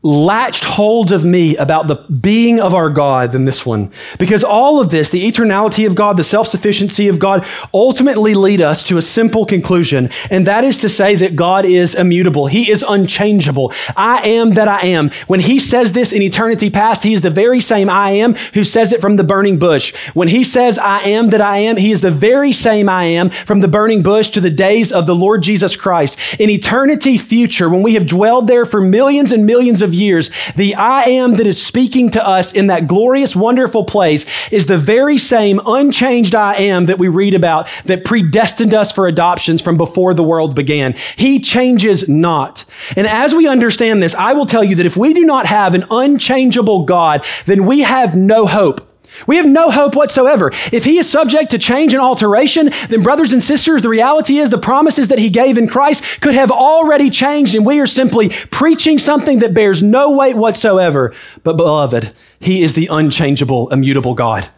latched 0.02 0.64
hold 0.64 1.12
of 1.12 1.26
me 1.26 1.58
about 1.58 1.90
the 1.90 1.96
being 1.96 2.58
of 2.58 2.74
our 2.74 2.90
God 2.90 3.34
than 3.34 3.44
this 3.44 3.66
one. 3.66 3.92
Because 4.18 4.46
all 4.46 4.80
of 4.80 4.92
this, 4.92 5.10
the 5.10 5.30
eternality 5.30 5.86
of 5.86 5.94
God, 5.94 6.16
the 6.16 6.24
self 6.24 6.48
sufficiency 6.48 7.10
of 7.10 7.20
God, 7.20 7.46
ultimately 7.74 8.34
lead 8.34 8.62
us 8.62 8.84
to 8.86 8.98
a 8.98 9.02
simple 9.02 9.46
conclusion. 9.46 10.10
And 10.30 10.48
that 10.48 10.64
is 10.64 10.78
to 10.80 10.90
say 10.90 11.16
that 11.16 11.36
God 11.36 11.66
is 11.66 11.96
immutable. 11.96 12.48
He 12.48 12.72
is 12.72 12.84
unchangeable. 12.88 13.74
I 13.98 14.26
am 14.26 14.52
that 14.52 14.70
I 14.70 14.82
am. 14.84 15.10
When 15.28 15.42
he 15.42 15.60
says 15.60 15.92
this 15.92 16.14
in 16.14 16.22
eternity 16.22 16.70
past, 16.70 17.04
he 17.04 17.14
is 17.14 17.22
the 17.22 17.30
very 17.30 17.60
same 17.60 17.90
I 17.90 18.12
am 18.12 18.36
who 18.54 18.64
says 18.64 18.94
it 18.94 19.02
from 19.02 19.18
the 19.18 19.24
burning 19.26 19.60
bush. 19.60 19.94
When 20.14 20.30
he 20.30 20.46
says 20.46 20.80
I 20.80 21.00
am 21.00 21.30
that 21.32 21.42
I 21.42 21.58
am, 21.58 21.76
he 21.76 21.92
is 21.92 22.00
the 22.00 22.12
very 22.12 22.54
same 22.54 22.88
I 22.88 23.04
am 23.04 23.32
from 23.32 23.60
the 23.60 23.68
burning 23.68 24.02
bush 24.02 24.30
to 24.30 24.40
the 24.40 24.50
days 24.50 24.94
of 24.94 25.06
the 25.06 25.16
Lord 25.16 25.44
Jesus 25.44 25.76
Christ. 25.76 26.18
In 26.40 26.50
eternity 26.50 27.18
future, 27.18 27.70
when 27.70 27.82
we 27.82 27.96
have 27.96 28.08
dwelled 28.08 28.48
there 28.48 28.66
for 28.66 28.80
millions 28.80 29.34
and 29.34 29.46
millions 29.46 29.82
of 29.82 29.89
of 29.90 29.94
years, 29.96 30.30
the 30.56 30.76
I 30.76 31.02
am 31.04 31.36
that 31.36 31.48
is 31.48 31.62
speaking 31.62 32.12
to 32.12 32.26
us 32.26 32.54
in 32.54 32.68
that 32.68 32.88
glorious, 32.88 33.36
wonderful 33.36 33.84
place 33.84 34.26
is 34.52 34.68
the 34.68 34.78
very 34.78 35.18
same 35.18 35.60
unchanged 35.66 36.36
I 36.36 36.56
am 36.56 36.86
that 36.86 37.00
we 37.00 37.08
read 37.08 37.34
about 37.34 37.68
that 37.86 38.06
predestined 38.06 38.74
us 38.74 38.92
for 38.92 39.08
adoptions 39.08 39.62
from 39.62 39.78
before 39.78 40.14
the 40.14 40.24
world 40.24 40.56
began. 40.56 40.96
He 41.18 41.42
changes 41.42 42.08
not. 42.08 42.64
And 42.96 43.08
as 43.08 43.34
we 43.34 43.48
understand 43.48 44.02
this, 44.02 44.16
I 44.16 44.34
will 44.34 44.46
tell 44.46 44.64
you 44.64 44.76
that 44.76 44.86
if 44.86 44.96
we 44.96 45.14
do 45.14 45.26
not 45.26 45.48
have 45.48 45.74
an 45.74 45.86
unchangeable 45.92 46.86
God, 46.86 47.26
then 47.46 47.66
we 47.66 47.82
have 47.82 48.16
no 48.16 48.46
hope. 48.46 48.89
We 49.28 49.38
have 49.38 49.46
no 49.46 49.70
hope 49.72 49.96
whatsoever. 49.96 50.52
If 50.72 50.86
he 50.86 50.98
is 50.98 51.10
subject 51.10 51.52
to 51.52 51.58
change 51.58 51.94
and 51.94 52.02
alteration, 52.02 52.72
then, 52.90 53.04
brothers 53.04 53.34
and 53.34 53.42
sisters, 53.42 53.82
the 53.82 53.90
reality 53.90 54.38
is 54.38 54.50
the 54.50 54.58
promises 54.58 55.08
that 55.10 55.20
he 55.20 55.30
gave 55.30 55.58
in 55.58 55.68
Christ 55.68 56.04
could 56.22 56.36
have 56.36 56.52
already 56.52 57.10
changed, 57.10 57.56
and 57.56 57.66
we 57.66 57.80
are 57.80 57.88
simply 57.88 58.30
preaching 58.30 59.00
something 59.00 59.40
that 59.40 59.54
bears 59.54 59.82
no 59.84 60.12
weight 60.12 60.36
whatsoever. 60.36 61.14
But, 61.44 61.58
beloved, 61.58 62.14
he 62.40 62.62
is 62.62 62.76
the 62.76 62.88
unchangeable, 62.92 63.70
immutable 63.70 64.14
God. 64.14 64.50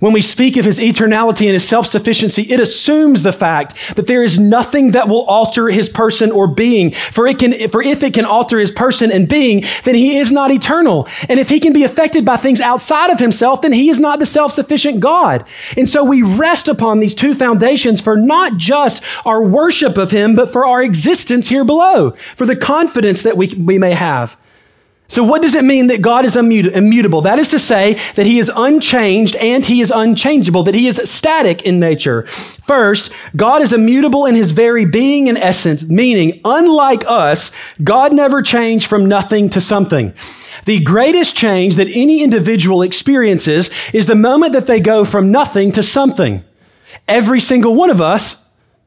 When 0.00 0.14
we 0.14 0.22
speak 0.22 0.56
of 0.56 0.64
his 0.64 0.78
eternality 0.78 1.44
and 1.44 1.52
his 1.52 1.68
self 1.68 1.86
sufficiency, 1.86 2.42
it 2.42 2.58
assumes 2.58 3.22
the 3.22 3.34
fact 3.34 3.96
that 3.96 4.06
there 4.06 4.24
is 4.24 4.38
nothing 4.38 4.92
that 4.92 5.08
will 5.08 5.24
alter 5.24 5.68
his 5.68 5.90
person 5.90 6.32
or 6.32 6.46
being. 6.46 6.90
For, 6.90 7.26
it 7.26 7.38
can, 7.38 7.68
for 7.68 7.82
if 7.82 8.02
it 8.02 8.14
can 8.14 8.24
alter 8.24 8.58
his 8.58 8.70
person 8.70 9.12
and 9.12 9.28
being, 9.28 9.62
then 9.84 9.94
he 9.94 10.16
is 10.16 10.32
not 10.32 10.50
eternal. 10.50 11.06
And 11.28 11.38
if 11.38 11.50
he 11.50 11.60
can 11.60 11.74
be 11.74 11.84
affected 11.84 12.24
by 12.24 12.38
things 12.38 12.60
outside 12.60 13.10
of 13.10 13.18
himself, 13.18 13.60
then 13.60 13.72
he 13.72 13.90
is 13.90 14.00
not 14.00 14.20
the 14.20 14.26
self 14.26 14.52
sufficient 14.52 15.00
God. 15.00 15.46
And 15.76 15.86
so 15.88 16.02
we 16.02 16.22
rest 16.22 16.66
upon 16.66 17.00
these 17.00 17.14
two 17.14 17.34
foundations 17.34 18.00
for 18.00 18.16
not 18.16 18.56
just 18.56 19.02
our 19.26 19.44
worship 19.44 19.98
of 19.98 20.12
him, 20.12 20.34
but 20.34 20.50
for 20.50 20.64
our 20.64 20.82
existence 20.82 21.48
here 21.48 21.64
below, 21.64 22.12
for 22.36 22.46
the 22.46 22.56
confidence 22.56 23.20
that 23.20 23.36
we, 23.36 23.48
we 23.48 23.76
may 23.76 23.92
have. 23.92 24.38
So, 25.10 25.24
what 25.24 25.42
does 25.42 25.54
it 25.54 25.64
mean 25.64 25.88
that 25.88 26.02
God 26.02 26.24
is 26.24 26.36
immutable? 26.36 27.20
That 27.20 27.40
is 27.40 27.48
to 27.48 27.58
say 27.58 27.94
that 28.14 28.26
he 28.26 28.38
is 28.38 28.50
unchanged 28.54 29.34
and 29.36 29.64
he 29.64 29.80
is 29.80 29.90
unchangeable, 29.90 30.62
that 30.62 30.74
he 30.76 30.86
is 30.86 31.00
static 31.04 31.62
in 31.62 31.80
nature. 31.80 32.22
First, 32.28 33.10
God 33.34 33.60
is 33.60 33.72
immutable 33.72 34.24
in 34.24 34.36
his 34.36 34.52
very 34.52 34.84
being 34.84 35.28
and 35.28 35.36
essence, 35.36 35.82
meaning, 35.82 36.40
unlike 36.44 37.02
us, 37.08 37.50
God 37.82 38.12
never 38.12 38.40
changed 38.40 38.86
from 38.86 39.06
nothing 39.06 39.48
to 39.50 39.60
something. 39.60 40.14
The 40.64 40.78
greatest 40.78 41.34
change 41.34 41.74
that 41.74 41.88
any 41.88 42.22
individual 42.22 42.80
experiences 42.80 43.68
is 43.92 44.06
the 44.06 44.14
moment 44.14 44.52
that 44.52 44.68
they 44.68 44.78
go 44.78 45.04
from 45.04 45.32
nothing 45.32 45.72
to 45.72 45.82
something. 45.82 46.44
Every 47.08 47.40
single 47.40 47.74
one 47.74 47.90
of 47.90 48.00
us, 48.00 48.36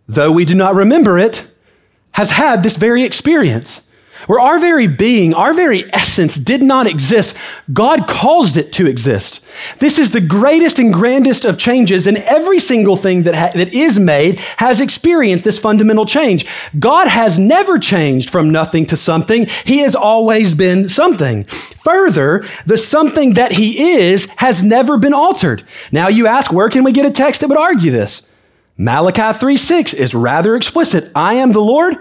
though 0.07 0.31
we 0.31 0.45
do 0.45 0.55
not 0.55 0.73
remember 0.73 1.19
it, 1.19 1.45
has 2.12 2.31
had 2.31 2.63
this 2.63 2.77
very 2.77 3.03
experience 3.03 3.81
where 4.27 4.39
our 4.39 4.59
very 4.59 4.88
being, 4.88 5.33
our 5.33 5.53
very 5.53 5.83
essence 5.93 6.36
did 6.36 6.62
not 6.62 6.88
exist, 6.88 7.36
God 7.71 8.07
caused 8.07 8.57
it 8.57 8.71
to 8.73 8.88
exist. 8.88 9.43
This 9.79 9.97
is 9.97 10.12
the 10.12 10.21
greatest 10.21 10.79
and 10.79 10.93
grandest 10.93 11.45
of 11.45 11.57
changes, 11.57 12.07
and 12.07 12.17
every 12.17 12.59
single 12.59 12.97
thing 12.97 13.23
that, 13.23 13.36
ha- 13.36 13.51
that 13.53 13.73
is 13.73 13.99
made 13.99 14.39
has 14.57 14.79
experienced 14.79 15.43
this 15.43 15.59
fundamental 15.59 16.05
change. 16.05 16.45
God 16.79 17.07
has 17.07 17.38
never 17.39 17.79
changed 17.79 18.29
from 18.29 18.51
nothing 18.51 18.86
to 18.88 18.97
something, 18.97 19.47
He 19.65 19.79
has 19.79 19.95
always 19.95 20.55
been 20.55 20.89
something. 20.89 21.43
Further, 21.83 22.43
the 22.65 22.77
something 22.77 23.33
that 23.33 23.53
He 23.53 23.93
is 23.95 24.27
has 24.38 24.63
never 24.63 24.97
been 24.97 25.13
altered. 25.13 25.63
Now 25.91 26.07
you 26.07 26.27
ask, 26.27 26.51
where 26.51 26.69
can 26.69 26.83
we 26.83 26.91
get 26.91 27.05
a 27.05 27.12
text 27.12 27.41
that 27.41 27.49
would 27.49 27.57
argue 27.57 27.91
this? 27.91 28.21
Malachi 28.77 29.38
3 29.38 29.57
6 29.57 29.93
is 29.93 30.15
rather 30.15 30.55
explicit. 30.55 31.12
I 31.13 31.36
am 31.36 31.51
the 31.51 31.62
Lord 31.62 31.97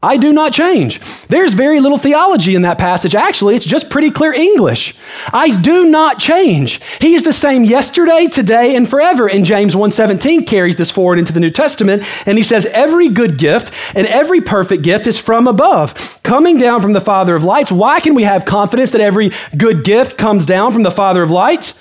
I 0.00 0.16
do 0.16 0.32
not 0.32 0.52
change. 0.52 1.00
There's 1.26 1.54
very 1.54 1.80
little 1.80 1.98
theology 1.98 2.54
in 2.54 2.62
that 2.62 2.78
passage. 2.78 3.16
Actually, 3.16 3.56
it's 3.56 3.66
just 3.66 3.90
pretty 3.90 4.12
clear 4.12 4.32
English. 4.32 4.94
I 5.32 5.60
do 5.60 5.86
not 5.86 6.20
change. 6.20 6.80
He's 7.00 7.24
the 7.24 7.32
same 7.32 7.64
yesterday, 7.64 8.28
today, 8.28 8.76
and 8.76 8.88
forever. 8.88 9.28
And 9.28 9.44
James 9.44 9.74
1:17 9.74 10.46
carries 10.46 10.76
this 10.76 10.92
forward 10.92 11.18
into 11.18 11.32
the 11.32 11.40
New 11.40 11.50
Testament, 11.50 12.04
and 12.26 12.38
he 12.38 12.44
says 12.44 12.66
every 12.66 13.08
good 13.08 13.38
gift 13.38 13.72
and 13.96 14.06
every 14.06 14.40
perfect 14.40 14.84
gift 14.84 15.08
is 15.08 15.18
from 15.18 15.48
above, 15.48 16.22
coming 16.22 16.58
down 16.58 16.80
from 16.80 16.92
the 16.92 17.00
Father 17.00 17.34
of 17.34 17.42
lights. 17.42 17.72
Why 17.72 17.98
can 17.98 18.14
we 18.14 18.22
have 18.22 18.44
confidence 18.44 18.92
that 18.92 19.00
every 19.00 19.32
good 19.56 19.82
gift 19.82 20.16
comes 20.16 20.46
down 20.46 20.72
from 20.72 20.84
the 20.84 20.92
Father 20.92 21.24
of 21.24 21.32
lights? 21.32 21.74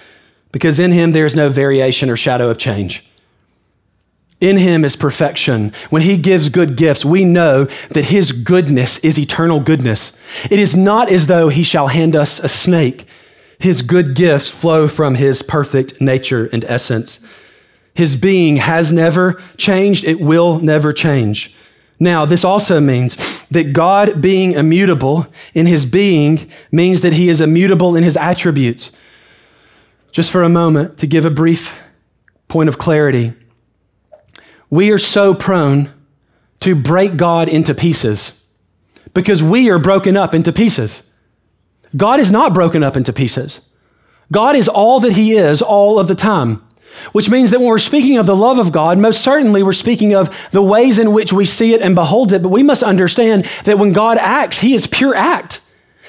Because 0.51 0.79
in 0.79 0.91
him 0.91 1.11
there 1.11 1.27
is 1.27 1.35
no 1.35 1.49
variation 1.49 2.09
or 2.09 2.17
shadow 2.17 2.49
of 2.49 2.57
change. 2.57 3.06
In 4.39 4.57
him 4.57 4.85
is 4.85 4.95
perfection. 4.95 5.71
When 5.89 6.03
he 6.03 6.15
gives 6.15 6.49
good 6.49 6.75
gifts, 6.75 7.03
we 7.03 7.23
know 7.23 7.65
that 7.89 8.05
his 8.05 8.31
goodness 8.31 8.99
is 8.99 9.17
eternal 9.17 9.59
goodness. 9.59 10.11
It 10.51 10.59
is 10.59 10.75
not 10.75 11.11
as 11.11 11.25
though 11.25 11.49
he 11.49 11.63
shall 11.63 11.87
hand 11.87 12.15
us 12.15 12.39
a 12.39 12.49
snake. 12.49 13.07
His 13.57 13.81
good 13.81 14.13
gifts 14.13 14.51
flow 14.51 14.87
from 14.87 15.15
his 15.15 15.41
perfect 15.41 15.99
nature 15.99 16.45
and 16.53 16.63
essence. 16.65 17.19
His 17.95 18.15
being 18.15 18.57
has 18.57 18.93
never 18.93 19.41
changed, 19.57 20.03
it 20.05 20.19
will 20.19 20.59
never 20.59 20.93
change. 20.93 21.55
Now, 21.99 22.25
this 22.25 22.43
also 22.43 22.79
means 22.79 23.43
that 23.47 23.73
God 23.73 24.21
being 24.21 24.51
immutable 24.51 25.25
in 25.55 25.65
his 25.65 25.83
being 25.87 26.47
means 26.71 27.01
that 27.01 27.13
he 27.13 27.27
is 27.27 27.41
immutable 27.41 27.95
in 27.95 28.03
his 28.03 28.15
attributes. 28.15 28.91
Just 30.11 30.29
for 30.31 30.43
a 30.43 30.49
moment, 30.49 30.99
to 30.99 31.07
give 31.07 31.25
a 31.25 31.31
brief 31.31 31.75
point 32.47 32.69
of 32.69 32.77
clarity. 32.77 33.33
We 34.69 34.91
are 34.91 34.97
so 34.97 35.33
prone 35.33 35.91
to 36.61 36.75
break 36.75 37.17
God 37.17 37.49
into 37.49 37.73
pieces 37.73 38.33
because 39.13 39.41
we 39.41 39.69
are 39.69 39.79
broken 39.79 40.17
up 40.17 40.33
into 40.33 40.51
pieces. 40.51 41.03
God 41.95 42.19
is 42.19 42.31
not 42.31 42.53
broken 42.53 42.83
up 42.83 42.97
into 42.97 43.13
pieces. 43.13 43.61
God 44.31 44.55
is 44.55 44.67
all 44.67 44.99
that 44.99 45.13
He 45.13 45.33
is 45.33 45.61
all 45.61 45.99
of 45.99 46.07
the 46.07 46.15
time, 46.15 46.61
which 47.13 47.29
means 47.29 47.51
that 47.51 47.59
when 47.59 47.69
we're 47.69 47.77
speaking 47.77 48.17
of 48.17 48.25
the 48.25 48.35
love 48.35 48.59
of 48.59 48.71
God, 48.71 48.97
most 48.97 49.21
certainly 49.21 49.63
we're 49.63 49.71
speaking 49.71 50.13
of 50.13 50.35
the 50.51 50.61
ways 50.61 50.99
in 50.99 51.13
which 51.13 51.31
we 51.31 51.45
see 51.45 51.73
it 51.73 51.81
and 51.81 51.95
behold 51.95 52.33
it, 52.33 52.41
but 52.41 52.49
we 52.49 52.63
must 52.63 52.83
understand 52.83 53.45
that 53.63 53.79
when 53.79 53.93
God 53.93 54.17
acts, 54.17 54.59
He 54.59 54.73
is 54.73 54.87
pure 54.87 55.15
act 55.15 55.61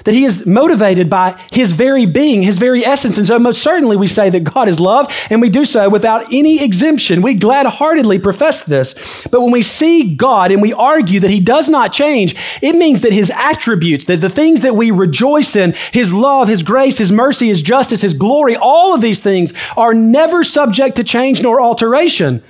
that 0.05 0.15
he 0.15 0.25
is 0.25 0.47
motivated 0.47 1.11
by 1.11 1.41
his 1.53 1.73
very 1.73 2.07
being, 2.07 2.43
his 2.43 2.59
very 2.59 2.85
essence. 2.85 3.19
And 3.19 3.27
so, 3.27 3.39
most 3.39 3.63
certainly, 3.63 3.97
we 3.97 4.09
say 4.09 4.31
that 4.31 4.45
God 4.45 4.69
is 4.69 4.81
love, 4.81 5.07
and 5.31 5.41
we 5.41 5.49
do 5.49 5.65
so 5.65 5.89
without 5.89 6.25
any 6.33 6.63
exemption. 6.63 7.23
We 7.23 7.35
glad 7.35 7.67
heartedly 7.67 8.19
profess 8.19 8.65
this. 8.65 8.95
But 9.31 9.43
when 9.43 9.53
we 9.53 9.63
see 9.63 10.15
God 10.15 10.51
and 10.51 10.63
we 10.63 10.73
argue 10.73 11.21
that 11.21 11.31
he 11.31 11.41
does 11.41 11.69
not 11.69 11.93
change, 11.93 12.37
it 12.63 12.75
means 12.75 13.03
that 13.03 13.13
his 13.13 13.31
attributes, 13.31 14.05
that 14.07 14.21
the 14.21 14.31
things 14.31 14.61
that 14.61 14.77
we 14.77 14.91
rejoice 14.91 15.57
in, 15.57 15.75
his 15.93 16.13
love, 16.13 16.49
his 16.49 16.63
grace, 16.63 16.99
his 16.99 17.13
mercy, 17.13 17.49
his 17.49 17.63
justice, 17.63 18.01
his 18.01 18.15
glory, 18.15 18.57
all 18.57 18.95
of 18.95 19.01
these 19.01 19.21
things 19.21 19.53
are 19.77 19.95
never 19.95 20.45
subject 20.45 20.97
to 20.97 21.05
change 21.05 21.43
nor 21.43 21.61
alteration. 21.61 22.43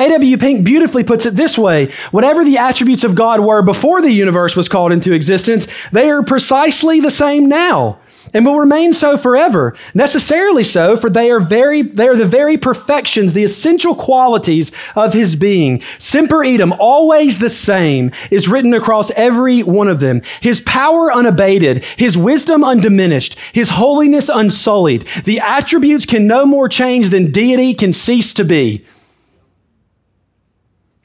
A.W. 0.00 0.38
Pink 0.38 0.64
beautifully 0.64 1.04
puts 1.04 1.26
it 1.26 1.36
this 1.36 1.58
way 1.58 1.92
whatever 2.10 2.44
the 2.44 2.56
attributes 2.56 3.04
of 3.04 3.14
God 3.14 3.40
were 3.40 3.62
before 3.62 4.00
the 4.00 4.10
universe 4.10 4.56
was 4.56 4.68
called 4.68 4.92
into 4.92 5.12
existence, 5.12 5.66
they 5.92 6.08
are 6.08 6.22
precisely 6.22 7.00
the 7.00 7.10
same 7.10 7.48
now. 7.48 7.98
and 8.32 8.44
will 8.46 8.58
remain 8.58 8.92
so 8.94 9.16
forever. 9.16 9.74
Necessarily 9.94 10.62
so, 10.62 10.96
for 10.96 11.10
they 11.10 11.30
are 11.30 11.40
very 11.40 11.82
they 11.82 12.06
are 12.06 12.16
the 12.16 12.26
very 12.26 12.56
perfections, 12.56 13.32
the 13.32 13.44
essential 13.44 13.94
qualities 13.94 14.70
of 14.94 15.14
his 15.14 15.36
being. 15.36 15.82
Semper 15.98 16.44
idem, 16.44 16.72
always 16.74 17.38
the 17.38 17.50
same, 17.50 18.12
is 18.30 18.48
written 18.48 18.74
across 18.74 19.10
every 19.12 19.62
one 19.62 19.88
of 19.88 20.00
them. 20.00 20.22
His 20.40 20.60
power 20.60 21.12
unabated, 21.12 21.84
his 21.96 22.16
wisdom 22.16 22.62
undiminished, 22.62 23.36
his 23.52 23.70
holiness 23.70 24.28
unsullied. 24.28 25.06
The 25.24 25.40
attributes 25.40 26.06
can 26.06 26.26
no 26.26 26.46
more 26.46 26.68
change 26.68 27.10
than 27.10 27.32
deity 27.32 27.74
can 27.74 27.92
cease 27.92 28.32
to 28.34 28.44
be. 28.44 28.84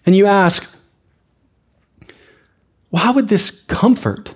And 0.06 0.16
you 0.16 0.26
ask, 0.26 0.66
why 2.90 3.12
would 3.12 3.28
this 3.28 3.52
comfort? 3.52 4.36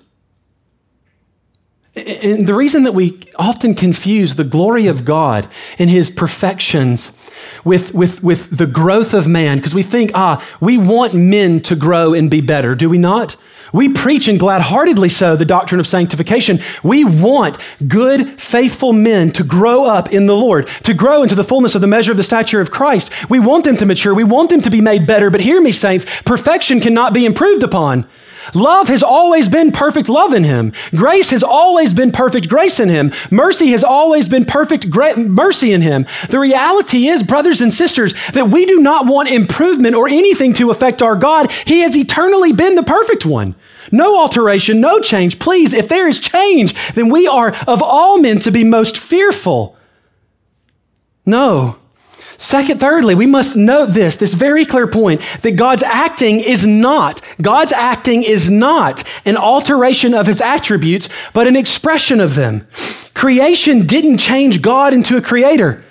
And 1.95 2.47
the 2.47 2.53
reason 2.53 2.83
that 2.83 2.93
we 2.93 3.19
often 3.37 3.75
confuse 3.75 4.35
the 4.35 4.43
glory 4.43 4.87
of 4.87 5.05
God 5.05 5.47
and 5.77 5.89
his 5.89 6.09
perfections 6.09 7.11
with, 7.63 7.93
with, 7.93 8.23
with 8.23 8.57
the 8.57 8.67
growth 8.67 9.13
of 9.13 9.27
man, 9.27 9.57
because 9.57 9.73
we 9.73 9.83
think, 9.83 10.11
ah, 10.13 10.45
we 10.59 10.77
want 10.77 11.13
men 11.13 11.59
to 11.61 11.75
grow 11.75 12.13
and 12.13 12.29
be 12.29 12.41
better, 12.41 12.75
do 12.75 12.89
we 12.89 12.97
not? 12.97 13.35
We 13.73 13.89
preach, 13.89 14.27
and 14.27 14.39
gladheartedly 14.39 15.11
so, 15.11 15.35
the 15.35 15.45
doctrine 15.45 15.79
of 15.79 15.87
sanctification. 15.87 16.59
We 16.83 17.03
want 17.03 17.57
good, 17.87 18.39
faithful 18.39 18.93
men 18.93 19.31
to 19.31 19.43
grow 19.43 19.85
up 19.85 20.11
in 20.11 20.25
the 20.25 20.35
Lord, 20.35 20.67
to 20.83 20.93
grow 20.93 21.23
into 21.23 21.35
the 21.35 21.43
fullness 21.43 21.75
of 21.75 21.81
the 21.81 21.87
measure 21.87 22.11
of 22.11 22.17
the 22.17 22.23
stature 22.23 22.61
of 22.61 22.71
Christ. 22.71 23.11
We 23.29 23.39
want 23.39 23.65
them 23.65 23.77
to 23.77 23.85
mature. 23.85 24.13
We 24.13 24.23
want 24.23 24.49
them 24.49 24.61
to 24.61 24.69
be 24.69 24.81
made 24.81 25.05
better. 25.05 25.29
But 25.29 25.41
hear 25.41 25.61
me, 25.61 25.71
saints, 25.71 26.05
perfection 26.25 26.79
cannot 26.79 27.13
be 27.13 27.25
improved 27.25 27.63
upon. 27.63 28.07
Love 28.53 28.87
has 28.87 29.03
always 29.03 29.49
been 29.49 29.71
perfect 29.71 30.09
love 30.09 30.33
in 30.33 30.43
him. 30.43 30.73
Grace 30.91 31.29
has 31.29 31.43
always 31.43 31.93
been 31.93 32.11
perfect 32.11 32.49
grace 32.49 32.79
in 32.79 32.89
him. 32.89 33.11
Mercy 33.31 33.67
has 33.67 33.83
always 33.83 34.29
been 34.29 34.45
perfect 34.45 34.89
gra- 34.89 35.17
mercy 35.17 35.71
in 35.71 35.81
him. 35.81 36.05
The 36.29 36.39
reality 36.39 37.07
is, 37.07 37.23
brothers 37.23 37.61
and 37.61 37.73
sisters, 37.73 38.13
that 38.33 38.49
we 38.49 38.65
do 38.65 38.79
not 38.79 39.05
want 39.05 39.29
improvement 39.29 39.95
or 39.95 40.07
anything 40.07 40.53
to 40.53 40.71
affect 40.71 41.01
our 41.01 41.15
God. 41.15 41.51
He 41.65 41.79
has 41.79 41.95
eternally 41.95 42.51
been 42.51 42.75
the 42.75 42.83
perfect 42.83 43.25
one. 43.25 43.55
No 43.91 44.19
alteration, 44.19 44.81
no 44.81 44.99
change. 44.99 45.39
Please, 45.39 45.73
if 45.73 45.87
there 45.87 46.07
is 46.07 46.19
change, 46.19 46.93
then 46.93 47.09
we 47.09 47.27
are 47.27 47.55
of 47.67 47.81
all 47.81 48.19
men 48.19 48.39
to 48.39 48.51
be 48.51 48.63
most 48.63 48.97
fearful. 48.97 49.75
No. 51.25 51.77
Second, 52.39 52.79
thirdly, 52.79 53.15
we 53.15 53.25
must 53.25 53.57
note 53.57 53.87
this, 53.87 54.15
this 54.15 54.33
very 54.33 54.65
clear 54.65 54.87
point 54.87 55.19
that 55.41 55.57
God's 55.57 55.83
acting 55.83 56.39
is 56.39 56.65
not, 56.65 57.21
God's 57.41 57.73
acting 57.73 58.23
is 58.23 58.49
not 58.49 59.03
an 59.25 59.35
alteration 59.35 60.13
of 60.13 60.25
his 60.25 60.39
attributes, 60.39 61.09
but 61.33 61.47
an 61.47 61.57
expression 61.57 62.21
of 62.21 62.35
them. 62.35 62.65
Creation 63.13 63.85
didn't 63.85 64.19
change 64.19 64.61
God 64.61 64.93
into 64.93 65.17
a 65.17 65.21
creator. 65.21 65.83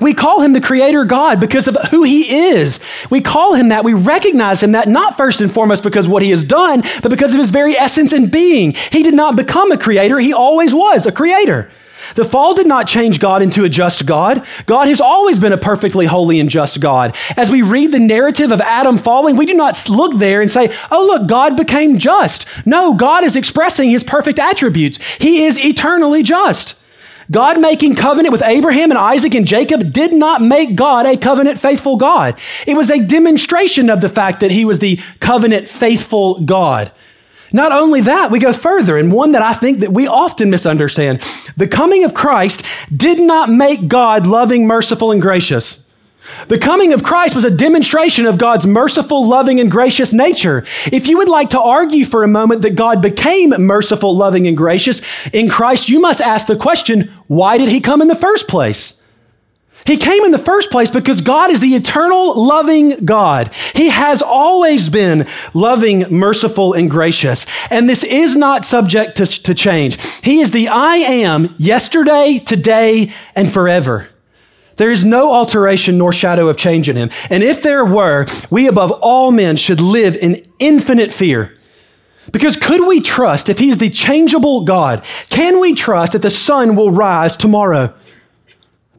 We 0.00 0.14
call 0.14 0.40
him 0.40 0.52
the 0.52 0.60
creator 0.60 1.04
God 1.04 1.38
because 1.38 1.68
of 1.68 1.76
who 1.92 2.02
he 2.02 2.48
is. 2.48 2.80
We 3.08 3.20
call 3.20 3.54
him 3.54 3.68
that. 3.68 3.84
We 3.84 3.94
recognize 3.94 4.64
him 4.64 4.72
that 4.72 4.88
not 4.88 5.16
first 5.16 5.40
and 5.40 5.52
foremost 5.52 5.84
because 5.84 6.06
of 6.06 6.12
what 6.12 6.24
he 6.24 6.30
has 6.30 6.42
done, 6.42 6.82
but 7.02 7.10
because 7.10 7.32
of 7.32 7.38
his 7.38 7.50
very 7.50 7.76
essence 7.76 8.12
and 8.12 8.32
being. 8.32 8.72
He 8.90 9.04
did 9.04 9.14
not 9.14 9.36
become 9.36 9.70
a 9.70 9.78
creator. 9.78 10.18
He 10.18 10.32
always 10.32 10.74
was 10.74 11.06
a 11.06 11.12
creator. 11.12 11.70
The 12.14 12.24
fall 12.24 12.54
did 12.54 12.66
not 12.66 12.86
change 12.86 13.20
God 13.20 13.42
into 13.42 13.64
a 13.64 13.68
just 13.68 14.06
God. 14.06 14.46
God 14.66 14.88
has 14.88 15.00
always 15.00 15.38
been 15.38 15.52
a 15.52 15.58
perfectly 15.58 16.06
holy 16.06 16.40
and 16.40 16.50
just 16.50 16.80
God. 16.80 17.16
As 17.36 17.50
we 17.50 17.62
read 17.62 17.92
the 17.92 18.00
narrative 18.00 18.52
of 18.52 18.60
Adam 18.60 18.98
falling, 18.98 19.36
we 19.36 19.46
do 19.46 19.54
not 19.54 19.88
look 19.88 20.18
there 20.18 20.40
and 20.40 20.50
say, 20.50 20.74
oh, 20.90 21.04
look, 21.04 21.26
God 21.28 21.56
became 21.56 21.98
just. 21.98 22.46
No, 22.66 22.94
God 22.94 23.24
is 23.24 23.36
expressing 23.36 23.90
his 23.90 24.04
perfect 24.04 24.38
attributes. 24.38 24.98
He 25.18 25.44
is 25.44 25.58
eternally 25.58 26.22
just. 26.22 26.74
God 27.30 27.60
making 27.60 27.94
covenant 27.96 28.32
with 28.32 28.42
Abraham 28.42 28.90
and 28.90 28.98
Isaac 28.98 29.34
and 29.34 29.46
Jacob 29.46 29.92
did 29.92 30.12
not 30.12 30.42
make 30.42 30.76
God 30.76 31.06
a 31.06 31.16
covenant 31.16 31.58
faithful 31.58 31.96
God. 31.96 32.38
It 32.66 32.76
was 32.76 32.90
a 32.90 33.04
demonstration 33.04 33.88
of 33.88 34.00
the 34.00 34.08
fact 34.08 34.40
that 34.40 34.50
he 34.50 34.64
was 34.64 34.78
the 34.78 35.00
covenant 35.20 35.68
faithful 35.68 36.40
God. 36.40 36.92
Not 37.54 37.70
only 37.70 38.00
that, 38.00 38.32
we 38.32 38.40
go 38.40 38.52
further, 38.52 38.98
and 38.98 39.12
one 39.12 39.30
that 39.30 39.40
I 39.40 39.52
think 39.52 39.78
that 39.78 39.92
we 39.92 40.08
often 40.08 40.50
misunderstand. 40.50 41.20
The 41.56 41.68
coming 41.68 42.02
of 42.02 42.12
Christ 42.12 42.64
did 42.94 43.20
not 43.20 43.48
make 43.48 43.86
God 43.86 44.26
loving, 44.26 44.66
merciful, 44.66 45.12
and 45.12 45.22
gracious. 45.22 45.78
The 46.48 46.58
coming 46.58 46.92
of 46.92 47.04
Christ 47.04 47.36
was 47.36 47.44
a 47.44 47.52
demonstration 47.52 48.26
of 48.26 48.38
God's 48.38 48.66
merciful, 48.66 49.24
loving, 49.24 49.60
and 49.60 49.70
gracious 49.70 50.12
nature. 50.12 50.64
If 50.90 51.06
you 51.06 51.18
would 51.18 51.28
like 51.28 51.50
to 51.50 51.60
argue 51.60 52.04
for 52.04 52.24
a 52.24 52.28
moment 52.28 52.62
that 52.62 52.74
God 52.74 53.00
became 53.00 53.50
merciful, 53.50 54.16
loving, 54.16 54.48
and 54.48 54.56
gracious 54.56 55.00
in 55.32 55.48
Christ, 55.48 55.88
you 55.88 56.00
must 56.00 56.20
ask 56.20 56.48
the 56.48 56.56
question 56.56 57.14
why 57.28 57.56
did 57.56 57.68
he 57.68 57.80
come 57.80 58.02
in 58.02 58.08
the 58.08 58.16
first 58.16 58.48
place? 58.48 58.94
He 59.86 59.98
came 59.98 60.24
in 60.24 60.30
the 60.30 60.38
first 60.38 60.70
place 60.70 60.90
because 60.90 61.20
God 61.20 61.50
is 61.50 61.60
the 61.60 61.74
eternal 61.74 62.42
loving 62.42 63.04
God. 63.04 63.52
He 63.74 63.90
has 63.90 64.22
always 64.22 64.88
been 64.88 65.26
loving, 65.52 66.06
merciful, 66.10 66.72
and 66.72 66.90
gracious. 66.90 67.44
And 67.70 67.88
this 67.88 68.02
is 68.02 68.34
not 68.34 68.64
subject 68.64 69.18
to, 69.18 69.26
to 69.26 69.54
change. 69.54 70.02
He 70.22 70.40
is 70.40 70.52
the 70.52 70.68
I 70.68 70.96
am 70.96 71.54
yesterday, 71.58 72.42
today, 72.44 73.12
and 73.36 73.52
forever. 73.52 74.08
There 74.76 74.90
is 74.90 75.04
no 75.04 75.32
alteration 75.32 75.98
nor 75.98 76.12
shadow 76.12 76.48
of 76.48 76.56
change 76.56 76.88
in 76.88 76.96
him. 76.96 77.10
And 77.30 77.42
if 77.42 77.62
there 77.62 77.84
were, 77.84 78.26
we 78.50 78.66
above 78.66 78.90
all 79.02 79.30
men 79.30 79.56
should 79.56 79.80
live 79.80 80.16
in 80.16 80.46
infinite 80.58 81.12
fear. 81.12 81.54
Because 82.32 82.56
could 82.56 82.86
we 82.86 83.00
trust, 83.00 83.48
if 83.48 83.58
he 83.58 83.68
is 83.68 83.78
the 83.78 83.90
changeable 83.90 84.62
God, 84.62 85.04
can 85.28 85.60
we 85.60 85.74
trust 85.74 86.12
that 86.12 86.22
the 86.22 86.30
sun 86.30 86.74
will 86.74 86.90
rise 86.90 87.36
tomorrow? 87.36 87.94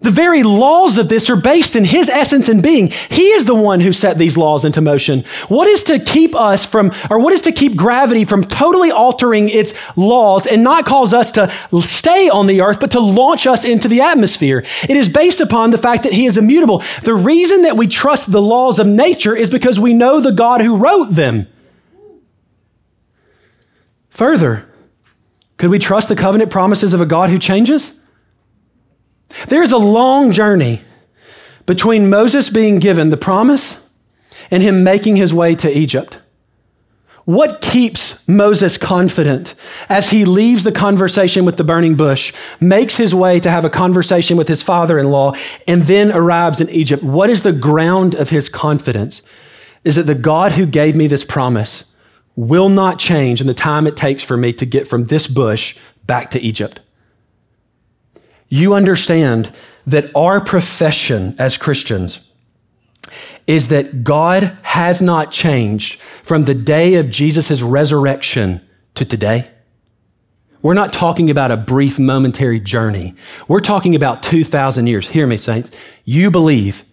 The 0.01 0.11
very 0.11 0.43
laws 0.43 0.97
of 0.97 1.09
this 1.09 1.29
are 1.29 1.35
based 1.35 1.75
in 1.75 1.83
his 1.83 2.09
essence 2.09 2.47
and 2.47 2.61
being. 2.61 2.91
He 3.09 3.29
is 3.29 3.45
the 3.45 3.55
one 3.55 3.79
who 3.79 3.91
set 3.91 4.17
these 4.17 4.37
laws 4.37 4.63
into 4.63 4.81
motion. 4.81 5.23
What 5.47 5.67
is 5.67 5.83
to 5.83 5.99
keep 5.99 6.35
us 6.35 6.65
from, 6.65 6.91
or 7.09 7.19
what 7.19 7.33
is 7.33 7.41
to 7.43 7.51
keep 7.51 7.75
gravity 7.75 8.23
from 8.23 8.43
totally 8.43 8.91
altering 8.91 9.49
its 9.49 9.73
laws 9.95 10.45
and 10.45 10.63
not 10.63 10.85
cause 10.85 11.13
us 11.13 11.31
to 11.31 11.51
stay 11.81 12.29
on 12.29 12.45
the 12.45 12.61
earth, 12.61 12.79
but 12.79 12.91
to 12.91 12.99
launch 12.99 13.47
us 13.47 13.65
into 13.65 13.87
the 13.87 14.01
atmosphere? 14.01 14.63
It 14.83 14.97
is 14.97 15.09
based 15.09 15.39
upon 15.39 15.71
the 15.71 15.77
fact 15.77 16.03
that 16.03 16.13
he 16.13 16.25
is 16.25 16.37
immutable. 16.37 16.83
The 17.01 17.15
reason 17.15 17.63
that 17.63 17.77
we 17.77 17.87
trust 17.87 18.31
the 18.31 18.41
laws 18.41 18.77
of 18.77 18.85
nature 18.85 19.35
is 19.35 19.49
because 19.49 19.79
we 19.79 19.93
know 19.93 20.19
the 20.19 20.31
God 20.31 20.61
who 20.61 20.75
wrote 20.75 21.15
them. 21.15 21.47
Further, 24.09 24.69
could 25.57 25.71
we 25.71 25.79
trust 25.79 26.09
the 26.09 26.15
covenant 26.15 26.51
promises 26.51 26.93
of 26.93 27.01
a 27.01 27.05
God 27.05 27.29
who 27.29 27.39
changes? 27.39 27.93
There's 29.47 29.71
a 29.71 29.77
long 29.77 30.31
journey 30.31 30.81
between 31.65 32.09
Moses 32.09 32.49
being 32.49 32.79
given 32.79 33.09
the 33.09 33.17
promise 33.17 33.77
and 34.51 34.61
him 34.61 34.83
making 34.83 35.15
his 35.15 35.33
way 35.33 35.55
to 35.55 35.77
Egypt. 35.77 36.17
What 37.25 37.59
keeps 37.59 38.25
Moses 38.27 38.77
confident 38.77 39.55
as 39.89 40.11
he 40.11 40.25
leaves 40.25 40.63
the 40.63 40.71
conversation 40.71 41.43
with 41.43 41.57
the 41.57 41.63
burning 41.63 41.95
bush, 41.95 42.31
makes 42.59 42.97
his 42.97 43.15
way 43.15 43.39
to 43.39 43.49
have 43.49 43.65
a 43.65 43.69
conversation 43.69 44.37
with 44.37 44.47
his 44.47 44.61
father 44.61 44.99
in 44.99 45.09
law, 45.09 45.33
and 45.67 45.83
then 45.83 46.11
arrives 46.11 46.61
in 46.61 46.69
Egypt? 46.69 47.01
What 47.01 47.31
is 47.31 47.41
the 47.41 47.51
ground 47.51 48.13
of 48.13 48.29
his 48.29 48.47
confidence? 48.47 49.23
Is 49.83 49.95
that 49.95 50.03
the 50.03 50.13
God 50.13 50.51
who 50.51 50.67
gave 50.67 50.95
me 50.95 51.07
this 51.07 51.23
promise 51.23 51.85
will 52.35 52.69
not 52.69 52.99
change 52.99 53.41
in 53.41 53.47
the 53.47 53.55
time 53.55 53.87
it 53.87 53.97
takes 53.97 54.21
for 54.21 54.37
me 54.37 54.53
to 54.53 54.65
get 54.65 54.87
from 54.87 55.05
this 55.05 55.25
bush 55.25 55.79
back 56.05 56.29
to 56.31 56.39
Egypt 56.39 56.79
you 58.49 58.73
understand 58.73 59.51
that 59.87 60.09
our 60.15 60.41
profession 60.41 61.35
as 61.37 61.57
Christians 61.57 62.19
is 63.47 63.67
that 63.67 64.03
God 64.03 64.57
has 64.63 65.01
not 65.01 65.31
changed 65.31 65.99
from 66.23 66.43
the 66.43 66.55
day 66.55 66.95
of 66.95 67.09
Jesus' 67.09 67.61
resurrection 67.61 68.61
to 68.95 69.05
today. 69.05 69.51
We're 70.61 70.73
not 70.73 70.93
talking 70.93 71.29
about 71.29 71.51
a 71.51 71.57
brief 71.57 71.99
momentary 71.99 72.59
journey. 72.59 73.13
We're 73.47 73.59
talking 73.59 73.93
about 73.93 74.23
2,000 74.23 74.87
years. 74.87 75.09
Hear 75.09 75.27
me, 75.27 75.37
saints. 75.37 75.69
You 76.05 76.31
believe 76.31 76.83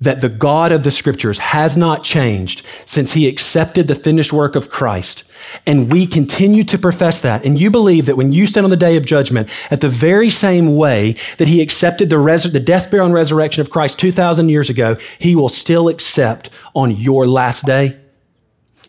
that 0.00 0.20
the 0.20 0.28
God 0.28 0.72
of 0.72 0.82
the 0.82 0.90
scriptures 0.90 1.38
has 1.38 1.76
not 1.76 2.02
changed 2.02 2.64
since 2.86 3.12
he 3.12 3.28
accepted 3.28 3.86
the 3.86 3.94
finished 3.94 4.32
work 4.32 4.56
of 4.56 4.70
Christ. 4.70 5.24
And 5.66 5.92
we 5.92 6.06
continue 6.06 6.64
to 6.64 6.78
profess 6.78 7.20
that. 7.20 7.44
And 7.44 7.58
you 7.60 7.70
believe 7.70 8.06
that 8.06 8.16
when 8.16 8.32
you 8.32 8.46
stand 8.46 8.64
on 8.64 8.70
the 8.70 8.76
day 8.76 8.96
of 8.96 9.04
judgment, 9.04 9.48
at 9.70 9.80
the 9.80 9.88
very 9.88 10.30
same 10.30 10.76
way 10.76 11.16
that 11.38 11.48
he 11.48 11.60
accepted 11.60 12.10
the, 12.10 12.18
res- 12.18 12.50
the 12.50 12.60
death, 12.60 12.90
burial, 12.90 13.06
and 13.06 13.14
resurrection 13.14 13.60
of 13.60 13.70
Christ 13.70 13.98
2,000 13.98 14.48
years 14.48 14.70
ago, 14.70 14.96
he 15.18 15.36
will 15.36 15.48
still 15.48 15.88
accept 15.88 16.50
on 16.74 16.90
your 16.90 17.26
last 17.26 17.66
day. 17.66 17.98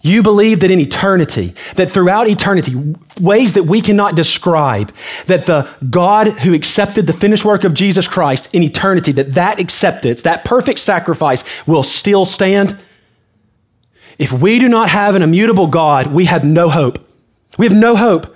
You 0.01 0.23
believe 0.23 0.61
that 0.61 0.71
in 0.71 0.79
eternity, 0.79 1.53
that 1.75 1.91
throughout 1.91 2.27
eternity, 2.27 2.95
ways 3.19 3.53
that 3.53 3.63
we 3.63 3.81
cannot 3.81 4.15
describe, 4.15 4.93
that 5.27 5.45
the 5.45 5.69
God 5.89 6.27
who 6.39 6.53
accepted 6.53 7.05
the 7.05 7.13
finished 7.13 7.45
work 7.45 7.63
of 7.63 7.75
Jesus 7.75 8.07
Christ 8.07 8.49
in 8.51 8.63
eternity, 8.63 9.11
that 9.11 9.33
that 9.33 9.59
acceptance, 9.59 10.23
that 10.23 10.43
perfect 10.43 10.79
sacrifice 10.79 11.43
will 11.67 11.83
still 11.83 12.25
stand. 12.25 12.79
If 14.17 14.31
we 14.31 14.57
do 14.57 14.67
not 14.67 14.89
have 14.89 15.15
an 15.15 15.21
immutable 15.21 15.67
God, 15.67 16.07
we 16.07 16.25
have 16.25 16.43
no 16.43 16.69
hope. 16.69 16.97
We 17.57 17.67
have 17.67 17.77
no 17.77 17.95
hope. 17.95 18.35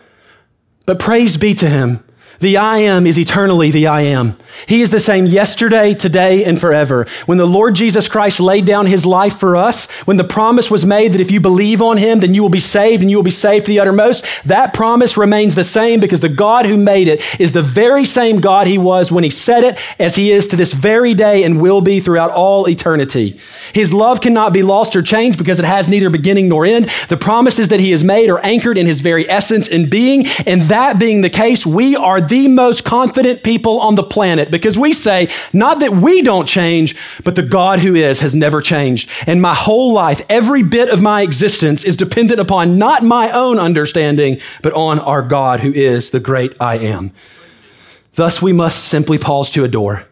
But 0.85 0.99
praise 0.99 1.37
be 1.37 1.55
to 1.55 1.67
him 1.67 2.04
The 2.39 2.57
I 2.57 2.79
am 2.79 3.07
is 3.07 3.17
eternally 3.17 3.71
the 3.71 3.87
I 3.87 4.01
am. 4.01 4.37
He 4.67 4.81
is 4.81 4.89
the 4.89 4.99
same 4.99 5.25
yesterday, 5.25 5.93
today, 5.93 6.43
and 6.43 6.59
forever. 6.59 7.05
When 7.25 7.37
the 7.37 7.45
Lord 7.45 7.75
Jesus 7.75 8.07
Christ 8.07 8.39
laid 8.39 8.65
down 8.65 8.85
his 8.85 9.05
life 9.05 9.37
for 9.37 9.55
us, 9.55 9.85
when 10.05 10.17
the 10.17 10.23
promise 10.23 10.71
was 10.71 10.85
made 10.85 11.13
that 11.13 11.21
if 11.21 11.31
you 11.31 11.39
believe 11.39 11.81
on 11.81 11.97
him, 11.97 12.19
then 12.19 12.33
you 12.33 12.41
will 12.41 12.49
be 12.49 12.59
saved 12.59 13.01
and 13.01 13.11
you 13.11 13.17
will 13.17 13.23
be 13.23 13.31
saved 13.31 13.65
to 13.65 13.71
the 13.71 13.79
uttermost, 13.79 14.25
that 14.45 14.73
promise 14.73 15.17
remains 15.17 15.55
the 15.55 15.63
same 15.63 15.99
because 15.99 16.21
the 16.21 16.29
God 16.29 16.65
who 16.65 16.77
made 16.77 17.07
it 17.07 17.21
is 17.39 17.53
the 17.53 17.61
very 17.61 18.05
same 18.05 18.39
God 18.39 18.67
he 18.67 18.77
was 18.77 19.11
when 19.11 19.23
he 19.23 19.29
said 19.29 19.63
it 19.63 19.77
as 19.99 20.15
he 20.15 20.31
is 20.31 20.47
to 20.47 20.55
this 20.55 20.73
very 20.73 21.13
day 21.13 21.43
and 21.43 21.61
will 21.61 21.81
be 21.81 21.99
throughout 21.99 22.31
all 22.31 22.67
eternity. 22.69 23.39
His 23.73 23.93
love 23.93 24.21
cannot 24.21 24.53
be 24.53 24.63
lost 24.63 24.95
or 24.95 25.01
changed 25.01 25.37
because 25.37 25.59
it 25.59 25.65
has 25.65 25.89
neither 25.89 26.09
beginning 26.09 26.47
nor 26.47 26.65
end. 26.65 26.89
The 27.09 27.17
promises 27.17 27.69
that 27.69 27.79
he 27.79 27.91
has 27.91 28.03
made 28.03 28.29
are 28.29 28.39
anchored 28.39 28.77
in 28.77 28.87
his 28.87 29.01
very 29.01 29.29
essence 29.29 29.67
and 29.67 29.89
being, 29.89 30.25
and 30.45 30.63
that 30.63 30.99
being 30.99 31.21
the 31.21 31.29
case, 31.29 31.65
we 31.65 31.95
are 31.95 32.21
the 32.27 32.47
most 32.47 32.83
confident 32.83 33.43
people 33.43 33.79
on 33.79 33.95
the 33.95 34.03
planet 34.03 34.51
because 34.51 34.77
we 34.77 34.93
say, 34.93 35.29
not 35.53 35.79
that 35.79 35.93
we 35.93 36.21
don't 36.21 36.47
change, 36.47 36.95
but 37.23 37.35
the 37.35 37.43
God 37.43 37.79
who 37.79 37.95
is 37.95 38.19
has 38.19 38.35
never 38.35 38.61
changed. 38.61 39.09
And 39.27 39.41
my 39.41 39.53
whole 39.53 39.93
life, 39.93 40.25
every 40.29 40.63
bit 40.63 40.89
of 40.89 41.01
my 41.01 41.21
existence 41.21 41.83
is 41.83 41.97
dependent 41.97 42.39
upon 42.39 42.77
not 42.77 43.03
my 43.03 43.31
own 43.31 43.59
understanding, 43.59 44.39
but 44.61 44.73
on 44.73 44.99
our 44.99 45.21
God 45.21 45.59
who 45.59 45.71
is 45.71 46.09
the 46.09 46.19
great 46.19 46.55
I 46.59 46.77
am. 46.77 47.11
Thus, 48.15 48.41
we 48.41 48.53
must 48.53 48.85
simply 48.85 49.17
pause 49.17 49.51
to 49.51 49.63
adore. 49.63 50.05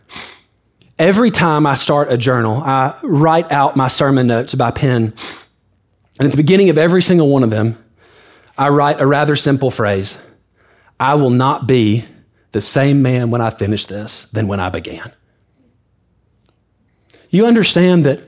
Every 0.99 1.31
time 1.31 1.65
I 1.65 1.75
start 1.75 2.11
a 2.11 2.17
journal, 2.17 2.61
I 2.63 2.97
write 3.01 3.51
out 3.51 3.75
my 3.75 3.87
sermon 3.87 4.27
notes 4.27 4.53
by 4.55 4.71
pen. 4.71 5.13
And 6.19 6.27
at 6.27 6.31
the 6.31 6.37
beginning 6.37 6.69
of 6.69 6.77
every 6.77 7.01
single 7.01 7.29
one 7.29 7.43
of 7.43 7.49
them, 7.49 7.77
I 8.57 8.69
write 8.69 9.01
a 9.01 9.07
rather 9.07 9.35
simple 9.35 9.71
phrase 9.71 10.17
I 10.99 11.15
will 11.15 11.29
not 11.29 11.67
be 11.67 12.05
the 12.51 12.61
same 12.61 13.01
man 13.01 13.31
when 13.31 13.41
I 13.41 13.49
finish 13.49 13.85
this 13.85 14.27
than 14.31 14.47
when 14.47 14.59
I 14.59 14.69
began. 14.69 15.11
You 17.29 17.47
understand 17.47 18.05
that 18.05 18.21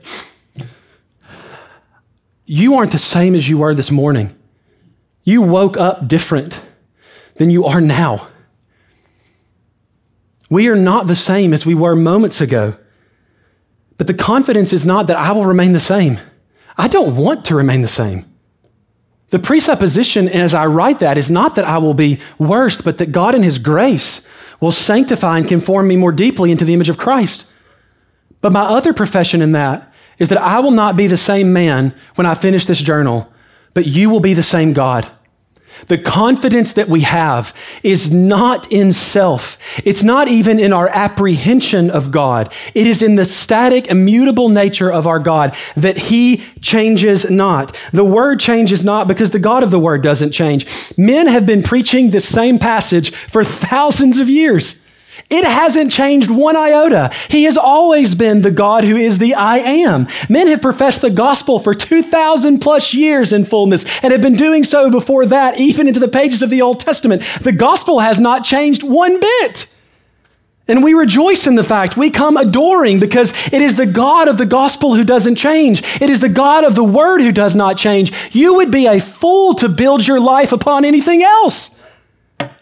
you 2.44 2.74
aren't 2.74 2.92
the 2.92 2.98
same 2.98 3.34
as 3.34 3.48
you 3.48 3.58
were 3.58 3.74
this 3.74 3.90
morning. 3.90 4.36
You 5.22 5.42
woke 5.42 5.76
up 5.76 6.08
different 6.08 6.60
than 7.36 7.50
you 7.50 7.64
are 7.64 7.80
now. 7.80 8.28
We 10.48 10.68
are 10.68 10.76
not 10.76 11.06
the 11.06 11.16
same 11.16 11.52
as 11.52 11.66
we 11.66 11.74
were 11.74 11.94
moments 11.94 12.40
ago. 12.40 12.76
But 13.98 14.06
the 14.06 14.14
confidence 14.14 14.72
is 14.72 14.84
not 14.84 15.06
that 15.06 15.16
I 15.16 15.32
will 15.32 15.46
remain 15.46 15.72
the 15.72 15.80
same. 15.80 16.18
I 16.76 16.88
don't 16.88 17.16
want 17.16 17.44
to 17.46 17.54
remain 17.54 17.80
the 17.80 17.88
same. 17.88 18.26
The 19.30 19.38
presupposition 19.38 20.28
as 20.28 20.54
I 20.54 20.66
write 20.66 21.00
that 21.00 21.18
is 21.18 21.30
not 21.30 21.56
that 21.56 21.64
I 21.64 21.78
will 21.78 21.94
be 21.94 22.20
worse, 22.38 22.80
but 22.80 22.98
that 22.98 23.12
God 23.12 23.34
in 23.34 23.42
His 23.42 23.58
grace 23.58 24.20
will 24.60 24.72
sanctify 24.72 25.38
and 25.38 25.48
conform 25.48 25.88
me 25.88 25.96
more 25.96 26.12
deeply 26.12 26.50
into 26.50 26.64
the 26.64 26.74
image 26.74 26.88
of 26.88 26.98
Christ. 26.98 27.44
But 28.40 28.52
my 28.52 28.62
other 28.62 28.92
profession 28.92 29.42
in 29.42 29.52
that 29.52 29.92
is 30.18 30.28
that 30.28 30.38
I 30.38 30.60
will 30.60 30.70
not 30.70 30.96
be 30.96 31.06
the 31.08 31.16
same 31.16 31.52
man 31.52 31.94
when 32.14 32.26
I 32.26 32.34
finish 32.34 32.64
this 32.64 32.80
journal, 32.80 33.30
but 33.74 33.86
you 33.86 34.08
will 34.08 34.20
be 34.20 34.34
the 34.34 34.42
same 34.42 34.72
God. 34.72 35.10
The 35.88 35.98
confidence 35.98 36.72
that 36.72 36.88
we 36.88 37.02
have 37.02 37.54
is 37.82 38.12
not 38.12 38.70
in 38.72 38.92
self. 38.92 39.58
It's 39.84 40.02
not 40.02 40.28
even 40.28 40.58
in 40.58 40.72
our 40.72 40.88
apprehension 40.88 41.90
of 41.90 42.10
God. 42.10 42.52
It 42.74 42.86
is 42.86 43.02
in 43.02 43.16
the 43.16 43.24
static, 43.24 43.88
immutable 43.88 44.48
nature 44.48 44.92
of 44.92 45.06
our 45.06 45.18
God 45.18 45.54
that 45.76 45.96
He 45.96 46.44
changes 46.60 47.28
not. 47.30 47.78
The 47.92 48.04
Word 48.04 48.40
changes 48.40 48.84
not 48.84 49.08
because 49.08 49.30
the 49.30 49.38
God 49.38 49.62
of 49.62 49.70
the 49.70 49.80
Word 49.80 50.02
doesn't 50.02 50.32
change. 50.32 50.66
Men 50.96 51.26
have 51.26 51.46
been 51.46 51.62
preaching 51.62 52.10
the 52.10 52.20
same 52.20 52.58
passage 52.58 53.10
for 53.14 53.44
thousands 53.44 54.18
of 54.18 54.28
years. 54.28 54.85
It 55.28 55.44
hasn't 55.44 55.90
changed 55.90 56.30
one 56.30 56.56
iota. 56.56 57.10
He 57.28 57.44
has 57.44 57.56
always 57.56 58.14
been 58.14 58.42
the 58.42 58.50
God 58.52 58.84
who 58.84 58.96
is 58.96 59.18
the 59.18 59.34
I 59.34 59.58
am. 59.58 60.06
Men 60.28 60.46
have 60.46 60.62
professed 60.62 61.00
the 61.00 61.10
gospel 61.10 61.58
for 61.58 61.74
2,000 61.74 62.60
plus 62.60 62.94
years 62.94 63.32
in 63.32 63.44
fullness 63.44 63.84
and 64.02 64.12
have 64.12 64.22
been 64.22 64.34
doing 64.34 64.62
so 64.62 64.88
before 64.88 65.26
that, 65.26 65.58
even 65.58 65.88
into 65.88 66.00
the 66.00 66.06
pages 66.06 66.42
of 66.42 66.50
the 66.50 66.62
Old 66.62 66.78
Testament. 66.78 67.22
The 67.42 67.52
gospel 67.52 68.00
has 68.00 68.20
not 68.20 68.44
changed 68.44 68.84
one 68.84 69.18
bit. 69.18 69.66
And 70.68 70.82
we 70.82 70.94
rejoice 70.94 71.46
in 71.46 71.54
the 71.54 71.62
fact 71.62 71.96
we 71.96 72.10
come 72.10 72.36
adoring 72.36 72.98
because 72.98 73.32
it 73.52 73.62
is 73.62 73.76
the 73.76 73.86
God 73.86 74.26
of 74.26 74.36
the 74.36 74.46
gospel 74.46 74.94
who 74.94 75.04
doesn't 75.04 75.36
change. 75.36 75.82
It 76.00 76.10
is 76.10 76.18
the 76.18 76.28
God 76.28 76.64
of 76.64 76.74
the 76.74 76.84
word 76.84 77.20
who 77.20 77.30
does 77.30 77.54
not 77.54 77.76
change. 77.76 78.12
You 78.32 78.54
would 78.54 78.72
be 78.72 78.86
a 78.86 79.00
fool 79.00 79.54
to 79.54 79.68
build 79.68 80.06
your 80.06 80.18
life 80.18 80.50
upon 80.50 80.84
anything 80.84 81.22
else. 81.22 81.70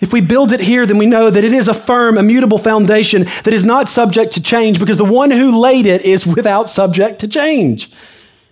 If 0.01 0.13
we 0.13 0.21
build 0.21 0.53
it 0.53 0.61
here, 0.61 0.87
then 0.87 0.99
we 0.99 1.07
know 1.07 1.31
that 1.31 1.45
it 1.45 1.53
is 1.53 1.69
a 1.69 1.75
firm, 1.75 2.19
immutable 2.19 2.59
foundation 2.59 3.25
that 3.45 3.53
is 3.53 3.65
not 3.65 3.89
subject 3.89 4.35
to 4.35 4.43
change 4.43 4.79
because 4.79 4.99
the 4.99 5.05
one 5.05 5.31
who 5.31 5.59
laid 5.59 5.87
it 5.87 6.03
is 6.03 6.27
without 6.27 6.69
subject 6.69 7.21
to 7.21 7.29
change. 7.29 7.91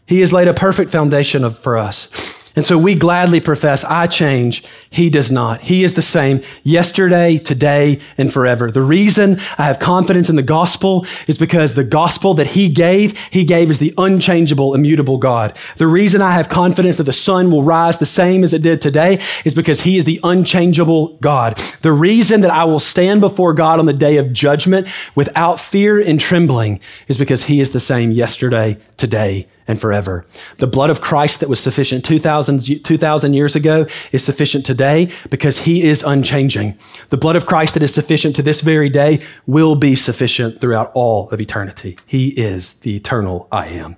He 0.07 0.21
has 0.21 0.33
laid 0.33 0.49
a 0.49 0.55
perfect 0.55 0.91
foundation 0.91 1.45
of, 1.45 1.59
for 1.59 1.77
us. 1.77 2.09
And 2.55 2.65
so 2.65 2.77
we 2.77 2.95
gladly 2.95 3.41
profess, 3.41 3.85
I 3.85 4.07
change, 4.07 4.63
he 4.91 5.09
does 5.09 5.31
not. 5.31 5.63
He 5.63 5.85
is 5.85 5.95
the 5.95 6.03
same 6.03 6.43
yesterday, 6.63 7.39
today, 7.39 8.01
and 8.19 8.33
forever. 8.33 8.71
The 8.71 8.83
reason 8.83 9.41
I 9.57 9.65
have 9.65 9.79
confidence 9.79 10.29
in 10.29 10.37
the 10.37 10.43
gospel 10.43 11.07
is 11.27 11.39
because 11.39 11.75
the 11.75 11.85
gospel 11.85 12.35
that 12.35 12.49
he 12.49 12.69
gave, 12.69 13.19
he 13.29 13.45
gave 13.45 13.71
as 13.71 13.79
the 13.79 13.95
unchangeable, 13.97 14.75
immutable 14.75 15.17
God. 15.17 15.57
The 15.77 15.87
reason 15.87 16.21
I 16.21 16.33
have 16.33 16.49
confidence 16.49 16.99
that 16.99 17.05
the 17.05 17.13
sun 17.13 17.51
will 17.51 17.63
rise 17.63 17.99
the 17.99 18.07
same 18.07 18.45
as 18.45 18.53
it 18.53 18.63
did 18.63 18.83
today 18.83 19.21
is 19.45 19.55
because 19.55 19.83
he 19.83 19.97
is 19.97 20.05
the 20.05 20.21
unchangeable 20.23 21.17
God. 21.21 21.57
The 21.81 21.93
reason 21.93 22.43
that 22.43 22.51
I 22.51 22.65
will 22.65 22.81
stand 22.81 23.21
before 23.21 23.55
God 23.55 23.79
on 23.79 23.87
the 23.87 23.93
day 23.93 24.19
of 24.19 24.33
judgment 24.33 24.89
without 25.15 25.59
fear 25.59 26.01
and 26.01 26.21
trembling 26.21 26.81
is 27.09 27.17
because 27.17 27.45
he 27.45 27.61
is 27.61 27.71
the 27.71 27.81
same 27.81 28.13
yesterday, 28.13 28.77
today, 28.97 29.47
and 29.69 29.81
forever. 29.81 30.25
The 30.59 30.67
blood 30.67 30.91
of 30.91 31.01
Christ 31.01 31.41
that 31.41 31.49
was 31.49 31.61
sufficient 31.61 32.05
2,000, 32.05 32.85
2,000 32.85 33.35
years 33.35 33.57
ago 33.57 33.87
is 34.11 34.25
sufficient 34.25 34.67
today 34.67 35.11
because 35.31 35.59
he 35.59 35.83
is 35.83 36.03
unchanging. 36.03 36.79
The 37.11 37.17
blood 37.17 37.37
of 37.37 37.47
Christ 37.47 37.75
that 37.75 37.83
is 37.83 37.95
sufficient 37.95 38.37
to 38.37 38.43
this 38.43 38.61
very 38.61 38.89
day 38.89 39.23
will 39.47 39.75
be 39.75 39.97
sufficient 39.97 40.61
throughout 40.61 40.91
all 40.95 41.29
of 41.31 41.41
eternity. 41.41 41.99
He 42.07 42.29
is 42.29 42.75
the 42.75 42.97
eternal 42.97 43.49
I 43.53 43.67
am. 43.67 43.97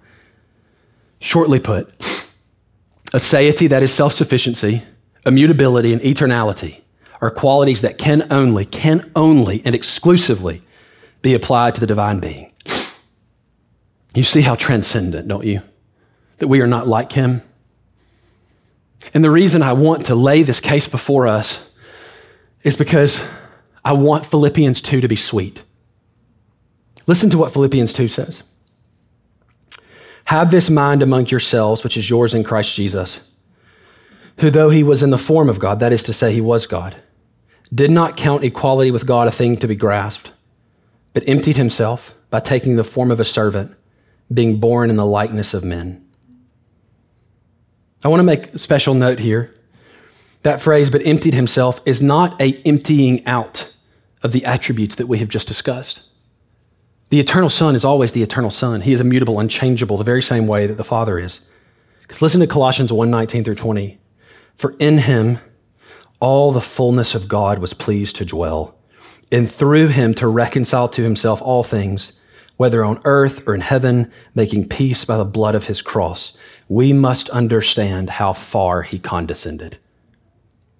Shortly 1.20 1.60
put, 1.60 1.88
a 3.14 3.18
aseity 3.18 3.68
that 3.68 3.82
is 3.82 3.92
self 3.92 4.12
sufficiency, 4.12 4.82
immutability, 5.24 5.92
and 5.92 6.02
eternality 6.02 6.82
are 7.20 7.30
qualities 7.30 7.80
that 7.80 7.96
can 7.96 8.26
only, 8.30 8.66
can 8.66 9.10
only, 9.16 9.62
and 9.64 9.74
exclusively 9.74 10.62
be 11.22 11.32
applied 11.32 11.74
to 11.74 11.80
the 11.80 11.86
divine 11.86 12.18
being. 12.18 12.52
You 14.14 14.22
see 14.22 14.42
how 14.42 14.54
transcendent, 14.54 15.26
don't 15.26 15.44
you? 15.44 15.60
That 16.38 16.48
we 16.48 16.60
are 16.60 16.66
not 16.66 16.86
like 16.86 17.12
him. 17.12 17.42
And 19.12 19.24
the 19.24 19.30
reason 19.30 19.62
I 19.62 19.72
want 19.72 20.06
to 20.06 20.14
lay 20.14 20.42
this 20.42 20.60
case 20.60 20.88
before 20.88 21.26
us 21.26 21.68
is 22.62 22.76
because 22.76 23.20
I 23.84 23.92
want 23.92 24.24
Philippians 24.24 24.80
2 24.80 25.00
to 25.00 25.08
be 25.08 25.16
sweet. 25.16 25.62
Listen 27.06 27.28
to 27.30 27.38
what 27.38 27.52
Philippians 27.52 27.92
2 27.92 28.08
says. 28.08 28.42
Have 30.26 30.50
this 30.50 30.70
mind 30.70 31.02
among 31.02 31.26
yourselves, 31.26 31.84
which 31.84 31.96
is 31.96 32.08
yours 32.08 32.32
in 32.32 32.44
Christ 32.44 32.74
Jesus, 32.74 33.20
who, 34.38 34.48
though 34.48 34.70
he 34.70 34.82
was 34.82 35.02
in 35.02 35.10
the 35.10 35.18
form 35.18 35.50
of 35.50 35.58
God, 35.58 35.80
that 35.80 35.92
is 35.92 36.02
to 36.04 36.14
say, 36.14 36.32
he 36.32 36.40
was 36.40 36.66
God, 36.66 36.96
did 37.72 37.90
not 37.90 38.16
count 38.16 38.42
equality 38.42 38.90
with 38.90 39.06
God 39.06 39.28
a 39.28 39.30
thing 39.30 39.58
to 39.58 39.68
be 39.68 39.76
grasped, 39.76 40.32
but 41.12 41.28
emptied 41.28 41.56
himself 41.56 42.14
by 42.30 42.40
taking 42.40 42.76
the 42.76 42.84
form 42.84 43.10
of 43.10 43.20
a 43.20 43.24
servant 43.24 43.76
being 44.32 44.58
born 44.58 44.90
in 44.90 44.96
the 44.96 45.06
likeness 45.06 45.54
of 45.54 45.64
men. 45.64 46.04
I 48.04 48.08
want 48.08 48.20
to 48.20 48.24
make 48.24 48.58
special 48.58 48.94
note 48.94 49.18
here. 49.18 49.54
That 50.42 50.60
phrase, 50.60 50.90
but 50.90 51.06
emptied 51.06 51.34
himself, 51.34 51.80
is 51.86 52.02
not 52.02 52.38
a 52.40 52.60
emptying 52.66 53.24
out 53.26 53.72
of 54.22 54.32
the 54.32 54.44
attributes 54.44 54.96
that 54.96 55.06
we 55.06 55.18
have 55.18 55.28
just 55.28 55.48
discussed. 55.48 56.02
The 57.08 57.20
eternal 57.20 57.48
Son 57.48 57.74
is 57.74 57.84
always 57.84 58.12
the 58.12 58.22
eternal 58.22 58.50
Son. 58.50 58.82
He 58.82 58.92
is 58.92 59.00
immutable, 59.00 59.40
unchangeable, 59.40 59.96
the 59.96 60.04
very 60.04 60.22
same 60.22 60.46
way 60.46 60.66
that 60.66 60.76
the 60.76 60.84
Father 60.84 61.18
is. 61.18 61.40
Because 62.02 62.20
listen 62.20 62.40
to 62.40 62.46
Colossians 62.46 62.92
1 62.92 63.10
19 63.10 63.44
through 63.44 63.54
20. 63.54 63.98
For 64.56 64.74
in 64.78 64.98
him 64.98 65.38
all 66.20 66.52
the 66.52 66.60
fullness 66.60 67.14
of 67.14 67.28
God 67.28 67.58
was 67.58 67.74
pleased 67.74 68.16
to 68.16 68.24
dwell, 68.24 68.76
and 69.32 69.50
through 69.50 69.88
him 69.88 70.14
to 70.14 70.26
reconcile 70.26 70.88
to 70.90 71.02
himself 71.02 71.40
all 71.40 71.62
things 71.62 72.12
whether 72.56 72.84
on 72.84 73.00
earth 73.04 73.46
or 73.46 73.54
in 73.54 73.60
heaven, 73.60 74.10
making 74.34 74.68
peace 74.68 75.04
by 75.04 75.16
the 75.16 75.24
blood 75.24 75.54
of 75.54 75.66
his 75.66 75.82
cross, 75.82 76.32
we 76.68 76.92
must 76.92 77.28
understand 77.30 78.10
how 78.10 78.32
far 78.32 78.82
he 78.82 78.98
condescended. 78.98 79.78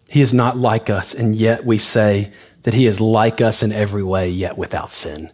He 0.09 0.21
is 0.21 0.33
not 0.33 0.57
like 0.57 0.89
us, 0.89 1.13
and 1.13 1.35
yet 1.35 1.65
we 1.65 1.79
say 1.79 2.33
that 2.63 2.75
he 2.75 2.87
is 2.87 3.01
like 3.01 3.41
us 3.41 3.63
in 3.63 3.73
every 3.73 4.03
way, 4.03 4.29
yet 4.29 4.57
without 4.57 4.91
sin. 4.91 5.31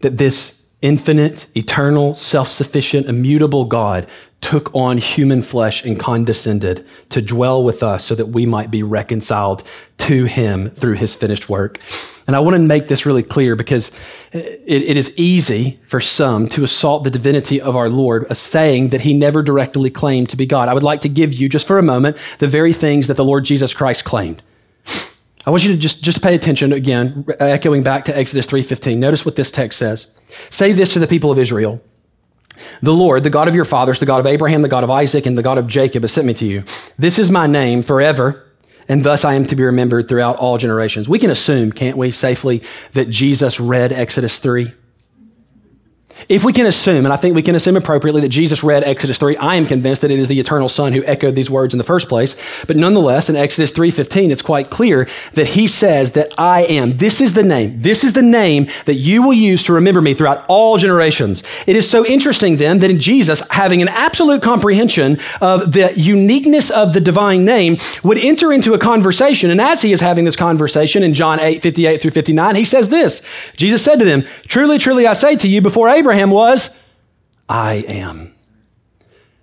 That 0.00 0.18
this 0.18 0.66
infinite, 0.82 1.46
eternal, 1.56 2.14
self 2.14 2.48
sufficient, 2.48 3.06
immutable 3.06 3.64
God 3.64 4.06
took 4.44 4.74
on 4.74 4.98
human 4.98 5.40
flesh 5.40 5.82
and 5.86 5.98
condescended 5.98 6.86
to 7.08 7.22
dwell 7.22 7.64
with 7.64 7.82
us 7.82 8.04
so 8.04 8.14
that 8.14 8.26
we 8.26 8.44
might 8.44 8.70
be 8.70 8.82
reconciled 8.82 9.62
to 9.96 10.24
him 10.24 10.68
through 10.68 10.92
his 10.92 11.14
finished 11.14 11.48
work. 11.48 11.80
And 12.26 12.36
I 12.36 12.40
want 12.40 12.54
to 12.54 12.58
make 12.58 12.88
this 12.88 13.06
really 13.06 13.22
clear 13.22 13.56
because 13.56 13.90
it, 14.32 14.82
it 14.82 14.96
is 14.98 15.18
easy 15.18 15.80
for 15.86 15.98
some 15.98 16.46
to 16.50 16.62
assault 16.62 17.04
the 17.04 17.10
divinity 17.10 17.58
of 17.58 17.74
our 17.74 17.88
Lord, 17.88 18.26
a 18.28 18.34
saying 18.34 18.90
that 18.90 19.00
he 19.00 19.14
never 19.14 19.42
directly 19.42 19.88
claimed 19.88 20.28
to 20.28 20.36
be 20.36 20.44
God. 20.44 20.68
I 20.68 20.74
would 20.74 20.82
like 20.82 21.00
to 21.00 21.08
give 21.08 21.32
you, 21.32 21.48
just 21.48 21.66
for 21.66 21.78
a 21.78 21.82
moment, 21.82 22.18
the 22.38 22.48
very 22.48 22.74
things 22.74 23.06
that 23.06 23.16
the 23.16 23.24
Lord 23.24 23.46
Jesus 23.46 23.72
Christ 23.72 24.04
claimed. 24.04 24.42
I 25.46 25.50
want 25.50 25.64
you 25.64 25.72
to 25.72 25.78
just, 25.78 26.02
just 26.02 26.20
pay 26.22 26.34
attention 26.34 26.70
again, 26.70 27.24
echoing 27.40 27.82
back 27.82 28.04
to 28.06 28.16
Exodus 28.16 28.46
3.15. 28.46 28.98
Notice 28.98 29.24
what 29.24 29.36
this 29.36 29.50
text 29.50 29.78
says. 29.78 30.06
Say 30.50 30.72
this 30.72 30.92
to 30.92 30.98
the 30.98 31.06
people 31.06 31.32
of 31.32 31.38
Israel. 31.38 31.80
The 32.82 32.92
Lord, 32.92 33.24
the 33.24 33.30
God 33.30 33.48
of 33.48 33.54
your 33.54 33.64
fathers, 33.64 33.98
the 33.98 34.06
God 34.06 34.20
of 34.20 34.26
Abraham, 34.26 34.62
the 34.62 34.68
God 34.68 34.84
of 34.84 34.90
Isaac, 34.90 35.26
and 35.26 35.36
the 35.36 35.42
God 35.42 35.58
of 35.58 35.66
Jacob 35.66 36.02
has 36.02 36.12
sent 36.12 36.26
me 36.26 36.34
to 36.34 36.44
you. 36.44 36.64
This 36.98 37.18
is 37.18 37.30
my 37.30 37.46
name 37.46 37.82
forever 37.82 38.44
and 38.88 39.04
thus 39.04 39.24
I 39.24 39.34
am 39.34 39.46
to 39.46 39.56
be 39.56 39.62
remembered 39.62 40.08
throughout 40.08 40.36
all 40.36 40.58
generations. 40.58 41.08
We 41.08 41.18
can 41.18 41.30
assume, 41.30 41.72
can't 41.72 41.96
we, 41.96 42.10
safely, 42.12 42.62
that 42.92 43.08
Jesus 43.08 43.58
read 43.58 43.92
Exodus 43.92 44.38
3? 44.38 44.74
If 46.28 46.44
we 46.44 46.52
can 46.52 46.66
assume, 46.66 47.04
and 47.04 47.12
I 47.12 47.16
think 47.16 47.34
we 47.34 47.42
can 47.42 47.54
assume 47.54 47.76
appropriately, 47.76 48.20
that 48.22 48.28
Jesus 48.28 48.62
read 48.62 48.84
Exodus 48.84 49.18
3, 49.18 49.36
I 49.36 49.56
am 49.56 49.66
convinced 49.66 50.00
that 50.02 50.10
it 50.10 50.18
is 50.18 50.28
the 50.28 50.40
eternal 50.40 50.68
Son 50.68 50.92
who 50.92 51.04
echoed 51.04 51.34
these 51.34 51.50
words 51.50 51.74
in 51.74 51.78
the 51.78 51.84
first 51.84 52.08
place. 52.08 52.36
But 52.66 52.76
nonetheless, 52.76 53.28
in 53.28 53.36
Exodus 53.36 53.72
3:15, 53.72 54.30
it's 54.30 54.40
quite 54.40 54.70
clear 54.70 55.06
that 55.34 55.48
he 55.48 55.66
says 55.66 56.12
that 56.12 56.28
I 56.38 56.62
am. 56.62 56.96
This 56.96 57.20
is 57.20 57.34
the 57.34 57.42
name. 57.42 57.82
This 57.82 58.04
is 58.04 58.14
the 58.14 58.22
name 58.22 58.68
that 58.86 58.94
you 58.94 59.22
will 59.22 59.34
use 59.34 59.62
to 59.64 59.72
remember 59.72 60.00
me 60.00 60.14
throughout 60.14 60.44
all 60.48 60.78
generations. 60.78 61.42
It 61.66 61.76
is 61.76 61.88
so 61.88 62.06
interesting 62.06 62.56
then 62.56 62.78
that 62.78 62.90
in 62.90 63.00
Jesus, 63.00 63.42
having 63.50 63.82
an 63.82 63.88
absolute 63.88 64.40
comprehension 64.40 65.18
of 65.40 65.72
the 65.72 65.92
uniqueness 65.96 66.70
of 66.70 66.92
the 66.92 67.00
divine 67.00 67.44
name, 67.44 67.76
would 68.02 68.18
enter 68.18 68.52
into 68.52 68.72
a 68.72 68.78
conversation. 68.78 69.50
And 69.50 69.60
as 69.60 69.82
he 69.82 69.92
is 69.92 70.00
having 70.00 70.24
this 70.24 70.36
conversation 70.36 71.02
in 71.02 71.12
John 71.12 71.38
8, 71.40 71.62
58 71.62 72.00
through 72.00 72.12
59, 72.12 72.56
he 72.56 72.64
says 72.64 72.88
this. 72.88 73.20
Jesus 73.56 73.82
said 73.82 73.98
to 73.98 74.04
them, 74.04 74.24
Truly, 74.48 74.78
truly, 74.78 75.06
I 75.06 75.12
say 75.12 75.36
to 75.36 75.48
you, 75.48 75.60
before 75.60 75.88
Abraham 75.88 76.03
Abraham 76.04 76.28
was, 76.28 76.68
I 77.48 77.76
am. 77.88 78.33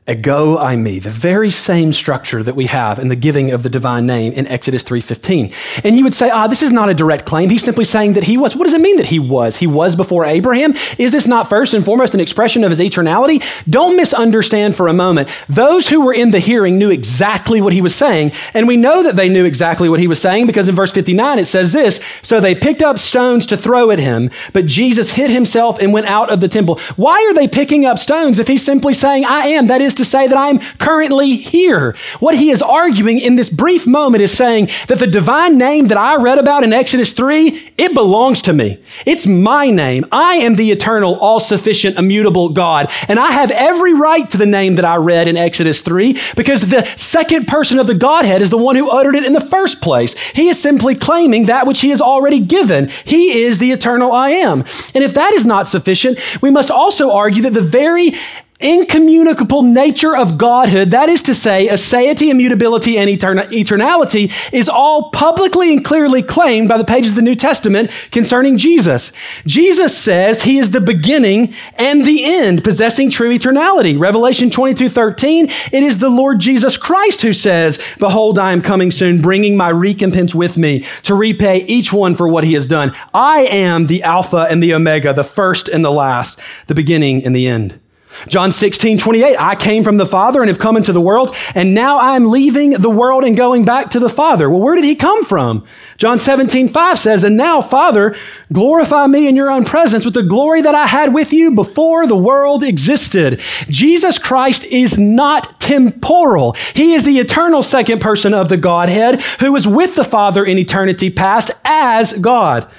Ego 0.10 0.58
eimi 0.58 1.00
the 1.00 1.12
very 1.12 1.52
same 1.52 1.94
structure 1.94 2.42
that 2.42 2.56
we 2.56 2.66
have 2.66 2.98
in 2.98 3.08
the 3.10 3.16
giving 3.16 3.52
of 3.52 3.62
the 3.62 3.70
divine 3.70 4.08
name 4.08 4.34
in 4.34 4.48
Exodus 4.48 4.84
3.15. 4.84 5.54
And 5.86 5.96
you 5.96 6.04
would 6.04 6.16
say, 6.16 6.32
ah, 6.32 6.48
this 6.48 6.64
is 6.64 6.72
not 6.72 6.90
a 6.90 6.96
direct 6.96 7.28
claim. 7.28 7.52
He's 7.52 7.64
simply 7.64 7.86
saying 7.86 8.14
that 8.14 8.24
he 8.24 8.36
was. 8.36 8.56
What 8.56 8.66
does 8.66 8.74
it 8.74 8.82
mean 8.82 8.98
that 8.98 9.06
he 9.06 9.20
was? 9.20 9.58
He 9.58 9.68
was 9.68 9.96
before 9.96 10.26
Abraham? 10.26 10.74
Is 10.98 11.12
this 11.12 11.28
not 11.28 11.50
first 11.50 11.76
and 11.76 11.86
foremost 11.86 12.16
an 12.16 12.20
expression 12.20 12.64
of 12.64 12.72
his 12.72 12.80
eternality? 12.80 13.44
Don't 13.70 13.96
misunderstand 13.96 14.76
for 14.76 14.88
a 14.88 14.94
moment. 14.94 15.30
Those 15.48 15.88
who 15.90 16.04
were 16.04 16.16
in 16.16 16.32
the 16.32 16.40
hearing 16.40 16.80
knew 16.80 16.90
exactly 16.90 17.62
what 17.62 17.72
he 17.72 17.82
was 17.82 17.96
saying. 17.96 18.32
And 18.56 18.68
we 18.68 18.78
know 18.78 19.04
that 19.04 19.16
they 19.16 19.30
knew 19.30 19.46
exactly 19.46 19.88
what 19.88 20.00
he 20.00 20.08
was 20.08 20.20
saying 20.20 20.48
because 20.48 20.68
in 20.68 20.74
verse 20.74 20.92
59 20.92 21.38
it 21.38 21.46
says 21.46 21.74
this, 21.74 22.00
So 22.24 22.42
they 22.42 22.56
picked 22.56 22.82
up 22.82 22.98
stones 22.98 23.46
to 23.46 23.56
throw 23.56 23.92
at 23.92 24.00
him, 24.00 24.32
but 24.52 24.66
Jesus 24.66 25.12
hid 25.12 25.30
himself 25.30 25.78
and 25.80 25.94
went 25.94 26.08
out 26.08 26.32
of 26.32 26.42
the 26.42 26.48
temple. 26.48 26.80
Why 26.96 27.24
are 27.30 27.36
they 27.36 27.48
picking 27.48 27.86
up 27.86 28.00
stones 28.00 28.40
if 28.40 28.48
he's 28.48 28.66
simply 28.66 28.96
saying, 28.96 29.26
I 29.26 29.46
am? 29.46 29.68
That 29.68 29.80
is 29.80 29.91
is 29.92 29.96
to 29.96 30.06
say 30.06 30.28
that 30.28 30.38
I'm 30.38 30.60
currently 30.78 31.36
here. 31.36 31.96
What 32.20 32.36
he 32.36 32.50
is 32.50 32.62
arguing 32.62 33.20
in 33.20 33.36
this 33.36 33.50
brief 33.50 33.86
moment 33.86 34.24
is 34.24 34.32
saying 34.32 34.70
that 34.88 35.00
the 35.00 35.08
divine 35.08 35.58
name 35.58 35.88
that 35.88 35.98
I 35.98 36.16
read 36.16 36.38
about 36.38 36.64
in 36.64 36.74
Exodus 36.74 37.14
3, 37.14 37.74
it 37.78 37.94
belongs 37.94 38.42
to 38.44 38.54
me. 38.54 38.82
It's 39.06 39.28
my 39.28 39.70
name. 39.70 40.06
I 40.12 40.36
am 40.36 40.56
the 40.56 40.72
eternal, 40.72 41.16
all 41.16 41.40
sufficient, 41.40 41.98
immutable 41.98 42.50
God. 42.50 42.92
And 43.08 43.20
I 43.20 43.32
have 43.32 43.52
every 43.52 43.94
right 43.94 44.30
to 44.30 44.38
the 44.38 44.46
name 44.46 44.76
that 44.76 44.86
I 44.86 44.96
read 44.96 45.28
in 45.28 45.38
Exodus 45.38 45.82
3 45.82 46.18
because 46.36 46.62
the 46.62 46.86
second 46.96 47.48
person 47.48 47.78
of 47.78 47.88
the 47.88 47.94
Godhead 47.94 48.42
is 48.42 48.50
the 48.50 48.58
one 48.58 48.76
who 48.76 48.90
uttered 48.90 49.16
it 49.16 49.26
in 49.26 49.34
the 49.34 49.42
first 49.42 49.82
place. 49.82 50.14
He 50.34 50.48
is 50.48 50.62
simply 50.62 50.96
claiming 50.96 51.48
that 51.48 51.68
which 51.68 51.82
he 51.82 51.90
has 51.90 52.02
already 52.02 52.40
given. 52.40 52.90
He 53.06 53.44
is 53.44 53.58
the 53.58 53.72
eternal 53.72 54.12
I 54.12 54.30
am. 54.30 54.62
And 54.96 55.04
if 55.04 55.14
that 55.16 55.34
is 55.34 55.46
not 55.46 55.68
sufficient, 55.68 56.18
we 56.42 56.50
must 56.50 56.72
also 56.72 57.12
argue 57.12 57.42
that 57.44 57.54
the 57.54 57.62
very 57.62 58.14
incommunicable 58.62 59.64
nature 59.64 60.16
of 60.16 60.38
Godhood, 60.38 60.92
that 60.92 61.10
is 61.10 61.22
to 61.24 61.36
say, 61.36 61.68
aseity, 61.68 62.30
immutability, 62.30 62.98
and 62.98 63.10
eternality, 63.10 64.32
is 64.54 64.70
all 64.70 65.10
publicly 65.12 65.74
and 65.74 65.84
clearly 65.84 66.22
claimed 66.22 66.70
by 66.70 66.78
the 66.78 66.86
pages 66.86 67.12
of 67.12 67.16
the 67.16 67.22
New 67.22 67.36
Testament 67.36 67.92
concerning 68.12 68.58
Jesus. 68.58 69.12
Jesus 69.46 69.98
says 69.98 70.44
he 70.44 70.58
is 70.58 70.72
the 70.72 70.82
beginning 70.82 71.54
and 71.76 72.06
the 72.06 72.24
end, 72.24 72.64
possessing 72.64 73.10
true 73.10 73.38
eternality. 73.38 74.00
Revelation 74.00 74.50
22 74.50 74.90
13, 74.90 75.50
it 75.50 75.84
is 75.84 75.98
the 75.98 76.10
Lord 76.10 76.40
Jesus 76.40 76.78
Christ 76.78 77.22
who 77.22 77.34
says, 77.34 77.80
Behold, 78.00 78.40
I 78.40 78.52
am 78.52 78.62
coming 78.62 78.92
soon, 78.92 79.22
bringing 79.22 79.58
my 79.58 79.70
recompense 79.70 80.36
with 80.36 80.58
me 80.58 80.86
to 81.04 81.16
repay 81.16 81.66
each 81.66 81.92
one 81.92 82.16
for 82.16 82.28
what 82.28 82.44
he 82.44 82.54
has 82.54 82.68
done. 82.68 82.96
I 83.14 83.42
am 83.42 83.88
the 83.88 84.04
Alpha 84.04 84.48
and 84.50 84.62
the 84.62 84.74
Omega, 84.74 85.14
the 85.14 85.24
first 85.24 85.68
and 85.68 85.84
the 85.84 85.92
last, 85.92 86.40
the 86.68 86.76
beginning 86.76 87.26
and 87.26 87.36
the 87.36 87.48
end. 87.48 87.81
John 88.28 88.52
16, 88.52 88.98
28, 88.98 89.36
I 89.38 89.56
came 89.56 89.84
from 89.84 89.98
the 89.98 90.06
Father 90.06 90.42
and 90.42 90.50
have 90.50 90.60
come 90.60 90.78
into 90.78 90.94
the 90.94 91.02
world, 91.02 91.36
and 91.56 91.74
now 91.74 92.00
I'm 92.00 92.28
leaving 92.28 92.72
the 92.72 92.90
world 92.90 93.24
and 93.24 93.36
going 93.36 93.66
back 93.66 93.90
to 93.92 94.00
the 94.00 94.10
Father. 94.10 94.50
Well, 94.50 94.60
where 94.60 94.76
did 94.76 94.84
he 94.84 94.96
come 94.96 95.24
from? 95.24 95.66
John 95.98 96.20
17, 96.20 96.68
5 96.68 97.00
says, 97.00 97.24
And 97.24 97.38
now, 97.38 97.62
Father, 97.62 98.16
glorify 98.52 99.08
me 99.08 99.28
in 99.28 99.36
your 99.36 99.50
own 99.50 99.66
presence 99.66 100.06
with 100.06 100.14
the 100.14 100.24
glory 100.24 100.62
that 100.62 100.76
I 100.76 100.88
had 100.88 101.14
with 101.14 101.34
you 101.34 101.52
before 101.52 102.06
the 102.08 102.16
world 102.16 102.64
existed. 102.64 103.40
Jesus 103.68 104.18
Christ 104.18 104.66
is 104.66 104.98
not 104.98 105.60
temporal. 105.60 106.56
He 106.74 106.94
is 106.94 107.04
the 107.04 107.20
eternal 107.20 107.64
second 107.64 108.02
person 108.02 108.34
of 108.34 108.50
the 108.50 108.58
Godhead 108.58 109.22
who 109.40 109.52
was 109.52 109.68
with 109.68 109.96
the 109.96 110.04
Father 110.04 110.46
in 110.46 110.58
eternity 110.58 111.10
past 111.10 111.52
as 111.64 112.14
God. 112.14 112.70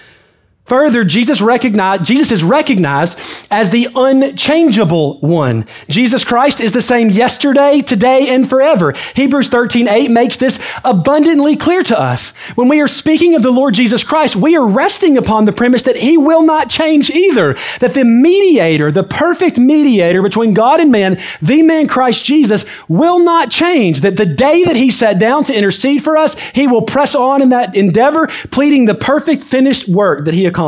Further, 0.66 1.04
Jesus 1.04 1.42
recognized, 1.42 2.04
Jesus 2.04 2.30
is 2.30 2.44
recognized 2.44 3.18
as 3.50 3.70
the 3.70 3.88
unchangeable 3.94 5.18
one. 5.18 5.66
Jesus 5.88 6.24
Christ 6.24 6.60
is 6.60 6.70
the 6.70 6.80
same 6.80 7.10
yesterday, 7.10 7.80
today, 7.80 8.28
and 8.28 8.48
forever. 8.48 8.94
Hebrews 9.14 9.48
13, 9.48 9.88
8 9.88 10.10
makes 10.10 10.36
this 10.36 10.64
abundantly 10.84 11.56
clear 11.56 11.82
to 11.82 12.00
us. 12.00 12.30
When 12.54 12.68
we 12.68 12.80
are 12.80 12.86
speaking 12.86 13.34
of 13.34 13.42
the 13.42 13.50
Lord 13.50 13.74
Jesus 13.74 14.04
Christ, 14.04 14.36
we 14.36 14.56
are 14.56 14.64
resting 14.64 15.18
upon 15.18 15.44
the 15.44 15.52
premise 15.52 15.82
that 15.82 15.96
he 15.96 16.16
will 16.16 16.42
not 16.42 16.70
change 16.70 17.10
either. 17.10 17.54
That 17.80 17.94
the 17.94 18.04
mediator, 18.04 18.92
the 18.92 19.04
perfect 19.04 19.58
mediator 19.58 20.22
between 20.22 20.54
God 20.54 20.78
and 20.80 20.92
man, 20.92 21.18
the 21.42 21.62
man 21.62 21.86
Christ 21.88 22.24
Jesus, 22.24 22.64
will 22.88 23.18
not 23.18 23.50
change. 23.50 24.00
That 24.00 24.16
the 24.16 24.26
day 24.26 24.64
that 24.64 24.76
he 24.76 24.90
sat 24.90 25.18
down 25.18 25.42
to 25.44 25.54
intercede 25.54 26.04
for 26.04 26.16
us, 26.16 26.34
he 26.54 26.68
will 26.68 26.82
press 26.82 27.16
on 27.16 27.42
in 27.42 27.48
that 27.48 27.74
endeavor, 27.74 28.28
pleading 28.52 28.86
the 28.86 28.94
perfect 28.94 29.42
finished 29.42 29.88
work 29.88 30.24
that 30.24 30.32
he 30.32 30.46
accomplished. 30.46 30.61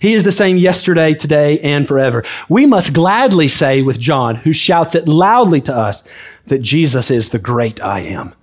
He 0.00 0.12
is 0.12 0.24
the 0.24 0.32
same 0.32 0.56
yesterday, 0.56 1.14
today, 1.14 1.58
and 1.60 1.86
forever. 1.88 2.24
We 2.48 2.66
must 2.66 2.92
gladly 2.92 3.48
say 3.48 3.82
with 3.82 3.98
John, 3.98 4.36
who 4.36 4.52
shouts 4.52 4.94
it 4.94 5.08
loudly 5.08 5.60
to 5.62 5.74
us, 5.74 6.02
that 6.46 6.62
Jesus 6.62 7.10
is 7.10 7.30
the 7.30 7.38
great 7.38 7.82
I 7.82 8.00
am. 8.00 8.34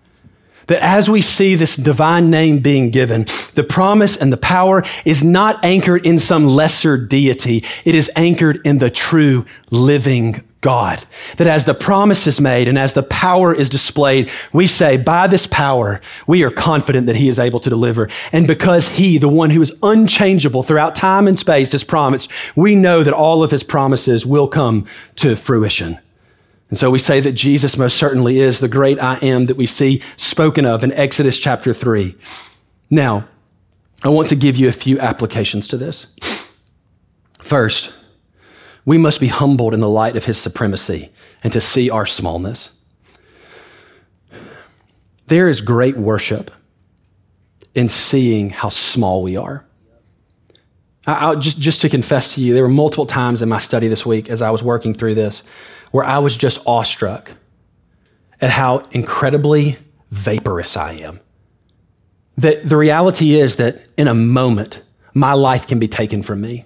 That 0.67 0.81
as 0.81 1.09
we 1.09 1.21
see 1.21 1.55
this 1.55 1.75
divine 1.75 2.29
name 2.29 2.59
being 2.59 2.91
given, 2.91 3.25
the 3.55 3.65
promise 3.67 4.15
and 4.15 4.31
the 4.31 4.37
power 4.37 4.83
is 5.05 5.23
not 5.23 5.63
anchored 5.65 6.05
in 6.05 6.17
some 6.19 6.45
lesser 6.45 6.97
deity. 6.97 7.65
It 7.83 7.95
is 7.95 8.09
anchored 8.15 8.61
in 8.65 8.77
the 8.77 8.89
true 8.89 9.45
living 9.69 10.43
God. 10.61 11.03
That 11.37 11.47
as 11.47 11.65
the 11.65 11.73
promise 11.73 12.27
is 12.27 12.39
made 12.39 12.67
and 12.67 12.77
as 12.77 12.93
the 12.93 13.03
power 13.03 13.53
is 13.53 13.67
displayed, 13.67 14.29
we 14.53 14.67
say, 14.67 14.95
by 14.95 15.25
this 15.27 15.47
power, 15.47 15.99
we 16.27 16.43
are 16.43 16.51
confident 16.51 17.07
that 17.07 17.15
He 17.15 17.27
is 17.27 17.39
able 17.39 17.59
to 17.59 17.69
deliver. 17.69 18.07
And 18.31 18.47
because 18.47 18.89
He, 18.89 19.17
the 19.17 19.27
one 19.27 19.49
who 19.49 19.61
is 19.61 19.75
unchangeable 19.81 20.61
throughout 20.61 20.95
time 20.95 21.27
and 21.27 21.37
space, 21.37 21.71
has 21.71 21.83
promised, 21.83 22.29
we 22.55 22.75
know 22.75 23.03
that 23.03 23.13
all 23.13 23.43
of 23.43 23.51
His 23.51 23.63
promises 23.63 24.25
will 24.25 24.47
come 24.47 24.85
to 25.17 25.35
fruition. 25.35 25.99
And 26.69 26.77
so 26.77 26.89
we 26.89 26.99
say 26.99 27.19
that 27.19 27.33
Jesus 27.33 27.75
most 27.75 27.97
certainly 27.97 28.39
is 28.39 28.59
the 28.59 28.69
great 28.69 28.97
I 28.97 29.17
am 29.17 29.47
that 29.47 29.57
we 29.57 29.65
see 29.65 30.01
spoken 30.15 30.65
of 30.65 30.83
in 30.83 30.93
Exodus 30.93 31.37
chapter 31.37 31.73
3. 31.73 32.15
Now, 32.89 33.27
I 34.03 34.09
want 34.09 34.29
to 34.29 34.35
give 34.35 34.55
you 34.55 34.69
a 34.69 34.71
few 34.71 34.97
applications 34.99 35.67
to 35.67 35.77
this. 35.77 36.07
First, 37.39 37.91
we 38.85 38.97
must 38.97 39.19
be 39.19 39.27
humbled 39.27 39.73
in 39.73 39.79
the 39.79 39.89
light 39.89 40.15
of 40.15 40.25
his 40.25 40.37
supremacy 40.37 41.11
and 41.43 41.53
to 41.53 41.61
see 41.61 41.89
our 41.89 42.05
smallness. 42.05 42.71
There 45.27 45.47
is 45.47 45.61
great 45.61 45.97
worship 45.97 46.51
in 47.73 47.87
seeing 47.87 48.49
how 48.49 48.69
small 48.69 49.23
we 49.23 49.37
are. 49.37 49.65
I, 51.07 51.35
just, 51.35 51.59
just 51.59 51.81
to 51.81 51.89
confess 51.89 52.35
to 52.35 52.41
you, 52.41 52.53
there 52.53 52.63
were 52.63 52.69
multiple 52.69 53.05
times 53.05 53.41
in 53.41 53.49
my 53.49 53.59
study 53.59 53.87
this 53.87 54.05
week 54.05 54.29
as 54.29 54.41
I 54.41 54.51
was 54.51 54.61
working 54.61 54.93
through 54.93 55.15
this 55.15 55.41
where 55.91 56.05
I 56.05 56.19
was 56.19 56.37
just 56.37 56.59
awestruck 56.65 57.31
at 58.39 58.49
how 58.49 58.79
incredibly 58.91 59.77
vaporous 60.09 60.75
I 60.75 60.93
am. 60.93 61.19
That 62.37 62.67
the 62.67 62.77
reality 62.77 63.33
is 63.33 63.57
that 63.57 63.87
in 63.97 64.07
a 64.07 64.13
moment, 64.13 64.81
my 65.13 65.33
life 65.33 65.67
can 65.67 65.79
be 65.79 65.87
taken 65.87 66.23
from 66.23 66.41
me. 66.41 66.65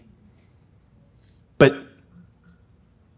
But 1.57 1.75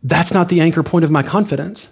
that's 0.04 0.34
not 0.34 0.50
the 0.50 0.62
anchor 0.62 0.84
point 0.84 1.04
of 1.04 1.12
my 1.12 1.24
confidence. 1.24 1.89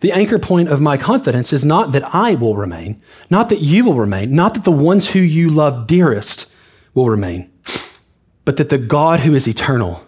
The 0.00 0.12
anchor 0.12 0.38
point 0.38 0.70
of 0.70 0.80
my 0.80 0.96
confidence 0.96 1.52
is 1.52 1.64
not 1.64 1.92
that 1.92 2.14
I 2.14 2.34
will 2.34 2.56
remain, 2.56 3.02
not 3.28 3.50
that 3.50 3.60
you 3.60 3.84
will 3.84 3.96
remain, 3.96 4.34
not 4.34 4.54
that 4.54 4.64
the 4.64 4.72
ones 4.72 5.08
who 5.08 5.18
you 5.20 5.50
love 5.50 5.86
dearest 5.86 6.50
will 6.94 7.10
remain, 7.10 7.50
but 8.44 8.56
that 8.56 8.70
the 8.70 8.78
God 8.78 9.20
who 9.20 9.34
is 9.34 9.46
eternal 9.46 10.06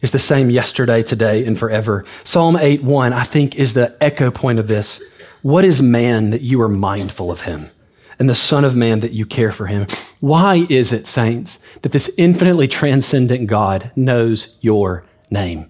is 0.00 0.10
the 0.12 0.18
same 0.18 0.50
yesterday, 0.50 1.02
today, 1.02 1.44
and 1.44 1.58
forever. 1.58 2.04
Psalm 2.24 2.56
8 2.56 2.82
1, 2.82 3.12
I 3.12 3.24
think, 3.24 3.56
is 3.56 3.74
the 3.74 3.96
echo 4.02 4.30
point 4.30 4.58
of 4.58 4.66
this. 4.66 5.02
What 5.42 5.64
is 5.64 5.82
man 5.82 6.30
that 6.30 6.40
you 6.40 6.60
are 6.62 6.68
mindful 6.68 7.30
of 7.30 7.42
him? 7.42 7.70
And 8.18 8.30
the 8.30 8.34
Son 8.34 8.64
of 8.64 8.76
Man 8.76 9.00
that 9.00 9.12
you 9.12 9.26
care 9.26 9.50
for 9.50 9.66
him. 9.66 9.86
Why 10.20 10.66
is 10.70 10.92
it, 10.92 11.06
saints, 11.06 11.58
that 11.82 11.92
this 11.92 12.10
infinitely 12.16 12.68
transcendent 12.68 13.48
God 13.48 13.90
knows 13.96 14.56
your 14.60 15.04
name? 15.30 15.68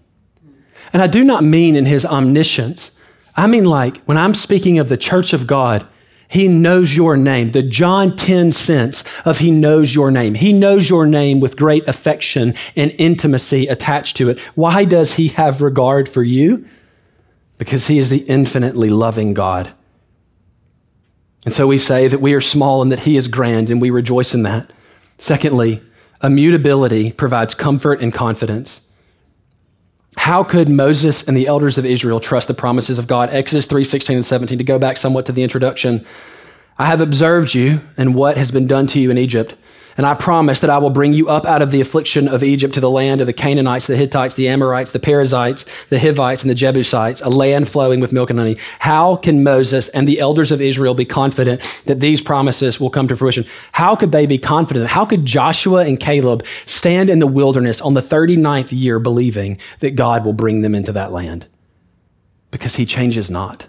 And 0.92 1.02
I 1.02 1.06
do 1.06 1.24
not 1.24 1.42
mean 1.42 1.76
in 1.76 1.86
his 1.86 2.04
omniscience 2.04 2.90
I 3.36 3.46
mean, 3.46 3.64
like, 3.64 4.02
when 4.04 4.16
I'm 4.16 4.34
speaking 4.34 4.78
of 4.78 4.88
the 4.88 4.96
church 4.96 5.32
of 5.32 5.46
God, 5.46 5.86
he 6.28 6.48
knows 6.48 6.96
your 6.96 7.16
name. 7.16 7.52
The 7.52 7.62
John 7.62 8.16
10 8.16 8.52
sense 8.52 9.04
of 9.24 9.38
he 9.38 9.50
knows 9.50 9.94
your 9.94 10.10
name. 10.10 10.34
He 10.34 10.52
knows 10.52 10.88
your 10.88 11.06
name 11.06 11.40
with 11.40 11.56
great 11.56 11.86
affection 11.88 12.54
and 12.76 12.94
intimacy 12.98 13.66
attached 13.66 14.16
to 14.18 14.30
it. 14.30 14.38
Why 14.54 14.84
does 14.84 15.14
he 15.14 15.28
have 15.28 15.60
regard 15.60 16.08
for 16.08 16.22
you? 16.22 16.66
Because 17.58 17.88
he 17.88 17.98
is 17.98 18.10
the 18.10 18.18
infinitely 18.18 18.88
loving 18.88 19.34
God. 19.34 19.72
And 21.44 21.52
so 21.52 21.66
we 21.66 21.78
say 21.78 22.08
that 22.08 22.20
we 22.20 22.34
are 22.34 22.40
small 22.40 22.82
and 22.82 22.90
that 22.90 23.00
he 23.00 23.16
is 23.16 23.28
grand, 23.28 23.68
and 23.68 23.80
we 23.80 23.90
rejoice 23.90 24.34
in 24.34 24.44
that. 24.44 24.72
Secondly, 25.18 25.82
immutability 26.22 27.12
provides 27.12 27.54
comfort 27.54 28.00
and 28.00 28.14
confidence. 28.14 28.80
How 30.16 30.44
could 30.44 30.68
Moses 30.68 31.22
and 31.22 31.36
the 31.36 31.46
elders 31.46 31.76
of 31.76 31.84
Israel 31.84 32.20
trust 32.20 32.48
the 32.48 32.54
promises 32.54 32.98
of 32.98 33.06
God? 33.06 33.30
Exodus 33.30 33.66
3 33.66 33.84
16 33.84 34.16
and 34.16 34.24
17, 34.24 34.58
to 34.58 34.64
go 34.64 34.78
back 34.78 34.96
somewhat 34.96 35.26
to 35.26 35.32
the 35.32 35.42
introduction. 35.42 36.04
I 36.78 36.86
have 36.86 37.00
observed 37.00 37.54
you 37.54 37.80
and 37.96 38.14
what 38.14 38.36
has 38.36 38.50
been 38.50 38.66
done 38.66 38.86
to 38.88 39.00
you 39.00 39.10
in 39.10 39.18
Egypt. 39.18 39.54
And 39.96 40.06
I 40.06 40.14
promise 40.14 40.60
that 40.60 40.70
I 40.70 40.78
will 40.78 40.90
bring 40.90 41.12
you 41.12 41.28
up 41.28 41.46
out 41.46 41.62
of 41.62 41.70
the 41.70 41.80
affliction 41.80 42.26
of 42.26 42.42
Egypt 42.42 42.74
to 42.74 42.80
the 42.80 42.90
land 42.90 43.20
of 43.20 43.26
the 43.26 43.32
Canaanites, 43.32 43.86
the 43.86 43.96
Hittites, 43.96 44.34
the 44.34 44.48
Amorites, 44.48 44.90
the 44.90 44.98
Perizzites, 44.98 45.64
the 45.88 46.00
Hivites, 46.00 46.42
and 46.42 46.50
the 46.50 46.54
Jebusites, 46.54 47.20
a 47.20 47.28
land 47.28 47.68
flowing 47.68 48.00
with 48.00 48.12
milk 48.12 48.30
and 48.30 48.38
honey. 48.38 48.56
How 48.80 49.16
can 49.16 49.44
Moses 49.44 49.88
and 49.88 50.08
the 50.08 50.18
elders 50.18 50.50
of 50.50 50.60
Israel 50.60 50.94
be 50.94 51.04
confident 51.04 51.82
that 51.86 52.00
these 52.00 52.20
promises 52.20 52.80
will 52.80 52.90
come 52.90 53.06
to 53.08 53.16
fruition? 53.16 53.46
How 53.72 53.94
could 53.94 54.10
they 54.10 54.26
be 54.26 54.38
confident? 54.38 54.88
How 54.88 55.04
could 55.04 55.24
Joshua 55.24 55.84
and 55.84 56.00
Caleb 56.00 56.44
stand 56.66 57.08
in 57.08 57.20
the 57.20 57.26
wilderness 57.26 57.80
on 57.80 57.94
the 57.94 58.00
39th 58.00 58.72
year 58.72 58.98
believing 58.98 59.58
that 59.80 59.92
God 59.92 60.24
will 60.24 60.32
bring 60.32 60.62
them 60.62 60.74
into 60.74 60.92
that 60.92 61.12
land? 61.12 61.46
Because 62.50 62.76
he 62.76 62.86
changes 62.86 63.30
not. 63.30 63.68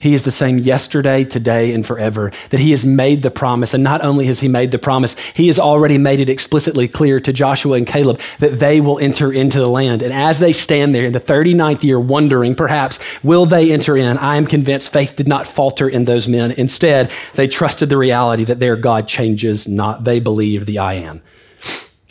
He 0.00 0.14
is 0.14 0.22
the 0.22 0.30
same 0.30 0.58
yesterday, 0.58 1.24
today, 1.24 1.74
and 1.74 1.84
forever. 1.84 2.30
That 2.50 2.60
he 2.60 2.70
has 2.70 2.84
made 2.84 3.22
the 3.22 3.32
promise. 3.32 3.74
And 3.74 3.82
not 3.82 4.00
only 4.00 4.26
has 4.26 4.38
he 4.38 4.46
made 4.46 4.70
the 4.70 4.78
promise, 4.78 5.16
he 5.34 5.48
has 5.48 5.58
already 5.58 5.98
made 5.98 6.20
it 6.20 6.28
explicitly 6.28 6.86
clear 6.86 7.18
to 7.18 7.32
Joshua 7.32 7.76
and 7.76 7.84
Caleb 7.84 8.20
that 8.38 8.60
they 8.60 8.80
will 8.80 9.00
enter 9.00 9.32
into 9.32 9.58
the 9.58 9.68
land. 9.68 10.02
And 10.02 10.12
as 10.12 10.38
they 10.38 10.52
stand 10.52 10.94
there 10.94 11.04
in 11.04 11.14
the 11.14 11.20
39th 11.20 11.82
year, 11.82 11.98
wondering 11.98 12.54
perhaps, 12.54 13.00
will 13.24 13.44
they 13.44 13.72
enter 13.72 13.96
in? 13.96 14.16
I 14.18 14.36
am 14.36 14.46
convinced 14.46 14.92
faith 14.92 15.16
did 15.16 15.26
not 15.26 15.48
falter 15.48 15.88
in 15.88 16.04
those 16.04 16.28
men. 16.28 16.52
Instead, 16.52 17.10
they 17.34 17.48
trusted 17.48 17.90
the 17.90 17.96
reality 17.96 18.44
that 18.44 18.60
their 18.60 18.76
God 18.76 19.08
changes 19.08 19.66
not. 19.66 20.04
They 20.04 20.20
believe 20.20 20.66
the 20.66 20.78
I 20.78 20.94
am. 20.94 21.22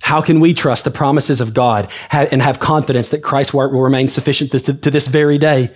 How 0.01 0.21
can 0.21 0.41
we 0.41 0.53
trust 0.53 0.83
the 0.83 0.91
promises 0.91 1.39
of 1.39 1.53
God 1.53 1.89
and 2.11 2.41
have 2.41 2.59
confidence 2.59 3.07
that 3.09 3.23
Christ's 3.23 3.53
work 3.53 3.71
will 3.71 3.81
remain 3.81 4.09
sufficient 4.09 4.51
to 4.51 4.91
this 4.91 5.07
very 5.07 5.37
day? 5.37 5.71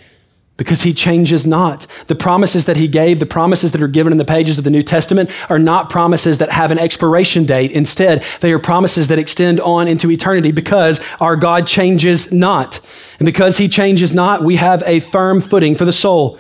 Because 0.62 0.84
he 0.84 0.94
changes 0.94 1.48
not. 1.48 1.88
The 2.06 2.14
promises 2.14 2.68
that 2.68 2.78
he 2.78 2.88
gave, 2.88 3.20
the 3.20 3.26
promises 3.26 3.72
that 3.72 3.82
are 3.82 3.88
given 3.88 4.12
in 4.12 4.20
the 4.20 4.24
pages 4.24 4.60
of 4.60 4.64
the 4.64 4.70
New 4.70 4.84
Testament, 4.84 5.32
are 5.50 5.58
not 5.58 5.90
promises 5.90 6.38
that 6.38 6.52
have 6.52 6.70
an 6.70 6.78
expiration 6.78 7.46
date. 7.46 7.72
Instead, 7.72 8.24
they 8.42 8.52
are 8.52 8.60
promises 8.60 9.08
that 9.08 9.18
extend 9.18 9.60
on 9.60 9.88
into 9.88 10.12
eternity 10.12 10.52
because 10.52 11.00
our 11.20 11.36
God 11.36 11.66
changes 11.66 12.32
not. 12.32 12.80
And 13.18 13.26
because 13.26 13.58
he 13.58 13.68
changes 13.68 14.14
not, 14.14 14.44
we 14.44 14.58
have 14.58 14.84
a 14.86 15.00
firm 15.00 15.42
footing 15.42 15.74
for 15.74 15.86
the 15.86 15.92
soul. 15.92 16.40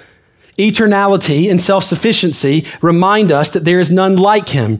Eternality 0.55 1.49
and 1.49 1.59
self 1.59 1.83
sufficiency 1.83 2.67
remind 2.79 3.31
us 3.31 3.49
that 3.49 3.65
there 3.65 3.79
is 3.79 3.89
none 3.89 4.17
like 4.17 4.49
him. 4.49 4.77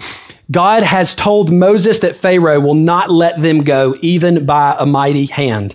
God 0.51 0.83
has 0.83 1.15
told 1.15 1.51
Moses 1.51 1.97
that 1.97 2.15
Pharaoh 2.15 2.59
will 2.59 2.75
not 2.75 3.09
let 3.09 3.41
them 3.41 3.63
go, 3.63 3.95
even 4.01 4.45
by 4.45 4.75
a 4.77 4.85
mighty 4.85 5.25
hand. 5.25 5.73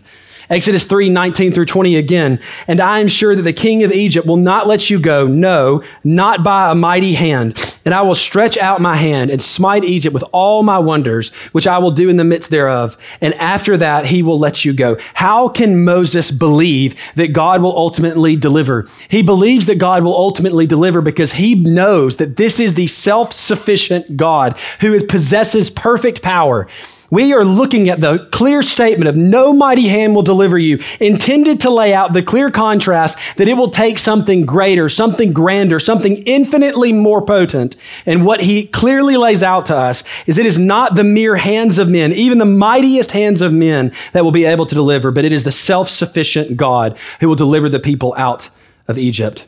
Exodus 0.48 0.84
3 0.84 1.08
19 1.08 1.52
through 1.52 1.66
20 1.66 1.96
again. 1.96 2.40
And 2.68 2.80
I 2.80 3.00
am 3.00 3.08
sure 3.08 3.34
that 3.34 3.42
the 3.42 3.52
king 3.52 3.82
of 3.82 3.92
Egypt 3.92 4.26
will 4.26 4.36
not 4.36 4.66
let 4.66 4.90
you 4.90 4.98
go, 4.98 5.26
no, 5.26 5.82
not 6.04 6.44
by 6.44 6.70
a 6.70 6.74
mighty 6.74 7.14
hand. 7.14 7.78
And 7.84 7.94
I 7.94 8.02
will 8.02 8.14
stretch 8.14 8.56
out 8.56 8.80
my 8.80 8.96
hand 8.96 9.30
and 9.30 9.40
smite 9.40 9.84
Egypt 9.84 10.12
with 10.12 10.24
all 10.32 10.62
my 10.62 10.78
wonders, 10.78 11.32
which 11.52 11.66
I 11.66 11.78
will 11.78 11.92
do 11.92 12.08
in 12.08 12.16
the 12.16 12.24
midst 12.24 12.50
thereof. 12.50 12.96
And 13.20 13.34
after 13.34 13.76
that, 13.76 14.06
he 14.06 14.22
will 14.22 14.38
let 14.38 14.64
you 14.64 14.72
go. 14.72 14.96
How 15.14 15.48
can 15.48 15.84
Moses 15.84 16.30
believe 16.30 16.96
that 17.14 17.32
God 17.32 17.62
will 17.62 17.76
ultimately 17.76 18.34
deliver? 18.34 18.88
He 19.08 19.22
believes 19.22 19.66
that 19.66 19.78
God 19.78 20.02
will 20.02 20.16
ultimately 20.16 20.66
deliver 20.66 21.00
because 21.00 21.32
he 21.32 21.54
knows 21.54 22.16
that 22.16 22.36
this 22.36 22.58
is 22.58 22.74
the 22.74 22.88
self 22.88 23.32
sufficient 23.32 24.16
God 24.16 24.58
who 24.80 25.04
possesses 25.06 25.70
perfect 25.70 26.22
power. 26.22 26.68
We 27.10 27.32
are 27.32 27.44
looking 27.44 27.88
at 27.88 28.00
the 28.00 28.28
clear 28.32 28.62
statement 28.62 29.08
of 29.08 29.16
no 29.16 29.52
mighty 29.52 29.88
hand 29.88 30.14
will 30.14 30.22
deliver 30.22 30.58
you, 30.58 30.80
intended 31.00 31.60
to 31.60 31.70
lay 31.70 31.94
out 31.94 32.12
the 32.12 32.22
clear 32.22 32.50
contrast 32.50 33.16
that 33.36 33.46
it 33.46 33.54
will 33.54 33.70
take 33.70 33.98
something 33.98 34.44
greater, 34.44 34.88
something 34.88 35.32
grander, 35.32 35.78
something 35.78 36.16
infinitely 36.24 36.92
more 36.92 37.22
potent. 37.22 37.76
And 38.04 38.26
what 38.26 38.40
he 38.40 38.66
clearly 38.66 39.16
lays 39.16 39.42
out 39.42 39.66
to 39.66 39.76
us 39.76 40.02
is 40.26 40.36
it 40.36 40.46
is 40.46 40.58
not 40.58 40.96
the 40.96 41.04
mere 41.04 41.36
hands 41.36 41.78
of 41.78 41.88
men, 41.88 42.12
even 42.12 42.38
the 42.38 42.44
mightiest 42.44 43.12
hands 43.12 43.40
of 43.40 43.52
men, 43.52 43.92
that 44.12 44.24
will 44.24 44.32
be 44.32 44.44
able 44.44 44.66
to 44.66 44.74
deliver, 44.74 45.10
but 45.10 45.24
it 45.24 45.32
is 45.32 45.44
the 45.44 45.52
self 45.52 45.88
sufficient 45.88 46.56
God 46.56 46.98
who 47.20 47.28
will 47.28 47.36
deliver 47.36 47.68
the 47.68 47.78
people 47.78 48.14
out 48.16 48.50
of 48.88 48.98
Egypt. 48.98 49.46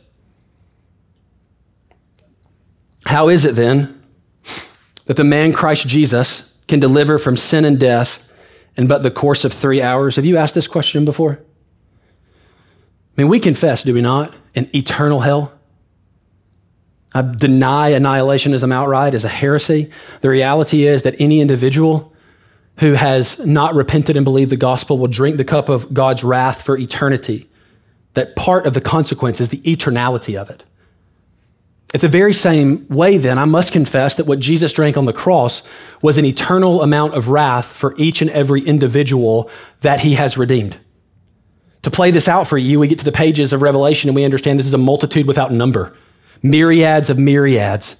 How 3.07 3.29
is 3.29 3.45
it 3.45 3.55
then 3.55 4.01
that 5.07 5.17
the 5.17 5.25
man 5.25 5.53
Christ 5.53 5.89
Jesus, 5.89 6.48
can 6.69 6.79
deliver 6.79 7.19
from 7.19 7.37
sin 7.37 7.65
and 7.65 7.81
death 7.81 8.23
in 8.77 8.87
but 8.87 9.03
the 9.03 9.11
course 9.11 9.45
of 9.45 9.53
three 9.53 9.83
hours? 9.83 10.17
Have 10.17 10.27
you 10.27 10.37
asked 10.37 10.55
this 10.55 10.69
question 10.69 11.05
before? 11.05 11.41
I 13.17 13.23
mean, 13.23 13.29
we 13.29 13.41
confess, 13.41 13.83
do 13.83 13.93
we 13.93 14.01
not, 14.01 14.33
an 14.55 14.71
eternal 14.75 15.21
hell? 15.21 15.53
I 17.15 17.23
deny 17.23 17.93
annihilationism 17.93 18.73
outright 18.73 19.15
as 19.15 19.25
a 19.25 19.29
heresy. 19.29 19.91
The 20.21 20.29
reality 20.29 20.87
is 20.87 21.03
that 21.03 21.17
any 21.19 21.41
individual 21.41 22.13
who 22.79 22.93
has 22.93 23.39
not 23.45 23.75
repented 23.75 24.17
and 24.17 24.25
believed 24.25 24.53
the 24.53 24.57
gospel 24.57 24.99
will 24.99 25.09
drink 25.09 25.37
the 25.37 25.45
cup 25.45 25.69
of 25.69 25.93
God's 25.93 26.23
wrath 26.23 26.63
for 26.63 26.79
eternity. 26.79 27.49
That 28.15 28.37
part 28.37 28.67
of 28.67 28.75
the 28.75 28.81
consequence 28.81 29.41
is 29.41 29.49
the 29.49 29.61
eternality 29.63 30.41
of 30.41 30.51
it. 30.51 30.63
At 31.95 32.03
the 32.03 32.09
very 32.09 32.35
same 32.35 32.87
way, 32.89 33.17
then, 33.17 33.39
I 33.39 33.47
must 33.47 33.73
confess 33.73 34.15
that 34.17 34.27
what 34.27 34.41
Jesus 34.41 34.73
drank 34.73 34.99
on 34.99 35.07
the 35.07 35.13
cross 35.13 35.63
was 36.03 36.19
an 36.19 36.27
eternal 36.27 36.83
amount 36.83 37.15
of 37.15 37.29
wrath 37.29 37.73
for 37.73 37.95
each 37.97 38.21
and 38.21 38.31
every 38.31 38.61
individual 38.61 39.51
that 39.81 40.01
he 40.01 40.15
has 40.15 40.37
redeemed. 40.37 40.79
To 41.83 41.91
play 41.91 42.11
this 42.11 42.29
out 42.29 42.47
for 42.47 42.59
you, 42.59 42.79
we 42.79 42.89
get 42.89 42.99
to 42.99 43.05
the 43.07 43.13
pages 43.13 43.55
of 43.55 43.63
Revelation 43.63 44.11
and 44.11 44.17
we 44.17 44.25
understand 44.25 44.59
this 44.59 44.67
is 44.67 44.75
a 44.75 44.79
multitude 44.79 45.27
without 45.27 45.51
number, 45.51 45.97
myriads 46.43 47.09
of 47.09 47.19
myriads. 47.19 47.97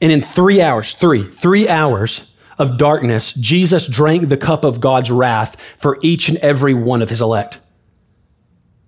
And 0.00 0.10
in 0.10 0.22
three 0.22 0.62
hours, 0.62 0.94
three, 0.94 1.30
three 1.30 1.68
hours 1.68 2.30
of 2.58 2.78
darkness, 2.78 3.34
Jesus 3.34 3.86
drank 3.86 4.28
the 4.28 4.36
cup 4.38 4.64
of 4.64 4.80
God's 4.80 5.10
wrath 5.10 5.60
for 5.76 5.98
each 6.00 6.30
and 6.30 6.38
every 6.38 6.72
one 6.72 7.02
of 7.02 7.10
his 7.10 7.20
elect. 7.20 7.60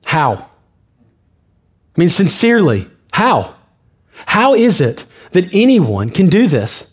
How? 0.07 0.35
I 0.35 2.01
mean, 2.01 2.09
sincerely, 2.09 2.89
how? 3.13 3.57
How 4.27 4.55
is 4.55 4.81
it 4.81 5.07
that 5.33 5.49
anyone 5.53 6.11
can 6.11 6.29
do 6.29 6.49
this? 6.49 6.93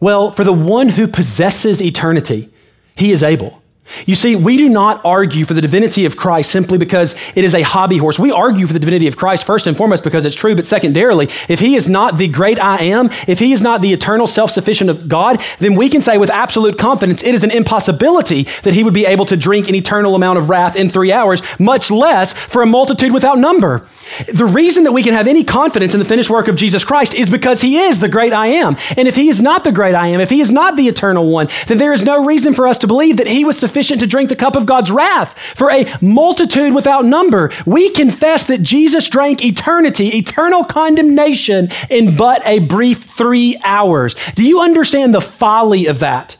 Well, 0.00 0.32
for 0.32 0.44
the 0.44 0.52
one 0.52 0.90
who 0.90 1.06
possesses 1.06 1.80
eternity, 1.80 2.48
he 2.96 3.12
is 3.12 3.22
able. 3.22 3.60
You 4.06 4.14
see, 4.14 4.36
we 4.36 4.56
do 4.56 4.68
not 4.68 5.00
argue 5.04 5.44
for 5.44 5.54
the 5.54 5.60
divinity 5.60 6.04
of 6.04 6.16
Christ 6.16 6.50
simply 6.50 6.78
because 6.78 7.14
it 7.34 7.44
is 7.44 7.54
a 7.54 7.62
hobby 7.62 7.98
horse. 7.98 8.18
We 8.18 8.30
argue 8.30 8.66
for 8.66 8.72
the 8.72 8.78
divinity 8.78 9.06
of 9.08 9.16
Christ 9.16 9.44
first 9.44 9.66
and 9.66 9.76
foremost 9.76 10.04
because 10.04 10.24
it's 10.24 10.36
true, 10.36 10.54
but 10.54 10.66
secondarily, 10.66 11.28
if 11.48 11.60
he 11.60 11.74
is 11.74 11.88
not 11.88 12.16
the 12.16 12.28
great 12.28 12.60
I 12.60 12.78
am, 12.84 13.10
if 13.26 13.38
he 13.38 13.52
is 13.52 13.62
not 13.62 13.82
the 13.82 13.92
eternal 13.92 14.26
self 14.26 14.50
sufficient 14.50 14.90
of 14.90 15.08
God, 15.08 15.42
then 15.58 15.74
we 15.74 15.88
can 15.88 16.00
say 16.00 16.18
with 16.18 16.30
absolute 16.30 16.78
confidence 16.78 17.22
it 17.22 17.34
is 17.34 17.44
an 17.44 17.50
impossibility 17.50 18.44
that 18.62 18.74
he 18.74 18.84
would 18.84 18.94
be 18.94 19.06
able 19.06 19.26
to 19.26 19.36
drink 19.36 19.68
an 19.68 19.74
eternal 19.74 20.14
amount 20.14 20.38
of 20.38 20.48
wrath 20.48 20.76
in 20.76 20.88
three 20.88 21.12
hours, 21.12 21.42
much 21.58 21.90
less 21.90 22.32
for 22.32 22.62
a 22.62 22.66
multitude 22.66 23.12
without 23.12 23.38
number. 23.38 23.86
The 24.32 24.46
reason 24.46 24.84
that 24.84 24.92
we 24.92 25.02
can 25.02 25.12
have 25.12 25.26
any 25.26 25.44
confidence 25.44 25.94
in 25.94 25.98
the 25.98 26.04
finished 26.04 26.30
work 26.30 26.48
of 26.48 26.56
Jesus 26.56 26.84
Christ 26.84 27.14
is 27.14 27.30
because 27.30 27.60
he 27.60 27.78
is 27.78 28.00
the 28.00 28.08
great 28.08 28.32
I 28.32 28.48
am. 28.48 28.76
And 28.96 29.06
if 29.08 29.16
he 29.16 29.28
is 29.28 29.40
not 29.40 29.64
the 29.64 29.72
great 29.72 29.94
I 29.94 30.08
am, 30.08 30.20
if 30.20 30.30
he 30.30 30.40
is 30.40 30.50
not 30.50 30.76
the 30.76 30.88
eternal 30.88 31.26
one, 31.28 31.48
then 31.66 31.78
there 31.78 31.92
is 31.92 32.02
no 32.02 32.24
reason 32.24 32.54
for 32.54 32.66
us 32.66 32.78
to 32.78 32.86
believe 32.86 33.16
that 33.16 33.26
he 33.26 33.44
was 33.44 33.58
sufficient 33.58 34.00
to 34.00 34.06
drink 34.06 34.28
the 34.28 34.36
cup 34.36 34.56
of 34.56 34.66
God's 34.66 34.90
wrath 34.90 35.38
for 35.38 35.70
a 35.70 35.86
multitude 36.00 36.74
without 36.74 37.04
number. 37.04 37.50
We 37.66 37.90
confess 37.90 38.46
that 38.46 38.62
Jesus 38.62 39.08
drank 39.08 39.44
eternity, 39.44 40.16
eternal 40.16 40.64
condemnation 40.64 41.68
in 41.88 42.16
but 42.16 42.42
a 42.46 42.58
brief 42.60 43.04
three 43.04 43.58
hours. 43.62 44.14
Do 44.34 44.42
you 44.42 44.60
understand 44.60 45.14
the 45.14 45.20
folly 45.20 45.86
of 45.86 46.00
that? 46.00 46.36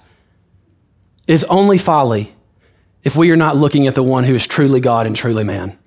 It 1.26 1.34
is 1.34 1.44
only 1.44 1.78
folly 1.78 2.34
if 3.02 3.16
we 3.16 3.30
are 3.30 3.36
not 3.36 3.56
looking 3.56 3.86
at 3.86 3.94
the 3.94 4.02
one 4.02 4.24
who 4.24 4.34
is 4.34 4.46
truly 4.46 4.80
God 4.80 5.06
and 5.06 5.14
truly 5.16 5.44
man. 5.44 5.78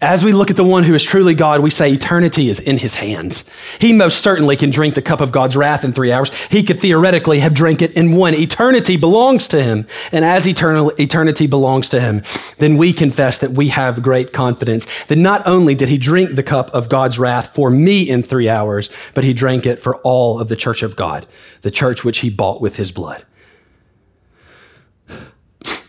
As 0.00 0.24
we 0.24 0.32
look 0.32 0.48
at 0.48 0.54
the 0.54 0.62
one 0.62 0.84
who 0.84 0.94
is 0.94 1.02
truly 1.02 1.34
God, 1.34 1.58
we 1.58 1.70
say 1.70 1.92
eternity 1.92 2.48
is 2.48 2.60
in 2.60 2.78
his 2.78 2.94
hands. 2.94 3.42
He 3.80 3.92
most 3.92 4.22
certainly 4.22 4.54
can 4.54 4.70
drink 4.70 4.94
the 4.94 5.02
cup 5.02 5.20
of 5.20 5.32
God's 5.32 5.56
wrath 5.56 5.84
in 5.84 5.92
three 5.92 6.12
hours. 6.12 6.32
He 6.50 6.62
could 6.62 6.80
theoretically 6.80 7.40
have 7.40 7.52
drank 7.52 7.82
it 7.82 7.94
in 7.94 8.12
one. 8.12 8.32
Eternity 8.34 8.96
belongs 8.96 9.48
to 9.48 9.60
him. 9.60 9.88
And 10.12 10.24
as 10.24 10.46
eternal, 10.46 10.92
eternity 11.00 11.48
belongs 11.48 11.88
to 11.88 12.00
him, 12.00 12.22
then 12.58 12.76
we 12.76 12.92
confess 12.92 13.38
that 13.38 13.50
we 13.50 13.68
have 13.68 14.00
great 14.00 14.32
confidence 14.32 14.86
that 15.06 15.18
not 15.18 15.44
only 15.48 15.74
did 15.74 15.88
he 15.88 15.98
drink 15.98 16.36
the 16.36 16.44
cup 16.44 16.70
of 16.70 16.88
God's 16.88 17.18
wrath 17.18 17.52
for 17.52 17.68
me 17.68 18.08
in 18.08 18.22
three 18.22 18.48
hours, 18.48 18.90
but 19.14 19.24
he 19.24 19.34
drank 19.34 19.66
it 19.66 19.82
for 19.82 19.96
all 20.02 20.38
of 20.38 20.46
the 20.46 20.56
church 20.56 20.84
of 20.84 20.94
God, 20.94 21.26
the 21.62 21.72
church 21.72 22.04
which 22.04 22.18
he 22.18 22.30
bought 22.30 22.60
with 22.60 22.76
his 22.76 22.92
blood. 22.92 23.24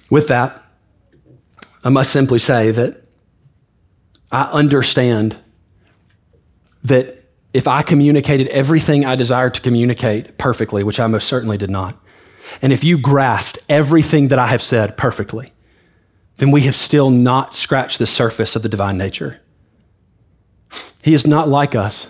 With 0.09 0.27
that, 0.29 0.65
I 1.83 1.89
must 1.89 2.11
simply 2.11 2.39
say 2.39 2.71
that 2.71 3.03
I 4.31 4.43
understand 4.43 5.37
that 6.83 7.15
if 7.53 7.67
I 7.67 7.81
communicated 7.81 8.47
everything 8.47 9.05
I 9.05 9.15
desired 9.15 9.55
to 9.55 9.61
communicate 9.61 10.37
perfectly, 10.37 10.83
which 10.83 10.99
I 10.99 11.07
most 11.07 11.27
certainly 11.27 11.57
did 11.57 11.69
not, 11.69 11.97
and 12.61 12.71
if 12.71 12.83
you 12.83 12.97
grasped 12.97 13.59
everything 13.67 14.29
that 14.29 14.39
I 14.39 14.47
have 14.47 14.61
said 14.61 14.97
perfectly, 14.97 15.51
then 16.37 16.51
we 16.51 16.61
have 16.61 16.75
still 16.75 17.09
not 17.09 17.53
scratched 17.53 17.99
the 17.99 18.07
surface 18.07 18.55
of 18.55 18.63
the 18.63 18.69
divine 18.69 18.97
nature. 18.97 19.41
He 21.03 21.13
is 21.13 21.25
not 21.27 21.49
like 21.49 21.75
us. 21.75 22.07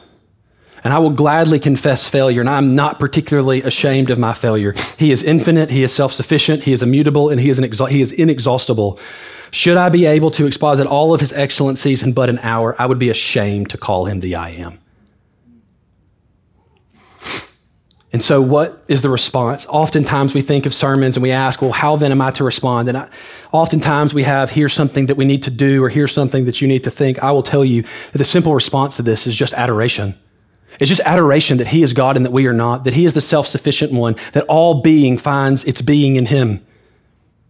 And 0.84 0.94
I 0.94 1.00
will 1.00 1.10
gladly 1.10 1.60
confess 1.60 2.08
failure, 2.08 2.40
and 2.40 2.50
I'm 2.50 2.74
not 2.74 3.00
particularly 3.00 3.62
ashamed 3.64 4.10
of 4.10 4.18
my 4.18 4.32
failure. 4.32 4.74
He 4.98 5.12
is 5.12 5.24
infinite, 5.24 5.70
He 5.70 5.84
is 5.84 5.92
self 5.94 6.14
sufficient, 6.14 6.64
He 6.64 6.72
is 6.72 6.82
immutable, 6.82 7.30
and 7.30 7.40
he 7.40 7.50
is, 7.50 7.60
exa- 7.60 7.90
he 7.90 8.02
is 8.02 8.14
inexhaustible. 8.14 8.98
Should 9.52 9.78
I 9.78 9.90
be 9.90 10.06
able 10.06 10.32
to 10.32 10.46
exposit 10.46 10.86
all 10.86 11.14
of 11.14 11.22
his 11.22 11.34
excellencies 11.34 12.04
in 12.04 12.14
but 12.14 12.30
an 12.30 12.40
hour, 12.40 12.76
I 12.80 12.86
would 12.86 13.00
be 13.00 13.10
ashamed 13.10 13.70
to 13.72 13.78
call 13.78 14.06
him 14.06 14.20
the 14.20 14.36
I 14.36 14.50
am. 14.50 14.80
And 18.12 18.24
so, 18.24 18.42
what 18.42 18.84
is 18.88 19.04
the 19.04 19.10
response? 19.10 19.68
Oftentimes, 19.70 20.34
we 20.34 20.42
think 20.42 20.66
of 20.66 20.74
sermons 20.74 21.16
and 21.16 21.22
we 21.22 21.30
ask, 21.30 21.62
well, 21.62 21.72
how 21.72 21.96
then 21.96 22.12
am 22.12 22.22
I 22.22 22.32
to 22.32 22.44
respond? 22.44 22.88
And 22.88 22.98
I, 22.98 23.08
oftentimes, 23.52 24.16
we 24.16 24.24
have, 24.24 24.50
here's 24.50 24.74
something 24.74 25.06
that 25.08 25.18
we 25.18 25.26
need 25.26 25.44
to 25.44 25.52
do, 25.52 25.84
or 25.84 25.90
here's 25.90 26.12
something 26.12 26.46
that 26.46 26.60
you 26.60 26.68
need 26.68 26.84
to 26.86 26.92
think. 26.92 27.22
I 27.22 27.32
will 27.32 27.44
tell 27.44 27.64
you 27.64 27.84
that 27.84 28.18
the 28.18 28.26
simple 28.26 28.56
response 28.56 28.96
to 28.96 29.04
this 29.04 29.28
is 29.28 29.36
just 29.36 29.54
adoration. 29.54 30.18
It's 30.80 30.90
just 30.90 31.02
adoration 31.02 31.60
that 31.60 31.68
He 31.68 31.84
is 31.84 31.94
God 31.94 32.18
and 32.18 32.26
that 32.26 32.32
we 32.32 32.48
are 32.48 32.54
not, 32.54 32.84
that 32.86 32.94
He 32.94 33.06
is 33.06 33.14
the 33.14 33.22
self 33.22 33.46
sufficient 33.46 33.92
one, 33.92 34.16
that 34.34 34.46
all 34.46 34.82
being 34.82 35.16
finds 35.16 35.64
its 35.66 35.82
being 35.82 36.16
in 36.16 36.26
Him 36.28 36.66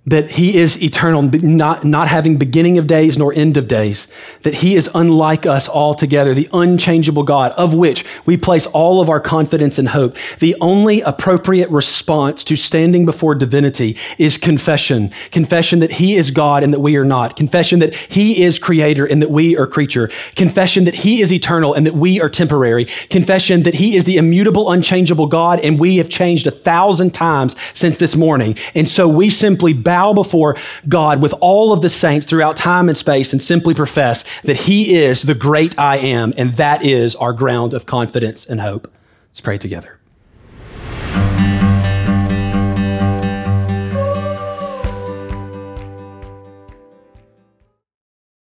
that 0.10 0.32
he 0.32 0.58
is 0.58 0.82
eternal, 0.82 1.22
not, 1.22 1.84
not 1.84 2.08
having 2.08 2.38
beginning 2.38 2.80
of 2.80 2.88
days 2.88 3.18
nor 3.18 3.32
end 3.34 3.58
of 3.58 3.68
days, 3.68 4.08
that 4.42 4.56
he 4.56 4.76
is 4.76 4.90
unlike 4.96 5.46
us 5.46 5.70
altogether, 5.70 6.34
the 6.34 6.50
unchangeable 6.52 7.24
God, 7.24 7.52
of 7.52 7.76
which 7.76 8.04
we 8.26 8.36
place 8.36 8.66
all 8.68 9.02
of 9.02 9.10
our 9.10 9.20
confidence 9.20 9.78
and 9.78 9.90
hope. 9.90 10.18
The 10.40 10.56
only 10.62 11.02
appropriate 11.02 11.70
response 11.70 12.44
to 12.46 12.56
standing 12.56 13.06
before 13.06 13.36
divinity 13.36 13.98
is 14.18 14.38
confession. 14.38 15.12
Confession 15.32 15.80
that 15.80 15.92
he 15.92 16.16
is 16.16 16.32
God 16.32 16.64
and 16.64 16.74
that 16.74 16.80
we 16.80 16.96
are 16.96 17.06
not. 17.06 17.36
Confession 17.36 17.80
that 17.80 17.94
he 17.94 18.42
is 18.42 18.58
creator 18.58 19.06
and 19.06 19.22
that 19.22 19.30
we 19.30 19.56
are 19.58 19.68
creature. 19.68 20.10
Confession 20.36 20.86
that 20.86 20.96
he 20.96 21.22
is 21.22 21.32
eternal 21.32 21.74
and 21.74 21.86
that 21.86 21.96
we 21.96 22.20
are 22.20 22.30
temporary. 22.30 22.86
Confession 23.10 23.62
that 23.64 23.76
he 23.76 23.96
is 23.96 24.06
the 24.06 24.18
immutable, 24.18 24.72
unchangeable 24.72 25.28
God 25.28 25.60
and 25.60 25.80
we 25.80 25.98
have 25.98 26.10
changed 26.10 26.48
a 26.48 26.52
thousand 26.52 27.14
times 27.14 27.56
since 27.76 27.98
this 27.98 28.16
morning. 28.16 28.58
And 28.74 28.90
so 28.90 29.08
we 29.08 29.30
simply 29.30 29.74
bow 30.00 30.14
before 30.14 30.56
God 30.88 31.22
with 31.22 31.34
all 31.42 31.74
of 31.74 31.82
the 31.82 31.90
saints 31.90 32.26
throughout 32.26 32.56
time 32.56 32.88
and 32.88 32.98
space 32.98 33.34
and 33.34 33.42
simply 33.42 33.74
profess 33.74 34.24
that 34.44 34.62
He 34.62 34.96
is 34.96 35.24
the 35.24 35.36
great 35.36 35.78
I 35.78 35.98
am, 35.98 36.34
and 36.38 36.54
that 36.54 36.84
is 36.84 37.16
our 37.16 37.34
ground 37.34 37.74
of 37.74 37.86
confidence 37.86 38.46
and 38.46 38.62
hope. 38.62 38.92
Let's 39.30 39.42
pray 39.42 39.58
together. 39.58 39.99